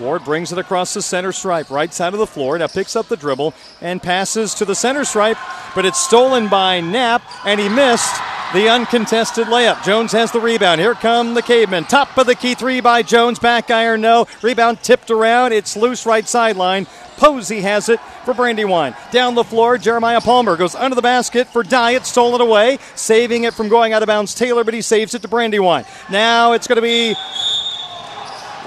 Ward 0.00 0.24
brings 0.24 0.52
it 0.52 0.58
across 0.58 0.94
the 0.94 1.02
center 1.02 1.32
stripe, 1.32 1.68
right 1.68 1.92
side 1.92 2.14
of 2.14 2.18
the 2.18 2.26
floor. 2.26 2.56
Now 2.56 2.68
picks 2.68 2.96
up 2.96 3.08
the 3.08 3.16
dribble 3.18 3.52
and 3.82 4.02
passes 4.02 4.54
to 4.54 4.64
the 4.64 4.74
center 4.74 5.04
stripe, 5.04 5.36
but 5.74 5.84
it's 5.84 6.00
stolen 6.00 6.48
by 6.48 6.80
Knapp, 6.80 7.20
and 7.44 7.60
he 7.60 7.68
missed 7.68 8.14
the 8.52 8.68
uncontested 8.68 9.48
layup. 9.48 9.82
Jones 9.84 10.12
has 10.12 10.32
the 10.32 10.40
rebound. 10.40 10.80
Here 10.80 10.94
come 10.94 11.34
the 11.34 11.42
cavemen. 11.42 11.84
Top 11.84 12.16
of 12.16 12.26
the 12.26 12.34
key 12.34 12.54
three 12.54 12.80
by 12.80 13.02
Jones. 13.02 13.38
Back 13.38 13.70
iron, 13.70 14.00
no. 14.00 14.26
Rebound 14.42 14.82
tipped 14.82 15.10
around. 15.10 15.52
It's 15.52 15.76
loose 15.76 16.06
right 16.06 16.26
sideline. 16.26 16.86
Posey 17.16 17.60
has 17.60 17.88
it 17.88 17.98
for 18.24 18.34
Brandywine. 18.34 18.94
Down 19.10 19.34
the 19.34 19.44
floor, 19.44 19.78
Jeremiah 19.78 20.20
Palmer 20.20 20.56
goes 20.56 20.74
under 20.74 20.94
the 20.94 21.02
basket 21.02 21.48
for 21.48 21.62
Dye, 21.62 21.98
stolen 22.00 22.40
away, 22.40 22.78
saving 22.94 23.44
it 23.44 23.54
from 23.54 23.68
going 23.68 23.92
out 23.92 24.02
of 24.02 24.06
bounds. 24.06 24.34
Taylor, 24.34 24.64
but 24.64 24.74
he 24.74 24.82
saves 24.82 25.14
it 25.14 25.22
to 25.22 25.28
Brandywine. 25.28 25.84
Now 26.10 26.52
it's 26.52 26.66
going 26.66 26.76
to 26.76 26.82
be 26.82 27.14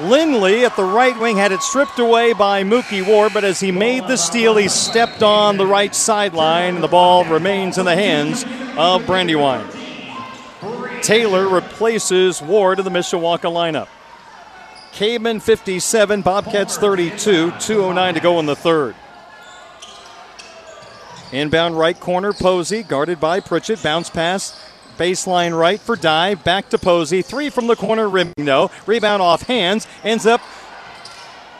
Lindley 0.01 0.63
at 0.63 0.77
the 0.77 0.83
right 0.83 1.17
wing 1.19 1.35
had 1.35 1.51
it 1.51 1.61
stripped 1.61 1.99
away 1.99 2.31
by 2.31 2.63
Mookie 2.63 3.05
Ward, 3.05 3.33
but 3.33 3.43
as 3.43 3.59
he 3.59 3.71
made 3.71 4.07
the 4.07 4.15
steal, 4.15 4.55
he 4.55 4.69
stepped 4.69 5.21
on 5.21 5.57
the 5.57 5.67
right 5.67 5.93
sideline, 5.93 6.75
and 6.75 6.83
the 6.83 6.87
ball 6.87 7.25
remains 7.25 7.77
in 7.77 7.85
the 7.85 7.95
hands 7.95 8.45
of 8.77 9.05
Brandywine. 9.05 9.67
Taylor 11.01 11.49
replaces 11.49 12.41
Ward 12.41 12.79
in 12.79 12.85
the 12.85 12.91
Mishawaka 12.91 13.51
lineup. 13.51 13.89
Caveman 14.93 15.41
57, 15.41 16.21
Bobcats 16.21 16.77
32, 16.77 17.51
209 17.59 18.13
to 18.13 18.19
go 18.19 18.39
in 18.39 18.45
the 18.45 18.55
third. 18.55 18.95
Inbound 21.31 21.77
right 21.77 21.99
corner, 21.99 22.33
Posey, 22.33 22.83
guarded 22.83 23.19
by 23.19 23.39
Pritchett. 23.39 23.83
Bounce 23.83 24.09
pass, 24.09 24.59
baseline 24.99 25.57
right 25.57 25.79
for 25.79 25.95
Dye. 25.95 26.35
Back 26.35 26.69
to 26.69 26.77
Posey. 26.77 27.21
Three 27.21 27.49
from 27.49 27.67
the 27.67 27.75
corner, 27.75 28.07
rim 28.07 28.33
no. 28.37 28.69
Rebound 28.85 29.21
off 29.21 29.43
hands, 29.43 29.87
ends 30.03 30.25
up 30.25 30.41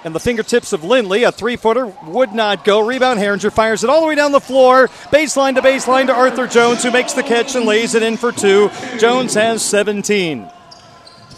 and 0.03 0.15
the 0.15 0.19
fingertips 0.19 0.73
of 0.73 0.83
Lindley. 0.83 1.23
A 1.23 1.31
three 1.31 1.55
footer 1.55 1.87
would 2.05 2.33
not 2.33 2.63
go. 2.63 2.85
Rebound, 2.85 3.19
Herringer 3.19 3.51
fires 3.51 3.83
it 3.83 3.89
all 3.89 4.01
the 4.01 4.07
way 4.07 4.15
down 4.15 4.31
the 4.31 4.39
floor. 4.39 4.87
Baseline 5.11 5.55
to 5.55 5.61
baseline 5.61 6.07
to 6.07 6.13
Arthur 6.13 6.47
Jones, 6.47 6.83
who 6.83 6.91
makes 6.91 7.13
the 7.13 7.23
catch 7.23 7.55
and 7.55 7.65
lays 7.65 7.95
it 7.95 8.03
in 8.03 8.17
for 8.17 8.31
two. 8.31 8.69
Jones 8.97 9.33
has 9.33 9.63
17. 9.63 10.49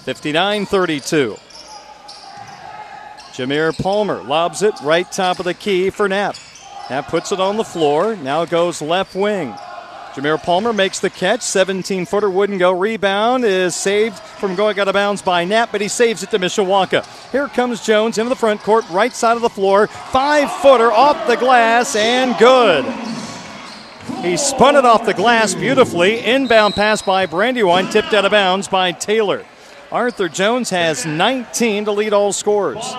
59 0.04 0.66
32. 0.66 1.38
Jameer 3.34 3.82
Palmer 3.82 4.22
lobs 4.24 4.62
it 4.62 4.74
right 4.82 5.10
top 5.12 5.40
of 5.40 5.46
the 5.46 5.54
key 5.54 5.90
for 5.90 6.10
Knapp. 6.10 6.36
Knapp 6.90 7.08
puts 7.08 7.32
it 7.32 7.40
on 7.40 7.58
the 7.58 7.64
floor. 7.64 8.16
Now 8.16 8.46
goes 8.46 8.82
left 8.82 9.16
wing. 9.16 9.56
Jameer 10.14 10.44
Palmer 10.44 10.74
makes 10.74 11.00
the 11.00 11.10
catch. 11.10 11.42
17 11.42 12.06
footer 12.06 12.30
wouldn't 12.30 12.60
go. 12.60 12.74
Rebound 12.74 13.46
is 13.46 13.76
saved 13.76 14.20
from 14.20 14.56
going 14.56 14.78
out 14.78 14.90
of 14.90 14.94
bounds 14.94 15.22
by 15.22 15.46
Knapp, 15.46 15.72
but 15.72 15.80
he 15.80 15.88
saves 15.88 16.22
it 16.22 16.32
to 16.32 16.40
Mishawaka. 16.40 17.06
Here 17.32 17.48
comes 17.48 17.80
Jones 17.86 18.18
into 18.18 18.28
the 18.28 18.36
front 18.36 18.60
court, 18.62 18.88
right 18.90 19.14
side 19.14 19.38
of 19.38 19.42
the 19.42 19.50
floor. 19.50 19.88
Five 19.88 20.52
footer 20.52 20.92
off 20.92 21.28
the 21.28 21.38
glass 21.38 21.96
and 21.96 22.38
good. 22.38 22.84
He 24.22 24.36
spun 24.36 24.76
it 24.76 24.84
off 24.84 25.06
the 25.06 25.14
glass 25.14 25.56
beautifully. 25.56 26.20
Inbound 26.20 26.74
pass 26.74 27.02
by 27.02 27.26
Brandywine, 27.26 27.90
tipped 27.90 28.14
out 28.14 28.26
of 28.26 28.32
bounds 28.32 28.68
by 28.68 28.92
Taylor. 28.92 29.46
Arthur 29.94 30.28
Jones 30.28 30.70
has 30.72 31.06
19 31.06 31.86
to 31.86 31.92
lead 31.94 32.12
all 32.12 32.34
scorers. 32.34 32.94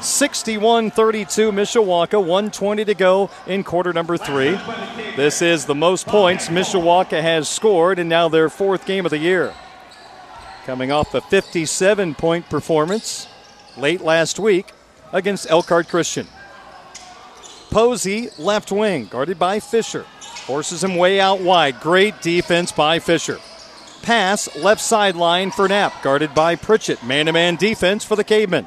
61 0.00 0.90
32 0.92 1.50
Mishawaka, 1.50 2.18
120 2.18 2.84
to 2.84 2.94
go 2.94 3.30
in 3.46 3.64
quarter 3.64 3.92
number 3.92 4.16
three. 4.16 4.58
This 5.16 5.42
is 5.42 5.66
the 5.66 5.74
most 5.74 6.06
points 6.06 6.48
Mishawaka 6.48 7.20
has 7.20 7.48
scored 7.48 7.98
in 7.98 8.08
now 8.08 8.28
their 8.28 8.48
fourth 8.48 8.86
game 8.86 9.04
of 9.04 9.10
the 9.10 9.18
year. 9.18 9.52
Coming 10.64 10.92
off 10.92 11.14
a 11.14 11.20
57 11.20 12.14
point 12.14 12.48
performance 12.48 13.26
late 13.76 14.00
last 14.00 14.38
week 14.38 14.72
against 15.12 15.50
Elkhart 15.50 15.88
Christian. 15.88 16.28
Posey, 17.70 18.28
left 18.38 18.70
wing, 18.70 19.06
guarded 19.06 19.38
by 19.38 19.60
Fisher. 19.60 20.04
Forces 20.20 20.84
him 20.84 20.96
way 20.96 21.20
out 21.20 21.40
wide. 21.40 21.80
Great 21.80 22.22
defense 22.22 22.72
by 22.72 22.98
Fisher. 22.98 23.38
Pass, 24.02 24.54
left 24.56 24.80
sideline 24.80 25.50
for 25.50 25.68
Knapp, 25.68 26.02
guarded 26.02 26.34
by 26.34 26.54
Pritchett. 26.54 27.02
Man 27.04 27.26
to 27.26 27.32
man 27.32 27.56
defense 27.56 28.04
for 28.04 28.16
the 28.16 28.24
Cavemen. 28.24 28.66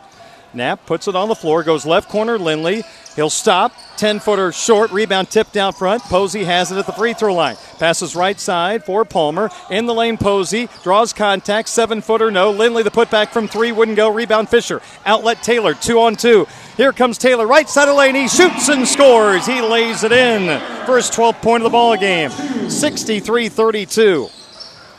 Knapp 0.53 0.85
puts 0.85 1.07
it 1.07 1.15
on 1.15 1.29
the 1.29 1.35
floor, 1.35 1.63
goes 1.63 1.85
left 1.85 2.09
corner, 2.09 2.37
Lindley. 2.37 2.83
He'll 3.15 3.29
stop. 3.29 3.73
10 3.97 4.19
footer 4.19 4.51
short, 4.51 4.91
rebound 4.91 5.29
tipped 5.29 5.55
out 5.57 5.77
front. 5.77 6.01
Posey 6.03 6.43
has 6.43 6.71
it 6.71 6.77
at 6.77 6.85
the 6.85 6.91
free 6.93 7.13
throw 7.13 7.33
line. 7.33 7.55
Passes 7.77 8.15
right 8.15 8.39
side 8.39 8.83
for 8.83 9.05
Palmer. 9.05 9.49
In 9.69 9.85
the 9.85 9.93
lane, 9.93 10.17
Posey 10.17 10.69
draws 10.83 11.13
contact. 11.13 11.69
Seven 11.69 12.01
footer, 12.01 12.31
no. 12.31 12.51
Lindley, 12.51 12.83
the 12.83 12.91
putback 12.91 13.29
from 13.29 13.47
three, 13.47 13.71
wouldn't 13.71 13.97
go. 13.97 14.09
Rebound 14.09 14.49
Fisher. 14.49 14.81
Outlet 15.05 15.43
Taylor, 15.43 15.73
two 15.73 15.99
on 15.99 16.15
two. 16.15 16.47
Here 16.77 16.93
comes 16.93 17.17
Taylor, 17.17 17.45
right 17.45 17.69
side 17.69 17.89
of 17.89 17.95
lane. 17.95 18.15
He 18.15 18.27
shoots 18.27 18.69
and 18.69 18.87
scores. 18.87 19.45
He 19.45 19.61
lays 19.61 20.03
it 20.03 20.11
in. 20.11 20.59
First 20.85 21.13
12 21.13 21.41
point 21.41 21.61
of 21.61 21.65
the 21.65 21.69
ball 21.69 21.95
game. 21.97 22.31
63 22.69 23.49
32. 23.49 24.29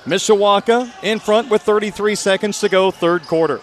Mishawaka 0.05 0.93
in 1.03 1.19
front 1.19 1.49
with 1.49 1.63
33 1.63 2.15
seconds 2.15 2.61
to 2.61 2.69
go, 2.69 2.91
third 2.91 3.23
quarter. 3.23 3.61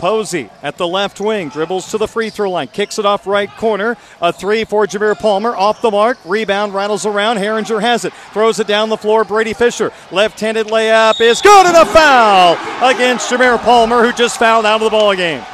Posey 0.00 0.48
at 0.62 0.78
the 0.78 0.88
left 0.88 1.20
wing, 1.20 1.50
dribbles 1.50 1.90
to 1.90 1.98
the 1.98 2.08
free 2.08 2.30
throw 2.30 2.50
line, 2.50 2.68
kicks 2.68 2.98
it 2.98 3.04
off 3.04 3.26
right 3.26 3.50
corner. 3.58 3.98
A 4.22 4.32
three 4.32 4.64
for 4.64 4.86
Jameer 4.86 5.18
Palmer, 5.18 5.54
off 5.54 5.82
the 5.82 5.90
mark, 5.90 6.16
rebound, 6.24 6.74
rattles 6.74 7.04
around. 7.04 7.36
Herringer 7.36 7.82
has 7.82 8.06
it, 8.06 8.14
throws 8.32 8.58
it 8.58 8.66
down 8.66 8.88
the 8.88 8.96
floor. 8.96 9.24
Brady 9.24 9.52
Fisher, 9.52 9.92
left 10.10 10.40
handed 10.40 10.68
layup 10.68 11.20
is 11.20 11.42
good 11.42 11.66
and 11.66 11.76
a 11.76 11.84
foul 11.84 12.54
against 12.82 13.30
Jameer 13.30 13.58
Palmer, 13.58 14.02
who 14.02 14.12
just 14.12 14.38
fouled 14.38 14.64
out 14.64 14.80
of 14.80 14.84
the 14.84 14.90
ball 14.90 15.14
game. 15.14 15.44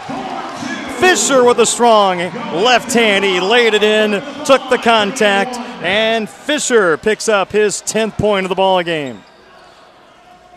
Fisher 1.00 1.44
with 1.44 1.58
a 1.58 1.66
strong 1.66 2.18
left 2.18 2.92
hand. 2.92 3.24
He 3.24 3.40
laid 3.40 3.74
it 3.74 3.82
in, 3.82 4.12
took 4.44 4.70
the 4.70 4.78
contact, 4.78 5.56
and 5.82 6.30
Fisher 6.30 6.96
picks 6.96 7.28
up 7.28 7.50
his 7.50 7.82
10th 7.82 8.16
point 8.16 8.46
of 8.46 8.48
the 8.48 8.54
ball 8.54 8.82
game. 8.84 9.22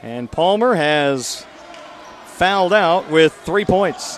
And 0.04 0.32
Palmer 0.32 0.76
has 0.76 1.46
fouled 2.40 2.72
out 2.72 3.12
with 3.12 3.34
three 3.34 3.66
points. 3.66 4.18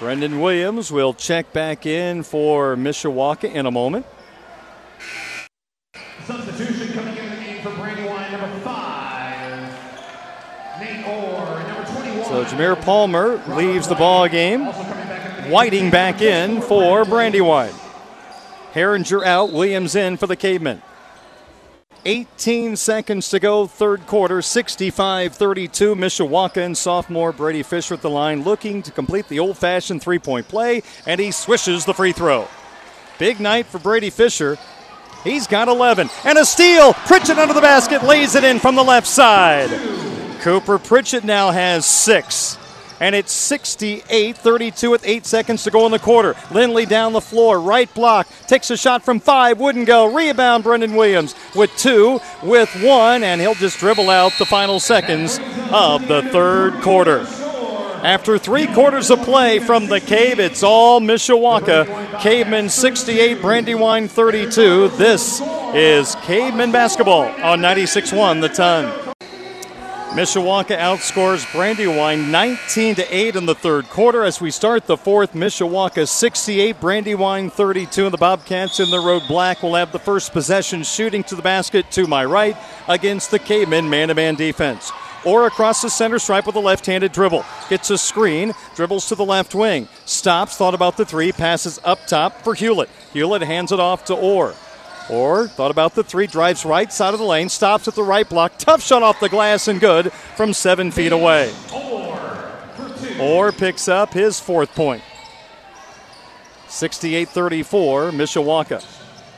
Brendan 0.00 0.40
Williams 0.40 0.90
will 0.90 1.14
check 1.14 1.52
back 1.52 1.86
in 1.86 2.24
for 2.24 2.74
Mishawaka 2.74 3.54
in 3.54 3.66
a 3.66 3.70
moment. 3.70 4.04
Substitution 6.24 6.92
coming 6.92 7.16
in 7.16 7.30
the 7.30 7.36
game 7.36 7.62
for 7.62 7.70
Brandywine, 7.70 8.32
number 8.32 8.58
five, 8.64 9.60
Nate 10.80 11.06
Orr, 11.06 11.62
number 11.68 11.84
21. 11.84 12.24
So 12.24 12.44
Jameer 12.46 12.82
Palmer 12.82 13.40
leaves 13.54 13.86
the 13.86 13.94
ball 13.94 14.26
game. 14.26 14.64
Back. 14.64 15.52
Whiting 15.52 15.90
back 15.90 16.20
in 16.20 16.60
for 16.60 17.04
Brandywine. 17.04 17.74
Herringer 18.74 19.24
out, 19.24 19.52
Williams 19.52 19.94
in 19.94 20.16
for 20.16 20.26
the 20.26 20.34
Cavemen. 20.34 20.82
18 22.04 22.76
seconds 22.76 23.28
to 23.28 23.38
go, 23.38 23.66
third 23.66 24.06
quarter, 24.06 24.42
65 24.42 25.34
32. 25.34 25.94
Mishawaka 25.94 26.58
and 26.58 26.76
sophomore 26.76 27.32
Brady 27.32 27.62
Fisher 27.62 27.94
at 27.94 28.02
the 28.02 28.10
line 28.10 28.42
looking 28.42 28.82
to 28.82 28.90
complete 28.90 29.28
the 29.28 29.38
old 29.38 29.56
fashioned 29.56 30.02
three 30.02 30.18
point 30.18 30.48
play, 30.48 30.82
and 31.06 31.20
he 31.20 31.30
swishes 31.30 31.84
the 31.84 31.94
free 31.94 32.12
throw. 32.12 32.48
Big 33.18 33.40
night 33.40 33.66
for 33.66 33.78
Brady 33.78 34.10
Fisher. 34.10 34.58
He's 35.22 35.46
got 35.46 35.68
11. 35.68 36.10
And 36.24 36.38
a 36.38 36.44
steal! 36.44 36.94
Pritchett 36.94 37.38
under 37.38 37.54
the 37.54 37.60
basket 37.60 38.02
lays 38.02 38.34
it 38.34 38.42
in 38.42 38.58
from 38.58 38.74
the 38.74 38.82
left 38.82 39.06
side. 39.06 39.70
Cooper 40.40 40.78
Pritchett 40.78 41.22
now 41.22 41.52
has 41.52 41.86
six. 41.86 42.58
And 43.02 43.16
it's 43.16 43.32
68 43.32 44.36
32 44.36 44.88
with 44.88 45.04
eight 45.04 45.26
seconds 45.26 45.64
to 45.64 45.72
go 45.72 45.84
in 45.86 45.90
the 45.90 45.98
quarter. 45.98 46.36
Lindley 46.52 46.86
down 46.86 47.12
the 47.12 47.20
floor, 47.20 47.60
right 47.60 47.92
block, 47.94 48.28
takes 48.46 48.70
a 48.70 48.76
shot 48.76 49.02
from 49.02 49.18
five, 49.18 49.58
wouldn't 49.58 49.88
go. 49.88 50.14
Rebound, 50.14 50.62
Brendan 50.62 50.94
Williams 50.94 51.34
with 51.56 51.76
two, 51.76 52.20
with 52.44 52.70
one, 52.80 53.24
and 53.24 53.40
he'll 53.40 53.56
just 53.56 53.80
dribble 53.80 54.08
out 54.08 54.30
the 54.38 54.46
final 54.46 54.78
seconds 54.78 55.40
of 55.72 56.06
the 56.06 56.22
third 56.30 56.74
quarter. 56.80 57.26
After 58.04 58.38
three 58.38 58.68
quarters 58.68 59.10
of 59.10 59.20
play 59.22 59.58
from 59.58 59.88
the 59.88 60.00
cave, 60.00 60.38
it's 60.38 60.62
all 60.62 61.00
Mishawaka. 61.00 62.20
Cavemen 62.20 62.68
68, 62.68 63.42
Brandywine 63.42 64.06
32. 64.06 64.90
This 64.90 65.40
is 65.74 66.14
Cavemen 66.22 66.70
basketball 66.70 67.24
on 67.42 67.60
96.1 67.60 68.40
The 68.40 68.48
Ton. 68.48 69.01
Mishawaka 70.12 70.76
outscores 70.76 71.50
Brandywine 71.54 72.30
19 72.30 72.96
to 72.96 73.16
8 73.16 73.34
in 73.34 73.46
the 73.46 73.54
third 73.54 73.88
quarter. 73.88 74.24
As 74.24 74.42
we 74.42 74.50
start 74.50 74.86
the 74.86 74.98
fourth, 74.98 75.32
Mishawaka 75.32 76.06
68, 76.06 76.78
Brandywine 76.78 77.48
32, 77.48 78.04
and 78.04 78.12
the 78.12 78.18
Bobcats 78.18 78.78
in 78.78 78.90
the 78.90 78.98
road 78.98 79.22
black 79.26 79.62
will 79.62 79.74
have 79.74 79.90
the 79.90 79.98
first 79.98 80.34
possession 80.34 80.82
shooting 80.82 81.24
to 81.24 81.34
the 81.34 81.40
basket 81.40 81.90
to 81.92 82.06
my 82.06 82.26
right 82.26 82.58
against 82.88 83.30
the 83.30 83.38
Cavemen 83.38 83.88
man-to-man 83.88 84.34
defense. 84.34 84.92
Orr 85.24 85.46
across 85.46 85.80
the 85.80 85.88
center 85.88 86.18
stripe 86.18 86.46
with 86.46 86.56
a 86.56 86.60
left-handed 86.60 87.12
dribble. 87.12 87.46
Gets 87.70 87.88
a 87.88 87.96
screen, 87.96 88.52
dribbles 88.76 89.08
to 89.08 89.14
the 89.14 89.24
left 89.24 89.54
wing, 89.54 89.88
stops, 90.04 90.58
thought 90.58 90.74
about 90.74 90.98
the 90.98 91.06
three, 91.06 91.32
passes 91.32 91.80
up 91.84 92.06
top 92.06 92.42
for 92.42 92.52
Hewlett. 92.52 92.90
Hewlett 93.14 93.40
hands 93.40 93.72
it 93.72 93.80
off 93.80 94.04
to 94.04 94.14
Orr. 94.14 94.54
Orr 95.10 95.48
thought 95.48 95.70
about 95.70 95.94
the 95.94 96.04
three, 96.04 96.26
drives 96.26 96.64
right 96.64 96.92
side 96.92 97.12
of 97.14 97.20
the 97.20 97.26
lane, 97.26 97.48
stops 97.48 97.88
at 97.88 97.94
the 97.94 98.02
right 98.02 98.28
block. 98.28 98.58
Tough 98.58 98.82
shot 98.82 99.02
off 99.02 99.20
the 99.20 99.28
glass 99.28 99.68
and 99.68 99.80
good 99.80 100.12
from 100.12 100.52
seven 100.52 100.90
feet 100.90 101.12
away. 101.12 101.52
Orr 103.20 103.52
picks 103.52 103.88
up 103.88 104.12
his 104.12 104.40
fourth 104.40 104.74
point. 104.74 105.02
68 106.68 107.28
34, 107.28 108.10
Mishawaka. 108.12 108.84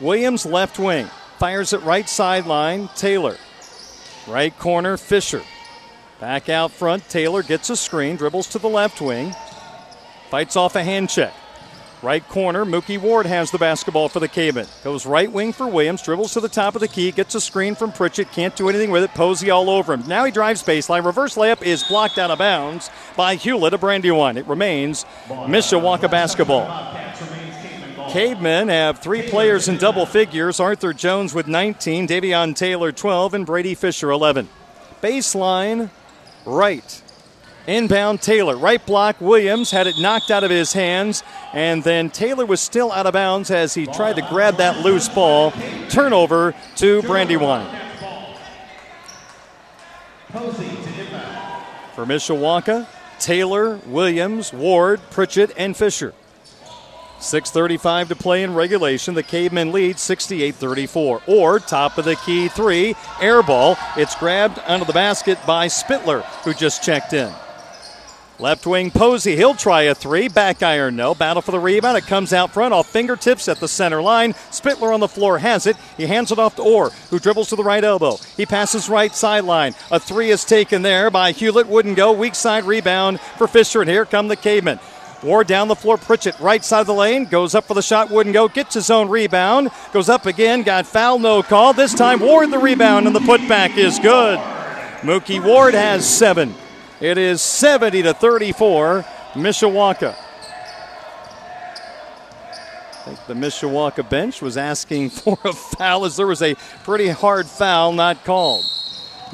Williams 0.01 0.47
left 0.47 0.79
wing, 0.79 1.07
fires 1.39 1.73
it 1.73 1.83
right 1.83 2.09
sideline, 2.09 2.89
Taylor. 2.95 3.37
Right 4.27 4.57
corner, 4.59 4.97
Fisher. 4.97 5.43
Back 6.21 6.49
out 6.49 6.71
front, 6.71 7.09
Taylor 7.09 7.43
gets 7.43 7.71
a 7.71 7.77
screen, 7.77 8.17
dribbles 8.17 8.49
to 8.49 8.59
the 8.59 8.69
left 8.69 9.01
wing, 9.01 9.35
fights 10.31 10.57
off 10.57 10.77
a 10.77 10.85
hand 10.85 11.11
check. 11.11 11.35
Right 12.05 12.29
corner, 12.29 12.67
Mookie 12.67 13.01
Ward 13.01 13.25
has 13.25 13.51
the 13.51 13.57
basketball 13.57 14.11
for 14.11 14.21
the 14.21 14.29
Cavemen. 14.29 14.67
Goes 14.83 15.07
right 15.07 15.33
wing 15.33 15.55
for 15.55 15.67
Williams, 15.67 16.03
dribbles 16.03 16.35
to 16.35 16.41
the 16.41 16.51
top 16.51 16.75
of 16.75 16.83
the 16.83 16.89
key, 16.89 17.11
gets 17.11 17.35
a 17.35 17.41
screen 17.41 17.75
from 17.75 17.93
Pritchett, 17.93 18.31
can't 18.31 18.55
do 18.55 18.69
anything 18.69 18.91
with 18.91 19.05
it. 19.05 19.15
Posey 19.15 19.49
all 19.49 19.71
over 19.71 19.95
him. 19.95 20.07
Now 20.07 20.27
he 20.27 20.31
drives 20.31 20.63
baseline. 20.63 21.07
Reverse 21.07 21.37
layup 21.37 21.63
is 21.63 21.83
blocked 21.83 22.19
out 22.19 22.31
of 22.31 22.39
bounds 22.39 22.91
by 23.17 23.37
Hewlett 23.37 23.73
A 23.73 23.77
of 23.77 23.81
Brandywine. 23.81 24.37
It 24.37 24.47
remains 24.47 25.07
Mishawaka 25.29 26.11
basketball. 26.11 26.67
Cavemen 28.11 28.69
have 28.69 28.99
three 28.99 29.23
players 29.23 29.69
in 29.69 29.79
double 29.79 30.05
figures 30.05 30.61
Arthur 30.61 30.93
Jones 30.93 31.33
with 31.33 31.49
19, 31.49 32.07
Davion 32.07 32.55
Taylor 32.55 32.93
12, 32.93 33.33
and 33.33 33.47
Brady 33.47 33.75
Fisher 33.75 34.11
11. 34.11 34.51
Baseline 35.01 35.89
right. 36.45 37.03
Inbound 37.67 38.21
Taylor, 38.21 38.57
right 38.57 38.85
block. 38.85 39.21
Williams 39.21 39.71
had 39.71 39.87
it 39.87 39.99
knocked 39.99 40.31
out 40.31 40.45
of 40.45 40.51
his 40.51 40.75
hands, 40.75 41.23
and 41.53 41.83
then 41.83 42.11
Taylor 42.11 42.45
was 42.45 42.61
still 42.61 42.93
out 42.93 43.07
of 43.07 43.15
bounds 43.15 43.51
as 43.51 43.73
he 43.73 43.87
tried 43.87 44.17
to 44.17 44.23
grab 44.23 44.59
that 44.59 44.85
loose 44.85 45.09
ball. 45.09 45.53
Turnover 45.89 46.55
to 46.77 47.01
Brandywine. 47.03 47.67
For 51.95 52.05
Mishawaka, 52.05 52.87
Taylor, 53.19 53.77
Williams, 53.87 54.53
Ward, 54.53 55.01
Pritchett, 55.11 55.53
and 55.57 55.75
Fisher. 55.77 56.13
6.35 57.21 58.09
to 58.09 58.17
play 58.17 58.43
in 58.43 58.53
regulation. 58.53 59.15
The 59.15 59.23
Cavemen 59.23 59.73
lead 59.73 59.99
68 59.99 60.55
34. 60.57 61.23
Orr 61.27 61.59
top 61.61 61.97
of 61.97 62.05
the 62.05 62.17
key 62.17 62.49
three, 62.49 62.95
air 63.21 63.43
ball. 63.43 63.79
It's 63.97 64.15
grabbed 64.17 64.59
under 64.67 64.85
the 64.85 64.93
basket 64.93 65.39
by 65.47 65.69
Spittler, 65.69 66.23
who 66.45 66.53
just 66.53 66.83
checked 66.83 67.15
in. 67.15 67.33
Left 68.41 68.67
wing 68.67 68.91
Posey, 68.91 69.37
he'll 69.37 69.55
try 69.55 69.83
a 69.83 69.95
three. 69.95 70.27
Back 70.27 70.61
iron, 70.61 70.97
no. 70.97 71.15
Battle 71.15 71.41
for 71.41 71.53
the 71.53 71.61
rebound. 71.61 71.97
It 71.97 72.07
comes 72.07 72.33
out 72.33 72.53
front 72.53 72.75
off 72.75 72.89
fingertips 72.89 73.47
at 73.47 73.61
the 73.61 73.69
center 73.69 74.03
line. 74.03 74.33
Spittler 74.51 74.93
on 74.93 74.99
the 74.99 75.07
floor 75.07 75.39
has 75.39 75.67
it. 75.69 75.77
He 75.97 76.07
hands 76.07 76.33
it 76.33 76.39
off 76.41 76.57
to 76.57 76.63
Orr, 76.63 76.91
who 77.11 77.21
dribbles 77.21 77.51
to 77.51 77.57
the 77.57 77.63
right 77.63 77.85
elbow. 77.85 78.17
He 78.37 78.45
passes 78.45 78.89
right 78.89 79.15
sideline. 79.15 79.75
A 79.93 80.01
three 80.01 80.31
is 80.31 80.45
taken 80.45 80.83
there 80.83 81.11
by 81.11 81.31
Hewlett. 81.31 81.69
Wouldn't 81.69 81.97
go. 81.97 82.11
Weak 82.11 82.35
side 82.35 82.65
rebound 82.65 83.21
for 83.21 83.47
Fisher, 83.47 83.83
and 83.83 83.91
here 83.91 84.05
come 84.05 84.27
the 84.27 84.37
cavemen. 84.37 84.81
Ward 85.23 85.47
down 85.47 85.69
the 85.69 85.77
floor. 85.77 85.97
Pritchett, 85.97 86.39
right 86.41 86.63
side 86.65 86.81
of 86.81 86.87
the 86.87 86.95
lane, 86.95 87.27
goes 87.27 87.55
up 87.55 87.65
for 87.65 87.75
the 87.75 87.83
shot, 87.83 88.11
wouldn't 88.11 88.35
go, 88.35 88.49
gets 88.49 88.75
his 88.75 88.91
own 88.91 89.09
rebound, 89.09 89.71
goes 89.93 90.09
up 90.09 90.27
again, 90.27 90.63
got 90.63 90.87
foul, 90.87 91.19
no 91.19 91.43
call. 91.43 91.73
This 91.73 91.95
time, 91.95 92.21
Ward 92.21 92.51
the 92.51 92.59
rebound, 92.59 93.07
and 93.07 93.15
the 93.15 93.21
putback 93.21 93.79
is 93.79 93.99
good. 94.01 94.39
Mookie 95.01 95.43
Ward 95.43 95.75
has 95.75 96.07
seven. 96.07 96.55
It 97.05 97.19
is 97.19 97.43
70 97.43 98.05
to 98.05 98.15
34, 98.15 99.05
Mishawaka. 99.35 100.17
I 102.93 103.05
think 103.05 103.27
the 103.27 103.35
Mishawaka 103.35 104.09
bench 104.09 104.41
was 104.41 104.57
asking 104.57 105.11
for 105.11 105.37
a 105.45 105.53
foul 105.53 106.07
as 106.07 106.17
there 106.17 106.27
was 106.27 106.41
a 106.41 106.55
pretty 106.83 107.09
hard 107.09 107.45
foul 107.45 107.93
not 107.93 108.25
called. 108.25 108.65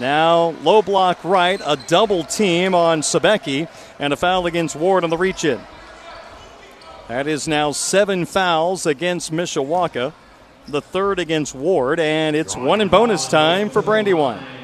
Now, 0.00 0.48
low 0.64 0.82
block 0.82 1.22
right, 1.22 1.60
a 1.64 1.76
double 1.86 2.24
team 2.24 2.74
on 2.74 3.02
Sabeki, 3.02 3.68
and 4.00 4.12
a 4.12 4.16
foul 4.16 4.46
against 4.46 4.74
Ward 4.74 5.04
on 5.04 5.10
the 5.10 5.16
reach 5.16 5.44
in. 5.44 5.60
That 7.06 7.28
is 7.28 7.46
now 7.46 7.70
seven 7.70 8.24
fouls 8.24 8.84
against 8.84 9.30
Mishawaka, 9.30 10.12
the 10.66 10.82
third 10.82 11.20
against 11.20 11.54
Ward, 11.54 12.00
and 12.00 12.34
it's 12.34 12.56
one 12.56 12.80
in 12.80 12.88
bonus 12.88 13.28
time 13.28 13.70
for 13.70 13.80
Brandywine. 13.80 14.59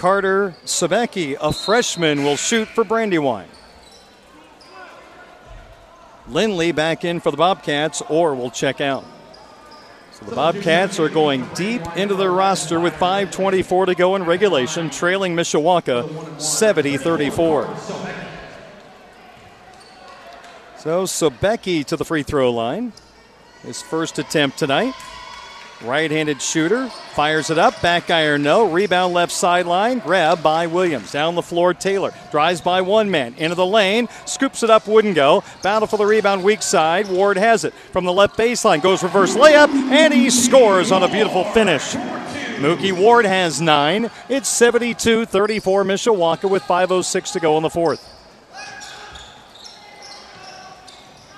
Carter 0.00 0.56
Sabeki, 0.64 1.36
a 1.38 1.52
freshman, 1.52 2.24
will 2.24 2.36
shoot 2.36 2.66
for 2.68 2.84
Brandywine. 2.84 3.50
Lindley 6.26 6.72
back 6.72 7.04
in 7.04 7.20
for 7.20 7.30
the 7.30 7.36
Bobcats, 7.36 8.00
Orr 8.08 8.34
will 8.34 8.50
check 8.50 8.80
out. 8.80 9.04
So 10.12 10.24
the 10.24 10.34
Bobcats 10.34 10.98
are 10.98 11.10
going 11.10 11.46
deep 11.54 11.82
into 11.98 12.14
their 12.14 12.32
roster 12.32 12.80
with 12.80 12.94
5.24 12.94 13.86
to 13.86 13.94
go 13.94 14.16
in 14.16 14.24
regulation, 14.24 14.88
trailing 14.88 15.36
Mishawaka 15.36 16.40
70 16.40 16.96
34. 16.96 17.64
So 20.78 21.04
Sabeki 21.04 21.84
to 21.84 21.98
the 21.98 22.06
free 22.06 22.22
throw 22.22 22.50
line. 22.50 22.94
His 23.64 23.82
first 23.82 24.18
attempt 24.18 24.58
tonight. 24.58 24.94
Right 25.82 26.10
handed 26.10 26.42
shooter, 26.42 26.88
fires 26.88 27.48
it 27.48 27.56
up, 27.56 27.80
back 27.80 28.10
iron 28.10 28.42
no, 28.42 28.70
rebound 28.70 29.14
left 29.14 29.32
sideline, 29.32 30.00
grab 30.00 30.42
by 30.42 30.66
Williams. 30.66 31.10
Down 31.10 31.34
the 31.34 31.42
floor, 31.42 31.72
Taylor 31.72 32.12
drives 32.30 32.60
by 32.60 32.82
one 32.82 33.10
man, 33.10 33.32
into 33.38 33.54
the 33.54 33.64
lane, 33.64 34.06
scoops 34.26 34.62
it 34.62 34.68
up, 34.68 34.86
wouldn't 34.86 35.14
go. 35.14 35.42
Battle 35.62 35.88
for 35.88 35.96
the 35.96 36.04
rebound, 36.04 36.44
weak 36.44 36.60
side, 36.60 37.08
Ward 37.08 37.38
has 37.38 37.64
it. 37.64 37.72
From 37.92 38.04
the 38.04 38.12
left 38.12 38.36
baseline, 38.36 38.82
goes 38.82 39.02
reverse 39.02 39.34
layup, 39.36 39.70
and 39.70 40.12
he 40.12 40.28
scores 40.28 40.92
on 40.92 41.02
a 41.02 41.08
beautiful 41.08 41.44
finish. 41.44 41.94
Mookie 42.60 42.92
Ward 42.92 43.24
has 43.24 43.58
nine. 43.62 44.10
It's 44.28 44.50
72 44.50 45.24
34 45.24 45.84
Mishawaka 45.84 46.50
with 46.50 46.62
5.06 46.64 47.32
to 47.32 47.40
go 47.40 47.56
in 47.56 47.62
the 47.62 47.70
fourth. 47.70 48.19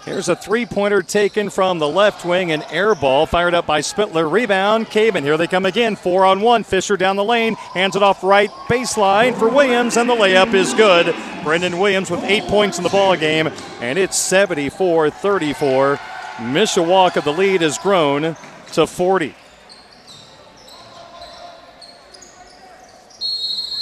Here's 0.05 0.29
a 0.29 0.35
three 0.35 0.67
pointer 0.67 1.01
taken 1.01 1.49
from 1.49 1.79
the 1.79 1.89
left 1.89 2.25
wing, 2.25 2.51
an 2.51 2.65
air 2.65 2.97
ball 2.97 3.25
fired 3.25 3.55
up 3.55 3.67
by 3.67 3.81
Spittler. 3.83 4.29
Rebound, 4.29 4.89
Caven. 4.89 5.23
Here 5.23 5.37
they 5.37 5.47
come 5.47 5.65
again. 5.65 5.95
Four 5.95 6.25
on 6.25 6.41
one. 6.41 6.65
Fisher 6.65 6.97
down 6.97 7.15
the 7.15 7.23
lane, 7.23 7.55
hands 7.55 7.95
it 7.95 8.03
off 8.03 8.25
right 8.25 8.51
baseline 8.67 9.39
for 9.39 9.49
Williams, 9.49 9.97
and 9.97 10.11
the 10.11 10.15
layup 10.15 10.55
is 10.55 10.75
good. 10.75 11.15
Brendan 11.45 11.79
Williams 11.79 12.11
with 12.11 12.25
eight 12.25 12.43
points 12.45 12.79
in 12.79 12.85
the 12.85 12.91
ball 12.91 13.17
game, 13.17 13.49
and 13.81 13.97
it's 13.97 14.17
74 14.17 15.11
34. 15.11 15.97
Mishawaka, 16.39 17.23
the 17.23 17.33
lead 17.33 17.61
has 17.61 17.79
grown 17.79 18.37
to 18.73 18.89
40. 18.89 19.37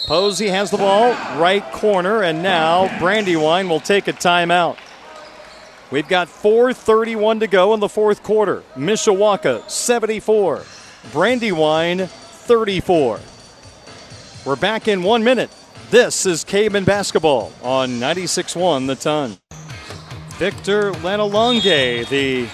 Posey 0.06 0.48
has 0.48 0.70
the 0.70 0.76
ball, 0.76 1.12
right 1.40 1.64
corner, 1.72 2.22
and 2.22 2.42
now 2.42 2.98
Brandywine 2.98 3.70
will 3.70 3.80
take 3.80 4.06
a 4.06 4.12
timeout. 4.12 4.76
We've 5.90 6.06
got 6.06 6.28
4.31 6.28 7.40
to 7.40 7.46
go 7.48 7.74
in 7.74 7.80
the 7.80 7.88
fourth 7.88 8.22
quarter. 8.22 8.62
Mishawaka 8.76 9.68
74, 9.68 10.62
Brandywine 11.10 12.06
34. 12.06 13.18
We're 14.46 14.54
back 14.54 14.86
in 14.86 15.02
one 15.02 15.24
minute. 15.24 15.50
This 15.90 16.26
is 16.26 16.44
Caveman 16.44 16.84
Basketball 16.84 17.52
on 17.62 17.90
96.1 17.90 18.86
The 18.86 18.94
Ton. 18.94 19.36
Victor 20.38 20.92
Lanalonge, 20.92 22.08
the 22.08 22.48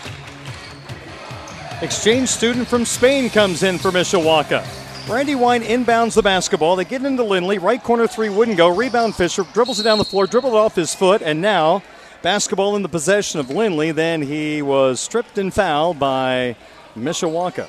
exchange 1.85 2.31
student 2.31 2.67
from 2.67 2.87
Spain, 2.87 3.29
comes 3.29 3.63
in 3.63 3.77
for 3.77 3.91
Mishawaka. 3.91 4.67
Brandywine 5.07 5.61
inbounds 5.61 6.15
the 6.15 6.23
basketball. 6.23 6.75
They 6.75 6.87
get 6.87 7.05
into 7.05 7.23
Lindley. 7.23 7.59
Right 7.59 7.83
corner 7.83 8.07
three 8.07 8.31
wouldn't 8.31 8.57
go. 8.57 8.75
Rebound 8.75 9.15
Fisher 9.15 9.45
dribbles 9.53 9.79
it 9.79 9.83
down 9.83 9.99
the 9.99 10.05
floor, 10.05 10.27
dribbled 10.27 10.55
off 10.55 10.75
his 10.75 10.95
foot, 10.95 11.21
and 11.21 11.43
now 11.43 11.83
Basketball 12.27 12.75
in 12.75 12.83
the 12.83 12.89
possession 12.89 13.39
of 13.39 13.51
Lindley. 13.51 13.93
Then 13.93 14.21
he 14.21 14.61
was 14.61 14.99
stripped 14.99 15.39
and 15.39 15.55
fouled 15.55 16.01
by 16.01 16.57
Mishawaka. 16.97 17.69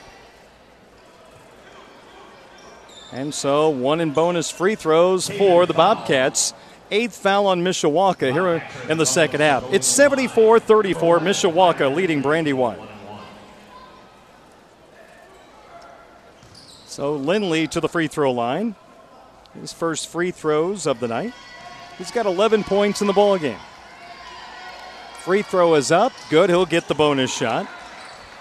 And 3.11 3.35
so 3.35 3.69
one 3.69 4.01
in 4.01 4.13
bonus 4.13 4.49
free 4.49 4.73
throws 4.73 5.29
for 5.29 5.67
the 5.67 5.75
Bobcats. 5.75 6.55
Eighth 6.89 7.15
foul 7.15 7.45
on 7.45 7.61
Mishawaka 7.61 8.33
here 8.33 8.67
in 8.89 8.97
the 8.97 9.05
second 9.05 9.41
half. 9.41 9.63
It's 9.71 9.85
74 9.85 10.59
34, 10.59 11.19
Mishawaka 11.19 11.95
leading 11.95 12.23
Brandywine. 12.23 12.79
So 16.87 17.13
Lindley 17.13 17.67
to 17.67 17.79
the 17.79 17.87
free 17.87 18.07
throw 18.07 18.31
line. 18.31 18.73
His 19.53 19.71
first 19.71 20.07
free 20.07 20.31
throws 20.31 20.87
of 20.87 20.99
the 20.99 21.07
night. 21.07 21.33
He's 21.99 22.09
got 22.09 22.25
11 22.25 22.63
points 22.63 23.01
in 23.01 23.07
the 23.07 23.13
ball 23.13 23.37
game. 23.37 23.59
Free 25.27 25.41
throw 25.41 25.75
is 25.75 25.91
up. 25.91 26.13
Good. 26.29 26.49
He'll 26.49 26.65
get 26.65 26.87
the 26.87 26.95
bonus 26.95 27.35
shot. 27.35 27.67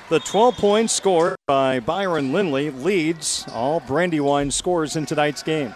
The 0.09 0.21
12 0.21 0.57
point 0.57 0.89
score 0.89 1.35
by 1.49 1.81
Byron 1.81 2.33
Lindley 2.33 2.71
leads 2.71 3.45
all 3.53 3.81
Brandywine 3.81 4.53
scores 4.53 4.95
in 4.95 5.05
tonight's 5.05 5.43
game. 5.43 5.75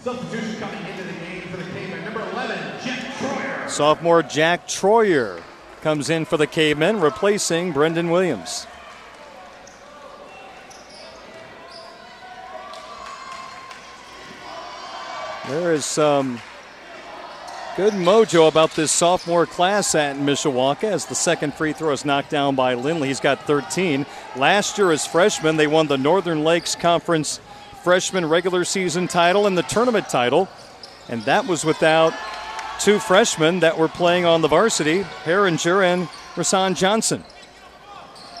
Substitution 0.00 0.58
coming 0.58 0.86
into 0.86 1.02
the 1.02 1.12
game 1.20 1.42
for 1.50 1.58
the 1.58 1.64
Cavemen. 1.64 2.02
Number 2.02 2.22
11, 2.30 2.58
Jack 2.82 3.00
Troyer. 3.18 3.68
Sophomore 3.68 4.22
Jack 4.22 4.66
Troyer 4.66 5.42
comes 5.82 6.08
in 6.08 6.24
for 6.24 6.38
the 6.38 6.46
Cavemen, 6.46 6.98
replacing 7.02 7.72
Brendan 7.72 8.08
Williams. 8.08 8.66
There 15.48 15.74
is 15.74 15.84
some 15.84 16.40
good 17.76 17.92
mojo 17.92 18.48
about 18.48 18.70
this 18.70 18.90
sophomore 18.90 19.44
class 19.44 19.94
at 19.94 20.16
Mishawaka 20.16 20.84
as 20.84 21.04
the 21.04 21.14
second 21.14 21.52
free 21.52 21.74
throw 21.74 21.92
is 21.92 22.06
knocked 22.06 22.30
down 22.30 22.54
by 22.54 22.72
Lindley. 22.72 23.08
He's 23.08 23.20
got 23.20 23.42
13. 23.42 24.06
Last 24.34 24.78
year, 24.78 24.92
as 24.92 25.06
freshmen, 25.06 25.58
they 25.58 25.66
won 25.66 25.86
the 25.86 25.98
Northern 25.98 26.42
Lakes 26.42 26.74
Conference 26.74 27.38
freshman 27.82 28.24
regular 28.24 28.64
season 28.64 29.08
title 29.08 29.46
and 29.46 29.58
the 29.58 29.62
tournament 29.62 30.08
title. 30.08 30.48
And 31.10 31.20
that 31.24 31.46
was 31.46 31.66
without 31.66 32.14
two 32.80 32.98
freshmen 32.98 33.60
that 33.60 33.76
were 33.76 33.88
playing 33.88 34.24
on 34.24 34.40
the 34.40 34.48
varsity, 34.48 35.02
Herringer 35.24 35.84
and 35.84 36.08
Rasan 36.34 36.76
Johnson. 36.76 37.24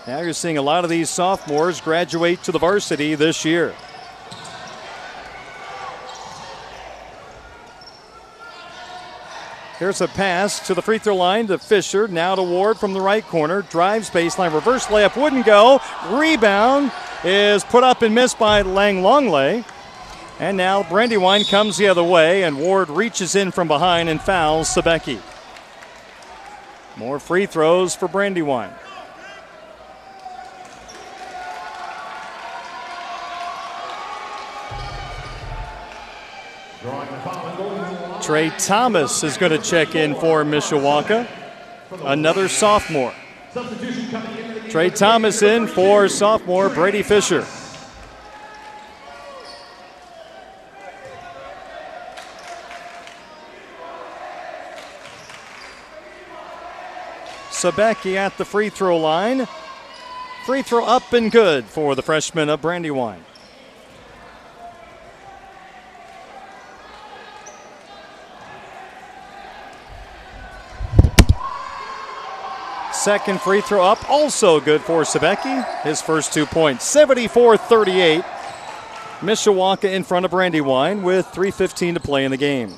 Now 0.06 0.20
you're 0.20 0.32
seeing 0.32 0.56
a 0.56 0.62
lot 0.62 0.84
of 0.84 0.88
these 0.88 1.10
sophomores 1.10 1.82
graduate 1.82 2.42
to 2.44 2.52
the 2.52 2.58
varsity 2.58 3.14
this 3.14 3.44
year. 3.44 3.74
Here's 9.78 10.00
a 10.00 10.08
pass 10.08 10.66
to 10.68 10.74
the 10.74 10.80
free 10.80 10.96
throw 10.96 11.16
line 11.16 11.48
to 11.48 11.58
Fisher. 11.58 12.08
Now 12.08 12.34
to 12.34 12.42
Ward 12.42 12.78
from 12.78 12.94
the 12.94 13.00
right 13.00 13.22
corner. 13.22 13.60
Drives 13.60 14.08
baseline. 14.08 14.54
Reverse 14.54 14.86
layup 14.86 15.20
wouldn't 15.20 15.44
go. 15.44 15.80
Rebound 16.08 16.90
is 17.22 17.62
put 17.62 17.84
up 17.84 18.00
and 18.00 18.14
missed 18.14 18.38
by 18.38 18.62
Lanalonge. 18.62 19.66
And 20.40 20.56
now 20.56 20.82
Brandywine 20.82 21.44
comes 21.44 21.76
the 21.76 21.88
other 21.88 22.02
way, 22.02 22.44
and 22.44 22.58
Ward 22.58 22.88
reaches 22.88 23.34
in 23.34 23.50
from 23.50 23.68
behind 23.68 24.08
and 24.08 24.20
fouls 24.20 24.68
Sabeki. 24.68 25.20
More 26.96 27.18
free 27.18 27.44
throws 27.44 27.94
for 27.94 28.08
Brandywine. 28.08 28.72
Drawing 36.80 37.10
the 37.10 37.16
foul 37.18 37.46
and 37.46 37.58
going 37.58 37.76
to 37.76 37.94
the 37.94 38.08
line. 38.08 38.15
Trey 38.26 38.50
Thomas 38.58 39.22
is 39.22 39.36
going 39.36 39.52
to 39.52 39.58
check 39.58 39.94
in 39.94 40.16
for 40.16 40.42
Mishawaka, 40.42 41.28
another 42.02 42.48
sophomore. 42.48 43.14
Trey 44.68 44.90
Thomas 44.90 45.42
in 45.42 45.68
for 45.68 46.08
sophomore 46.08 46.68
Brady 46.68 47.04
Fisher. 47.04 47.46
Sabeki 57.50 58.16
at 58.16 58.36
the 58.38 58.44
free 58.44 58.70
throw 58.70 58.98
line. 58.98 59.46
Free 60.46 60.62
throw 60.62 60.84
up 60.84 61.12
and 61.12 61.30
good 61.30 61.66
for 61.66 61.94
the 61.94 62.02
freshman 62.02 62.48
of 62.48 62.60
Brandywine. 62.60 63.22
Second 73.06 73.40
free 73.40 73.60
throw 73.60 73.84
up, 73.84 74.10
also 74.10 74.58
good 74.58 74.80
for 74.80 75.02
Sebeki. 75.02 75.82
His 75.82 76.02
first 76.02 76.32
two 76.32 76.44
points, 76.44 76.84
74 76.86 77.56
38. 77.56 78.24
Mishawaka 79.20 79.84
in 79.84 80.02
front 80.02 80.24
of 80.24 80.32
Brandywine 80.32 81.04
with 81.04 81.24
3.15 81.26 81.94
to 81.94 82.00
play 82.00 82.24
in 82.24 82.32
the 82.32 82.36
game. 82.36 82.74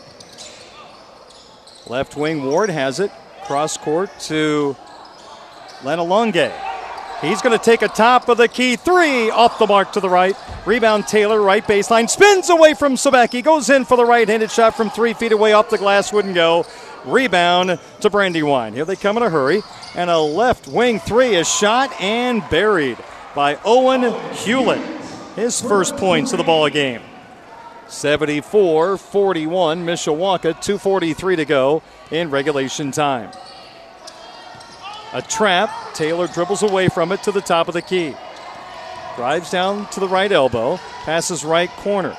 Left 1.86 2.14
wing 2.14 2.44
Ward 2.44 2.68
has 2.68 3.00
it. 3.00 3.10
Cross 3.46 3.78
court 3.78 4.10
to 4.20 4.76
Lanalonge. 5.80 6.52
He's 7.22 7.40
going 7.40 7.58
to 7.58 7.64
take 7.64 7.80
a 7.80 7.88
top 7.88 8.28
of 8.28 8.36
the 8.36 8.48
key 8.48 8.76
three 8.76 9.30
off 9.30 9.58
the 9.58 9.66
mark 9.66 9.92
to 9.92 10.00
the 10.00 10.10
right. 10.10 10.36
Rebound 10.66 11.08
Taylor, 11.08 11.40
right 11.40 11.64
baseline, 11.64 12.08
spins 12.08 12.50
away 12.50 12.74
from 12.74 12.96
Sebeki, 12.96 13.42
goes 13.42 13.70
in 13.70 13.86
for 13.86 13.96
the 13.96 14.04
right 14.04 14.28
handed 14.28 14.50
shot 14.50 14.76
from 14.76 14.90
three 14.90 15.14
feet 15.14 15.32
away 15.32 15.54
off 15.54 15.70
the 15.70 15.78
glass, 15.78 16.12
wouldn't 16.12 16.34
go. 16.34 16.66
Rebound 17.04 17.78
to 18.00 18.10
Brandywine. 18.10 18.74
Here 18.74 18.84
they 18.84 18.96
come 18.96 19.16
in 19.16 19.22
a 19.22 19.30
hurry. 19.30 19.62
And 19.94 20.10
a 20.10 20.18
left 20.18 20.68
wing 20.68 20.98
three 20.98 21.34
is 21.34 21.48
shot 21.48 21.92
and 22.00 22.42
buried 22.50 22.98
by 23.34 23.58
Owen 23.64 24.12
Hewlett. 24.34 24.80
His 25.36 25.60
first 25.60 25.96
points 25.96 26.32
of 26.32 26.38
the 26.38 26.44
ball 26.44 26.68
game. 26.68 27.02
74 27.88 28.98
41, 28.98 29.84
Mishawaka, 29.84 30.54
2.43 30.54 31.36
to 31.36 31.44
go 31.44 31.82
in 32.10 32.30
regulation 32.30 32.90
time. 32.90 33.30
A 35.12 35.22
trap. 35.22 35.70
Taylor 35.94 36.26
dribbles 36.26 36.62
away 36.62 36.88
from 36.88 37.12
it 37.12 37.22
to 37.22 37.32
the 37.32 37.40
top 37.40 37.68
of 37.68 37.74
the 37.74 37.82
key. 37.82 38.14
Drives 39.16 39.50
down 39.50 39.88
to 39.90 40.00
the 40.00 40.08
right 40.08 40.30
elbow. 40.30 40.76
Passes 41.04 41.44
right 41.44 41.70
corner. 41.70 42.16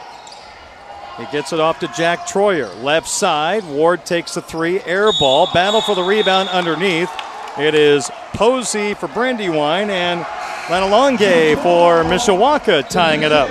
He 1.20 1.26
gets 1.34 1.52
it 1.52 1.60
off 1.60 1.80
to 1.80 1.88
Jack 1.90 2.20
Troyer. 2.28 2.82
Left 2.82 3.08
side. 3.08 3.66
Ward 3.66 4.06
takes 4.06 4.36
the 4.36 4.42
three. 4.42 4.80
Air 4.84 5.12
ball. 5.20 5.50
Battle 5.54 5.82
for 5.82 5.94
the 5.94 6.02
rebound 6.02 6.48
underneath. 6.48 7.12
It 7.58 7.76
is 7.76 8.10
Posey 8.32 8.94
for 8.94 9.10
Brandywine 9.10 9.90
and 9.90 10.24
Lanalonge 10.68 11.62
for 11.62 12.04
Mishawaka 12.06 12.88
tying 12.88 13.24
it 13.24 13.34
up. 13.34 13.50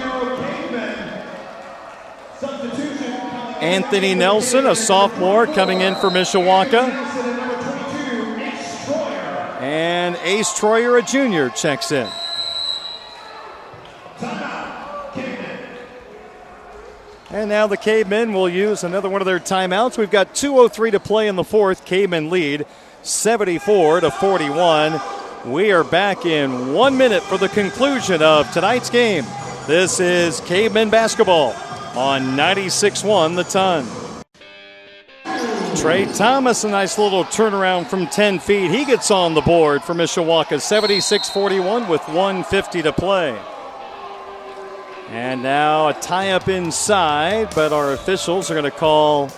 Anthony 3.60 4.14
Nelson, 4.14 4.66
a 4.66 4.74
sophomore, 4.74 5.46
coming 5.46 5.82
in 5.82 5.94
for 5.96 6.08
Mishawaka. 6.08 6.88
And 9.60 10.16
Ace 10.22 10.58
Troyer, 10.58 10.98
a 10.98 11.02
junior, 11.02 11.50
checks 11.50 11.92
in. 11.92 12.08
And 17.38 17.50
now 17.50 17.68
the 17.68 17.76
Cavemen 17.76 18.32
will 18.32 18.48
use 18.48 18.82
another 18.82 19.08
one 19.08 19.22
of 19.22 19.26
their 19.26 19.38
timeouts. 19.38 19.96
We've 19.96 20.10
got 20.10 20.34
2.03 20.34 20.90
to 20.90 20.98
play 20.98 21.28
in 21.28 21.36
the 21.36 21.44
fourth. 21.44 21.84
Cavemen 21.84 22.30
lead 22.30 22.66
74 23.02 24.00
to 24.00 24.10
41. 24.10 25.00
We 25.46 25.70
are 25.70 25.84
back 25.84 26.26
in 26.26 26.72
one 26.72 26.96
minute 26.96 27.22
for 27.22 27.38
the 27.38 27.48
conclusion 27.48 28.22
of 28.22 28.50
tonight's 28.50 28.90
game. 28.90 29.24
This 29.68 30.00
is 30.00 30.40
Cavemen 30.40 30.90
basketball 30.90 31.52
on 31.96 32.34
96 32.34 33.04
1 33.04 33.36
the 33.36 33.44
ton. 33.44 33.86
Trey 35.76 36.06
Thomas, 36.14 36.64
a 36.64 36.68
nice 36.68 36.98
little 36.98 37.22
turnaround 37.22 37.86
from 37.86 38.08
10 38.08 38.40
feet. 38.40 38.72
He 38.72 38.84
gets 38.84 39.12
on 39.12 39.34
the 39.34 39.42
board 39.42 39.84
for 39.84 39.94
Mishawaka, 39.94 40.60
76 40.60 41.30
41 41.30 41.86
with 41.86 42.02
150 42.08 42.82
to 42.82 42.92
play. 42.92 43.38
And 45.10 45.42
now 45.42 45.88
a 45.88 45.94
tie 45.94 46.32
up 46.32 46.48
inside, 46.48 47.54
but 47.54 47.72
our 47.72 47.94
officials 47.94 48.50
are 48.50 48.54
going 48.54 48.70
to 48.70 48.70
call 48.70 49.30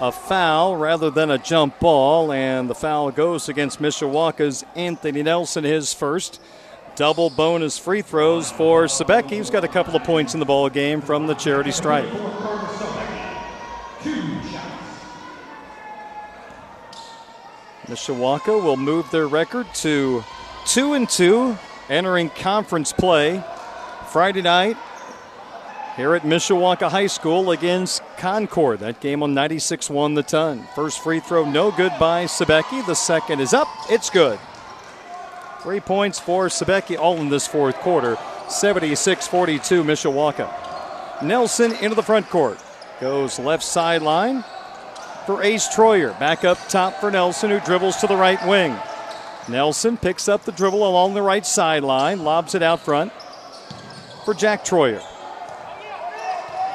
a 0.00 0.10
foul 0.10 0.76
rather 0.76 1.08
than 1.08 1.30
a 1.30 1.38
jump 1.38 1.78
ball, 1.78 2.32
and 2.32 2.68
the 2.68 2.74
foul 2.74 3.12
goes 3.12 3.48
against 3.48 3.80
Mishawaka's 3.80 4.64
Anthony 4.74 5.22
Nelson, 5.22 5.62
his 5.62 5.94
first. 5.94 6.40
Double 6.96 7.30
bonus 7.30 7.78
free 7.78 8.02
throws 8.02 8.50
for 8.50 8.86
Sebeki, 8.86 9.36
who's 9.36 9.50
got 9.50 9.62
a 9.62 9.68
couple 9.68 9.94
of 9.94 10.02
points 10.02 10.34
in 10.34 10.40
the 10.40 10.46
ball 10.46 10.68
game 10.68 11.00
from 11.00 11.28
the 11.28 11.34
charity 11.34 11.70
stripe. 11.70 12.10
Mishawaka 17.86 18.60
will 18.60 18.76
move 18.76 19.08
their 19.12 19.28
record 19.28 19.72
to 19.74 20.24
two 20.66 20.94
and 20.94 21.08
two, 21.08 21.56
entering 21.88 22.30
conference 22.30 22.92
play 22.92 23.44
Friday 24.12 24.42
night 24.42 24.76
here 25.96 26.14
at 26.14 26.20
Mishawaka 26.20 26.90
High 26.90 27.06
School 27.06 27.50
against 27.50 28.02
Concord. 28.18 28.80
That 28.80 29.00
game 29.00 29.22
on 29.22 29.32
96 29.32 29.88
1 29.88 30.12
the 30.12 30.22
ton. 30.22 30.68
First 30.74 31.02
free 31.02 31.18
throw, 31.18 31.50
no 31.50 31.70
good 31.70 31.92
by 31.98 32.26
Sebeki. 32.26 32.84
The 32.84 32.94
second 32.94 33.40
is 33.40 33.54
up, 33.54 33.68
it's 33.88 34.10
good. 34.10 34.38
Three 35.62 35.80
points 35.80 36.20
for 36.20 36.48
Sebeki, 36.48 36.98
all 36.98 37.16
in 37.22 37.30
this 37.30 37.46
fourth 37.46 37.76
quarter. 37.76 38.18
76 38.50 39.26
42 39.28 39.82
Mishawaka. 39.82 41.22
Nelson 41.22 41.72
into 41.76 41.94
the 41.94 42.02
front 42.02 42.28
court. 42.28 42.62
Goes 43.00 43.38
left 43.38 43.64
sideline 43.64 44.44
for 45.24 45.42
Ace 45.42 45.68
Troyer. 45.68 46.18
Back 46.20 46.44
up 46.44 46.58
top 46.68 47.00
for 47.00 47.10
Nelson, 47.10 47.48
who 47.48 47.60
dribbles 47.60 47.96
to 48.02 48.06
the 48.06 48.16
right 48.16 48.46
wing. 48.46 48.76
Nelson 49.48 49.96
picks 49.96 50.28
up 50.28 50.44
the 50.44 50.52
dribble 50.52 50.86
along 50.86 51.14
the 51.14 51.22
right 51.22 51.46
sideline, 51.46 52.24
lobs 52.24 52.54
it 52.54 52.62
out 52.62 52.80
front 52.80 53.10
for 54.24 54.34
Jack 54.34 54.64
Troyer. 54.64 55.02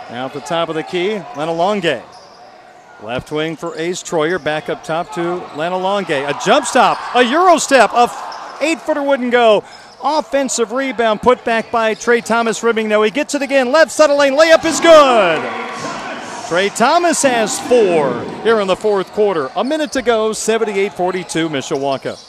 Now 0.10 0.28
at 0.28 0.34
the 0.34 0.42
top 0.42 0.70
of 0.70 0.76
the 0.76 0.84
key, 0.84 1.16
Lanalonge. 1.34 2.02
Left 3.04 3.32
wing 3.32 3.56
for 3.56 3.78
Ace 3.78 4.02
Troyer. 4.02 4.44
Back 4.44 4.70
up 4.70 4.84
top 4.84 5.14
to 5.14 5.42
Lanalonge. 5.56 6.28
A 6.28 6.40
jump 6.44 6.66
stop, 6.66 6.98
a 7.16 7.24
Euro 7.24 7.58
step, 7.58 7.92
a 7.94 8.10
eight 8.62 8.80
footer 8.82 9.04
wouldn't 9.04 9.32
go. 9.32 9.64
Offensive 10.04 10.72
rebound 10.72 11.22
put 11.22 11.44
back 11.44 11.72
by 11.72 11.94
Trey 11.96 12.22
Thomas 12.22 12.62
ribbing. 12.64 12.88
No, 12.88 13.02
he 13.02 13.12
gets 13.12 13.34
it 13.34 13.42
again. 13.42 13.72
Left 13.72 13.92
side 13.92 14.10
of 14.10 14.18
lane. 14.18 14.34
Layup 14.38 14.64
is 14.64 14.80
good. 14.80 15.42
Trey 16.48 16.70
Thomas 16.70 17.24
has 17.24 17.60
four 17.68 18.24
here 18.44 18.62
in 18.62 18.68
the 18.68 18.76
fourth 18.76 19.12
quarter. 19.12 19.50
A 19.56 19.64
minute 19.64 19.92
to 19.94 20.02
go. 20.02 20.34
78 20.34 20.94
42 20.94 21.50
Mishawaka. 21.50 22.27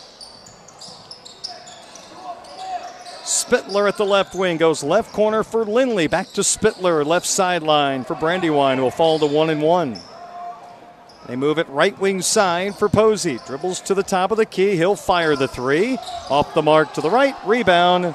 Spittler 3.49 3.89
at 3.89 3.97
the 3.97 4.05
left 4.05 4.35
wing 4.35 4.59
goes 4.59 4.83
left 4.83 5.11
corner 5.15 5.43
for 5.43 5.65
Lindley. 5.65 6.07
Back 6.07 6.27
to 6.33 6.43
Spittler, 6.43 7.03
left 7.07 7.25
sideline 7.25 8.05
for 8.05 8.15
Brandywine, 8.15 8.79
will 8.79 8.91
fall 8.91 9.19
to 9.19 9.25
one 9.25 9.49
and 9.49 9.63
one. 9.63 9.99
They 11.27 11.35
move 11.35 11.59
it 11.59 11.67
right 11.71 11.99
wing 11.99 12.21
side 12.21 12.75
for 12.75 12.91
Posey. 12.91 13.39
Dribbles 13.47 13.81
to 13.83 13.95
the 13.95 14.03
top 14.03 14.33
of 14.33 14.37
the 14.37 14.45
key. 14.45 14.77
He'll 14.77 14.97
fire 14.97 15.35
the 15.35 15.49
three. 15.49 15.97
Off 16.29 16.53
the 16.53 16.61
mark 16.61 16.93
to 16.93 17.01
the 17.01 17.09
right. 17.09 17.35
Rebound 17.47 18.15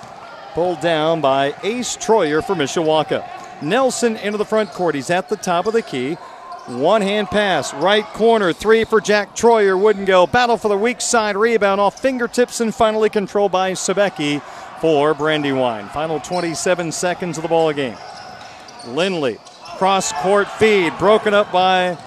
pulled 0.54 0.82
down 0.82 1.20
by 1.20 1.56
Ace 1.64 1.98
Troyer 1.98 2.44
for 2.44 2.54
Mishawaka. 2.54 3.28
Nelson 3.64 4.18
into 4.18 4.38
the 4.38 4.46
front 4.46 4.70
court. 4.70 4.94
He's 4.94 5.10
at 5.10 5.30
the 5.30 5.36
top 5.36 5.66
of 5.66 5.74
the 5.74 5.82
key. 5.82 6.14
One 6.68 7.02
hand 7.02 7.28
pass, 7.28 7.74
right 7.74 8.06
corner, 8.06 8.54
three 8.54 8.86
for 8.86 9.02
Jack 9.02 9.36
Troyer. 9.36 9.78
Wouldn't 9.78 10.06
go. 10.06 10.28
Battle 10.28 10.58
for 10.58 10.70
the 10.70 10.78
weak 10.78 11.02
side. 11.02 11.36
Rebound 11.36 11.82
off 11.82 12.00
fingertips 12.00 12.62
and 12.62 12.74
finally 12.74 13.10
controlled 13.10 13.52
by 13.52 13.74
Sebeki 13.74 14.42
for 14.84 15.14
Brandywine. 15.14 15.88
Final 15.88 16.20
27 16.20 16.92
seconds 16.92 17.38
of 17.38 17.42
the 17.42 17.48
ball 17.48 17.72
game. 17.72 17.96
Lindley, 18.86 19.38
cross 19.78 20.12
court 20.12 20.50
feed, 20.50 20.92
broken 21.00 21.34
up 21.34 21.54
by 21.54 21.98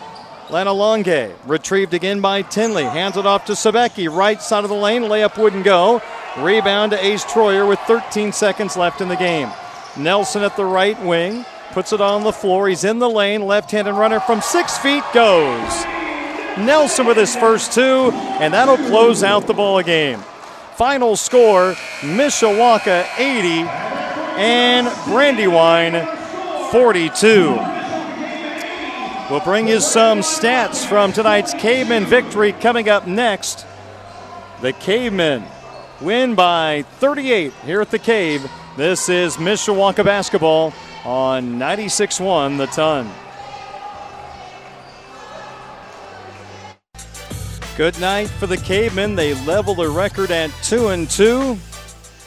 Lanalonge. 0.49 1.33
Retrieved 1.47 1.95
again 1.95 2.21
by 2.21 2.43
Tinley. 2.43 2.85
Hands 2.85 3.17
it 3.17 3.25
off 3.25 3.47
to 3.47 3.53
Sebeki. 3.53 4.15
Right 4.15 4.43
side 4.43 4.63
of 4.63 4.69
the 4.69 4.77
lane. 4.77 5.05
Layup 5.05 5.43
wouldn't 5.43 5.65
go. 5.65 6.03
Rebound 6.37 6.93
to 6.93 7.03
Ace 7.03 7.25
Troyer 7.25 7.67
with 7.67 7.79
13 7.87 8.31
seconds 8.35 8.77
left 8.77 9.01
in 9.01 9.09
the 9.09 9.17
game. 9.17 9.49
Nelson 9.97 10.43
at 10.43 10.55
the 10.55 10.67
right 10.67 11.03
wing. 11.03 11.47
Puts 11.73 11.95
it 11.95 12.03
on 12.03 12.25
the 12.25 12.33
floor. 12.33 12.69
He's 12.69 12.85
in 12.85 12.99
the 12.99 13.09
lane. 13.09 13.47
Left 13.47 13.71
handed 13.71 13.95
runner 13.95 14.21
from 14.21 14.43
six 14.43 14.77
feet 14.77 15.05
goes. 15.15 15.85
Nelson 16.59 17.07
with 17.07 17.17
his 17.17 17.35
first 17.37 17.73
two, 17.73 18.11
and 18.13 18.53
that'll 18.53 18.77
close 18.77 19.23
out 19.23 19.47
the 19.47 19.55
ball 19.55 19.83
game. 19.83 20.21
Final 20.77 21.17
score 21.17 21.73
Mishawaka 22.03 23.07
80 23.17 23.67
and 24.39 24.87
Brandywine 25.07 26.07
42. 26.71 27.57
We'll 29.31 29.41
bring 29.41 29.69
you 29.69 29.81
some 29.81 30.21
stats 30.21 30.87
from 30.87 31.15
tonight's 31.15 31.55
Cavemen 31.55 32.05
victory 32.05 32.53
coming 32.53 32.91
up 32.91 33.07
next. 33.07 33.65
The 34.61 34.75
Cavemen 34.75 35.45
win 36.03 36.35
by 36.35 36.83
38 36.99 37.55
here 37.65 37.81
at 37.81 37.91
the 37.91 37.99
Cave. 37.99 38.47
This 38.77 39.09
is 39.09 39.39
Mishawaka 39.39 40.05
basketball 40.05 40.75
on 41.07 41.59
96 41.59 42.21
1 42.21 42.59
the 42.59 42.67
ton. 42.67 43.11
Good 47.77 48.01
night 48.01 48.29
for 48.29 48.47
the 48.47 48.57
Cavemen. 48.57 49.17
They 49.17 49.35
level 49.45 49.75
their 49.75 49.91
record 49.91 50.31
at 50.31 50.51
2 50.63 50.89
and 50.89 51.11
2. 51.11 51.59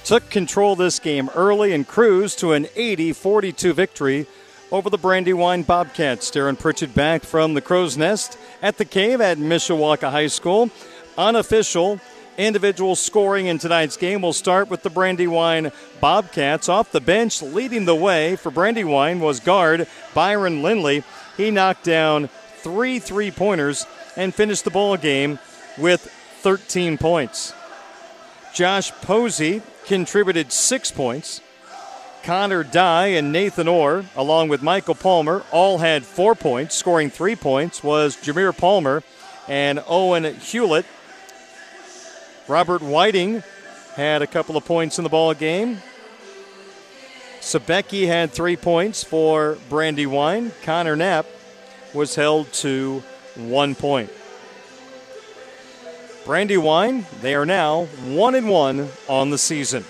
Took 0.03 0.29
control 0.29 0.75
this 0.75 0.99
game 0.99 1.27
early 1.33 1.73
and 1.73 1.87
cruised 1.87 2.37
to 2.39 2.53
an 2.53 2.67
80 2.75 3.13
42 3.13 3.73
victory 3.73 4.27
over 4.71 4.91
the 4.91 4.97
Brandywine 4.99 5.63
Bobcats. 5.63 6.29
Darren 6.29 6.57
Pritchett 6.57 6.93
back 6.93 7.23
from 7.23 7.55
the 7.55 7.61
Crow's 7.61 7.97
Nest 7.97 8.37
at 8.61 8.77
the 8.77 8.85
Cave 8.85 9.21
at 9.21 9.39
Mishawaka 9.39 10.11
High 10.11 10.27
School. 10.27 10.69
Unofficial 11.17 11.99
individual 12.37 12.95
scoring 12.95 13.47
in 13.47 13.57
tonight's 13.57 13.97
game. 13.97 14.21
We'll 14.21 14.33
start 14.33 14.69
with 14.69 14.83
the 14.83 14.91
Brandywine 14.91 15.71
Bobcats. 15.99 16.69
Off 16.69 16.91
the 16.91 17.01
bench, 17.01 17.41
leading 17.41 17.85
the 17.85 17.95
way 17.95 18.35
for 18.35 18.51
Brandywine 18.51 19.19
was 19.19 19.39
guard 19.39 19.87
Byron 20.13 20.61
Lindley. 20.61 21.03
He 21.37 21.49
knocked 21.49 21.85
down 21.85 22.29
three 22.57 22.99
three 22.99 23.31
pointers 23.31 23.87
and 24.19 24.35
finished 24.35 24.65
the 24.65 24.69
ball 24.69 24.97
game 24.97 25.39
with 25.77 26.01
13 26.41 26.97
points. 26.97 27.53
Josh 28.53 28.91
Posey 29.01 29.61
contributed 29.85 30.51
six 30.51 30.91
points. 30.91 31.39
Connor 32.23 32.65
Dye 32.65 33.07
and 33.07 33.31
Nathan 33.31 33.69
Orr, 33.69 34.03
along 34.17 34.49
with 34.49 34.61
Michael 34.61 34.93
Palmer, 34.93 35.43
all 35.51 35.77
had 35.77 36.03
four 36.03 36.35
points. 36.35 36.75
Scoring 36.75 37.09
three 37.09 37.37
points 37.37 37.81
was 37.81 38.17
Jameer 38.17 38.55
Palmer 38.55 39.03
and 39.47 39.81
Owen 39.87 40.35
Hewlett. 40.35 40.85
Robert 42.49 42.81
Whiting 42.81 43.41
had 43.95 44.21
a 44.21 44.27
couple 44.27 44.57
of 44.57 44.65
points 44.65 44.97
in 44.99 45.03
the 45.05 45.09
ball 45.09 45.33
game. 45.33 45.81
Sabecki 47.39 48.05
had 48.05 48.31
three 48.31 48.57
points 48.57 49.01
for 49.01 49.57
Brandywine. 49.69 50.51
Connor 50.63 50.97
Knapp 50.97 51.25
was 51.93 52.15
held 52.15 52.51
to 52.53 53.01
one 53.39 53.75
point. 53.75 54.11
Brandywine, 56.25 57.05
they 57.21 57.33
are 57.33 57.45
now 57.45 57.85
one 58.05 58.35
and 58.35 58.49
one 58.49 58.89
on 59.07 59.29
the 59.29 59.37
season. 59.37 59.83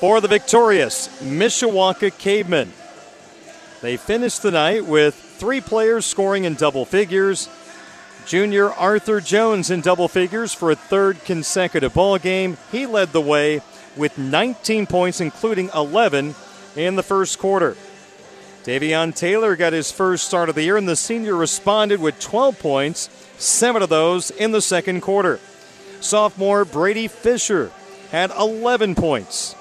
For 0.00 0.20
the 0.20 0.28
victorious 0.28 1.08
Mishawaka 1.22 2.16
Cavemen, 2.18 2.72
they 3.80 3.96
finished 3.96 4.42
the 4.42 4.50
night 4.50 4.84
with 4.84 5.14
three 5.14 5.60
players 5.60 6.06
scoring 6.06 6.44
in 6.44 6.54
double 6.54 6.84
figures. 6.84 7.48
Junior 8.26 8.70
Arthur 8.70 9.20
Jones 9.20 9.70
in 9.70 9.82
double 9.82 10.08
figures 10.08 10.54
for 10.54 10.70
a 10.70 10.76
third 10.76 11.22
consecutive 11.24 11.94
ball 11.94 12.18
game. 12.18 12.56
He 12.72 12.86
led 12.86 13.12
the 13.12 13.20
way 13.20 13.60
with 13.96 14.18
19 14.18 14.86
points, 14.86 15.20
including 15.20 15.70
11 15.74 16.34
in 16.76 16.96
the 16.96 17.02
first 17.02 17.38
quarter. 17.38 17.76
Davion 18.64 19.14
Taylor 19.14 19.56
got 19.56 19.74
his 19.74 19.92
first 19.92 20.26
start 20.26 20.48
of 20.48 20.54
the 20.54 20.62
year, 20.62 20.78
and 20.78 20.88
the 20.88 20.96
senior 20.96 21.36
responded 21.36 22.00
with 22.00 22.18
12 22.18 22.58
points, 22.58 23.10
seven 23.36 23.82
of 23.82 23.90
those 23.90 24.30
in 24.30 24.52
the 24.52 24.62
second 24.62 25.02
quarter. 25.02 25.38
Sophomore 26.00 26.64
Brady 26.64 27.06
Fisher 27.06 27.70
had 28.10 28.30
11 28.30 28.94
points. 28.94 29.54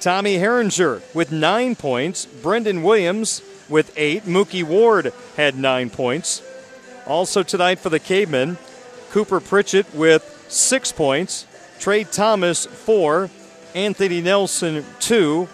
Tommy 0.00 0.36
Herringer 0.38 1.02
with 1.12 1.32
nine 1.32 1.74
points. 1.74 2.24
Brendan 2.24 2.82
Williams 2.84 3.42
with 3.68 3.92
eight. 3.96 4.22
Mookie 4.24 4.64
Ward 4.64 5.12
had 5.36 5.56
nine 5.56 5.90
points. 5.90 6.40
Also 7.06 7.42
tonight 7.42 7.80
for 7.80 7.88
the 7.88 7.98
Cavemen, 7.98 8.58
Cooper 9.10 9.40
Pritchett 9.40 9.92
with 9.92 10.46
six 10.48 10.92
points. 10.92 11.46
Trey 11.80 12.04
Thomas, 12.04 12.64
four. 12.66 13.28
Anthony 13.74 14.20
Nelson, 14.20 14.84
two 14.98 15.48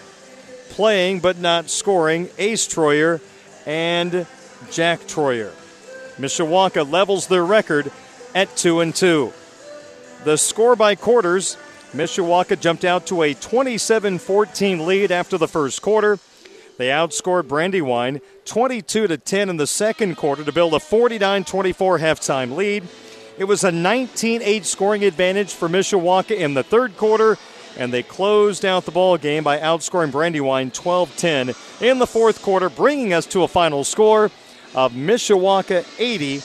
playing 0.76 1.20
but 1.20 1.38
not 1.38 1.70
scoring, 1.70 2.28
Ace 2.36 2.68
Troyer 2.68 3.22
and 3.64 4.26
Jack 4.70 5.00
Troyer. 5.00 5.50
Mishawaka 6.18 6.88
levels 6.90 7.28
their 7.28 7.46
record 7.46 7.90
at 8.34 8.54
2 8.58 8.80
and 8.80 8.94
2. 8.94 9.32
The 10.24 10.36
score 10.36 10.76
by 10.76 10.94
quarters, 10.94 11.56
Mishawaka 11.92 12.60
jumped 12.60 12.84
out 12.84 13.06
to 13.06 13.22
a 13.22 13.34
27-14 13.34 14.84
lead 14.84 15.10
after 15.10 15.38
the 15.38 15.48
first 15.48 15.80
quarter. 15.80 16.18
They 16.76 16.88
outscored 16.88 17.48
Brandywine 17.48 18.20
22 18.44 19.06
to 19.06 19.16
10 19.16 19.48
in 19.48 19.56
the 19.56 19.66
second 19.66 20.16
quarter 20.16 20.44
to 20.44 20.52
build 20.52 20.74
a 20.74 20.78
49-24 20.78 22.00
halftime 22.00 22.54
lead. 22.54 22.84
It 23.38 23.44
was 23.44 23.64
a 23.64 23.70
19-8 23.70 24.66
scoring 24.66 25.04
advantage 25.04 25.54
for 25.54 25.70
Mishawaka 25.70 26.36
in 26.36 26.52
the 26.52 26.62
third 26.62 26.98
quarter 26.98 27.38
and 27.76 27.92
they 27.92 28.02
closed 28.02 28.64
out 28.64 28.84
the 28.84 28.90
ball 28.90 29.18
game 29.18 29.44
by 29.44 29.58
outscoring 29.58 30.10
Brandywine 30.10 30.70
12-10 30.70 31.82
in 31.82 31.98
the 31.98 32.06
fourth 32.06 32.42
quarter, 32.42 32.68
bringing 32.68 33.12
us 33.12 33.26
to 33.26 33.42
a 33.42 33.48
final 33.48 33.84
score 33.84 34.30
of 34.74 34.92
Mishawaka 34.92 35.84
80 35.98 36.42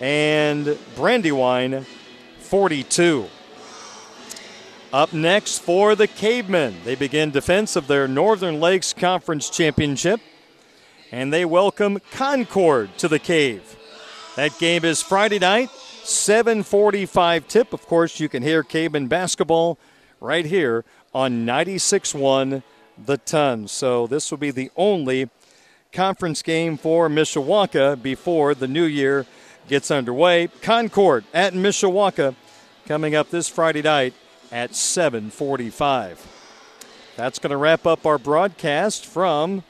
and 0.00 0.78
Brandywine 0.96 1.86
42. 2.38 3.26
Up 4.92 5.12
next 5.12 5.58
for 5.58 5.94
the 5.94 6.06
Cavemen, 6.06 6.76
they 6.84 6.94
begin 6.94 7.30
defense 7.30 7.76
of 7.76 7.86
their 7.86 8.06
Northern 8.06 8.60
Lakes 8.60 8.92
Conference 8.92 9.48
Championship, 9.48 10.20
and 11.10 11.32
they 11.32 11.44
welcome 11.44 11.98
Concord 12.10 12.96
to 12.98 13.08
the 13.08 13.18
Cave. 13.18 13.76
That 14.36 14.58
game 14.58 14.84
is 14.84 15.00
Friday 15.00 15.38
night, 15.38 15.70
7:45 16.04 17.46
tip. 17.48 17.72
Of 17.72 17.86
course, 17.86 18.20
you 18.20 18.28
can 18.28 18.42
hear 18.42 18.62
Cavemen 18.62 19.06
basketball 19.06 19.78
right 20.22 20.46
here 20.46 20.84
on 21.12 21.44
96.1 21.44 22.62
The 23.04 23.16
Ton. 23.18 23.68
So 23.68 24.06
this 24.06 24.30
will 24.30 24.38
be 24.38 24.50
the 24.50 24.70
only 24.76 25.28
conference 25.92 26.42
game 26.42 26.78
for 26.78 27.08
Mishawaka 27.08 28.00
before 28.00 28.54
the 28.54 28.68
new 28.68 28.84
year 28.84 29.26
gets 29.68 29.90
underway. 29.90 30.48
Concord 30.62 31.24
at 31.34 31.52
Mishawaka 31.52 32.34
coming 32.86 33.14
up 33.14 33.30
this 33.30 33.48
Friday 33.48 33.82
night 33.82 34.14
at 34.50 34.70
7:45. 34.72 36.18
That's 37.16 37.38
going 37.38 37.50
to 37.50 37.56
wrap 37.56 37.86
up 37.86 38.06
our 38.06 38.18
broadcast 38.18 39.04
from 39.04 39.64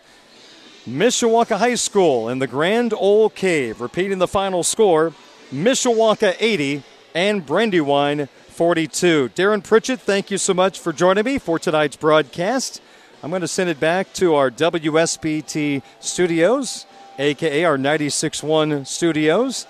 Mishawaka 0.86 1.58
High 1.58 1.74
School 1.74 2.28
in 2.28 2.38
the 2.38 2.46
Grand 2.46 2.94
Old 2.94 3.34
Cave. 3.34 3.80
Repeating 3.80 4.18
the 4.18 4.28
final 4.28 4.62
score, 4.62 5.12
Mishawaka 5.52 6.36
80 6.38 6.82
and 7.14 7.44
Brandywine 7.44 8.28
42. 8.52 9.30
Darren 9.34 9.64
Pritchett, 9.64 10.00
thank 10.00 10.30
you 10.30 10.38
so 10.38 10.54
much 10.54 10.78
for 10.78 10.92
joining 10.92 11.24
me 11.24 11.38
for 11.38 11.58
tonight's 11.58 11.96
broadcast. 11.96 12.80
I'm 13.22 13.30
going 13.30 13.42
to 13.42 13.48
send 13.48 13.70
it 13.70 13.80
back 13.80 14.12
to 14.14 14.34
our 14.34 14.50
WSBT 14.50 15.82
studios, 16.00 16.86
aka 17.18 17.64
our 17.64 17.78
96.1 17.78 18.86
studios. 18.86 19.66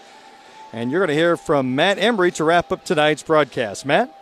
And 0.72 0.90
you're 0.90 1.00
going 1.00 1.08
to 1.08 1.14
hear 1.14 1.36
from 1.36 1.74
Matt 1.74 1.98
Embry 1.98 2.32
to 2.34 2.44
wrap 2.44 2.72
up 2.72 2.84
tonight's 2.84 3.22
broadcast. 3.22 3.84
Matt? 3.84 4.18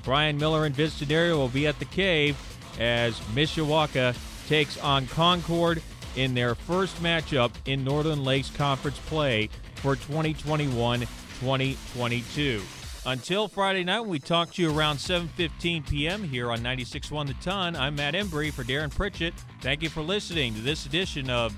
Brian 0.06 0.38
Miller 0.38 0.66
and 0.66 0.74
Vince 0.74 1.00
Denario 1.00 1.36
will 1.36 1.48
be 1.48 1.66
at 1.66 1.80
the 1.80 1.84
cave 1.84 2.38
as 2.78 3.18
Mishawaka 3.34 4.16
takes 4.46 4.78
on 4.78 5.08
Concord 5.08 5.82
in 6.14 6.32
their 6.32 6.54
first 6.54 7.02
matchup 7.02 7.50
in 7.66 7.82
Northern 7.82 8.22
Lakes 8.22 8.48
Conference 8.50 8.98
play 9.06 9.50
for 9.74 9.96
2021 9.96 11.00
2022. 11.00 12.62
Until 13.04 13.48
Friday 13.48 13.82
night, 13.82 14.06
we 14.06 14.20
talk 14.20 14.52
to 14.54 14.62
you 14.62 14.76
around 14.76 14.98
7:15 14.98 15.88
p.m. 15.88 16.22
here 16.22 16.52
on 16.52 16.60
96.1 16.60 17.26
The 17.26 17.34
Ton. 17.34 17.74
I'm 17.74 17.96
Matt 17.96 18.14
Embry 18.14 18.52
for 18.52 18.62
Darren 18.62 18.94
Pritchett. 18.94 19.34
Thank 19.60 19.82
you 19.82 19.88
for 19.88 20.02
listening 20.02 20.54
to 20.54 20.60
this 20.60 20.86
edition 20.86 21.30
of 21.30 21.52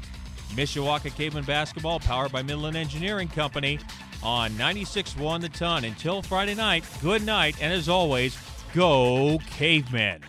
Mishawaka 0.55 1.15
Caveman 1.15 1.45
Basketball, 1.45 2.01
powered 2.01 2.33
by 2.33 2.43
Midland 2.43 2.77
Engineering 2.77 3.29
Company 3.29 3.79
on 4.23 4.51
96.1 4.53 5.41
The 5.41 5.49
Ton. 5.49 5.85
Until 5.85 6.23
Friday 6.23 6.55
night, 6.55 6.85
good 7.03 7.25
night, 7.25 7.57
and 7.61 7.73
as 7.73 7.89
always, 7.89 8.37
go 8.75 9.39
Cavemen. 9.51 10.23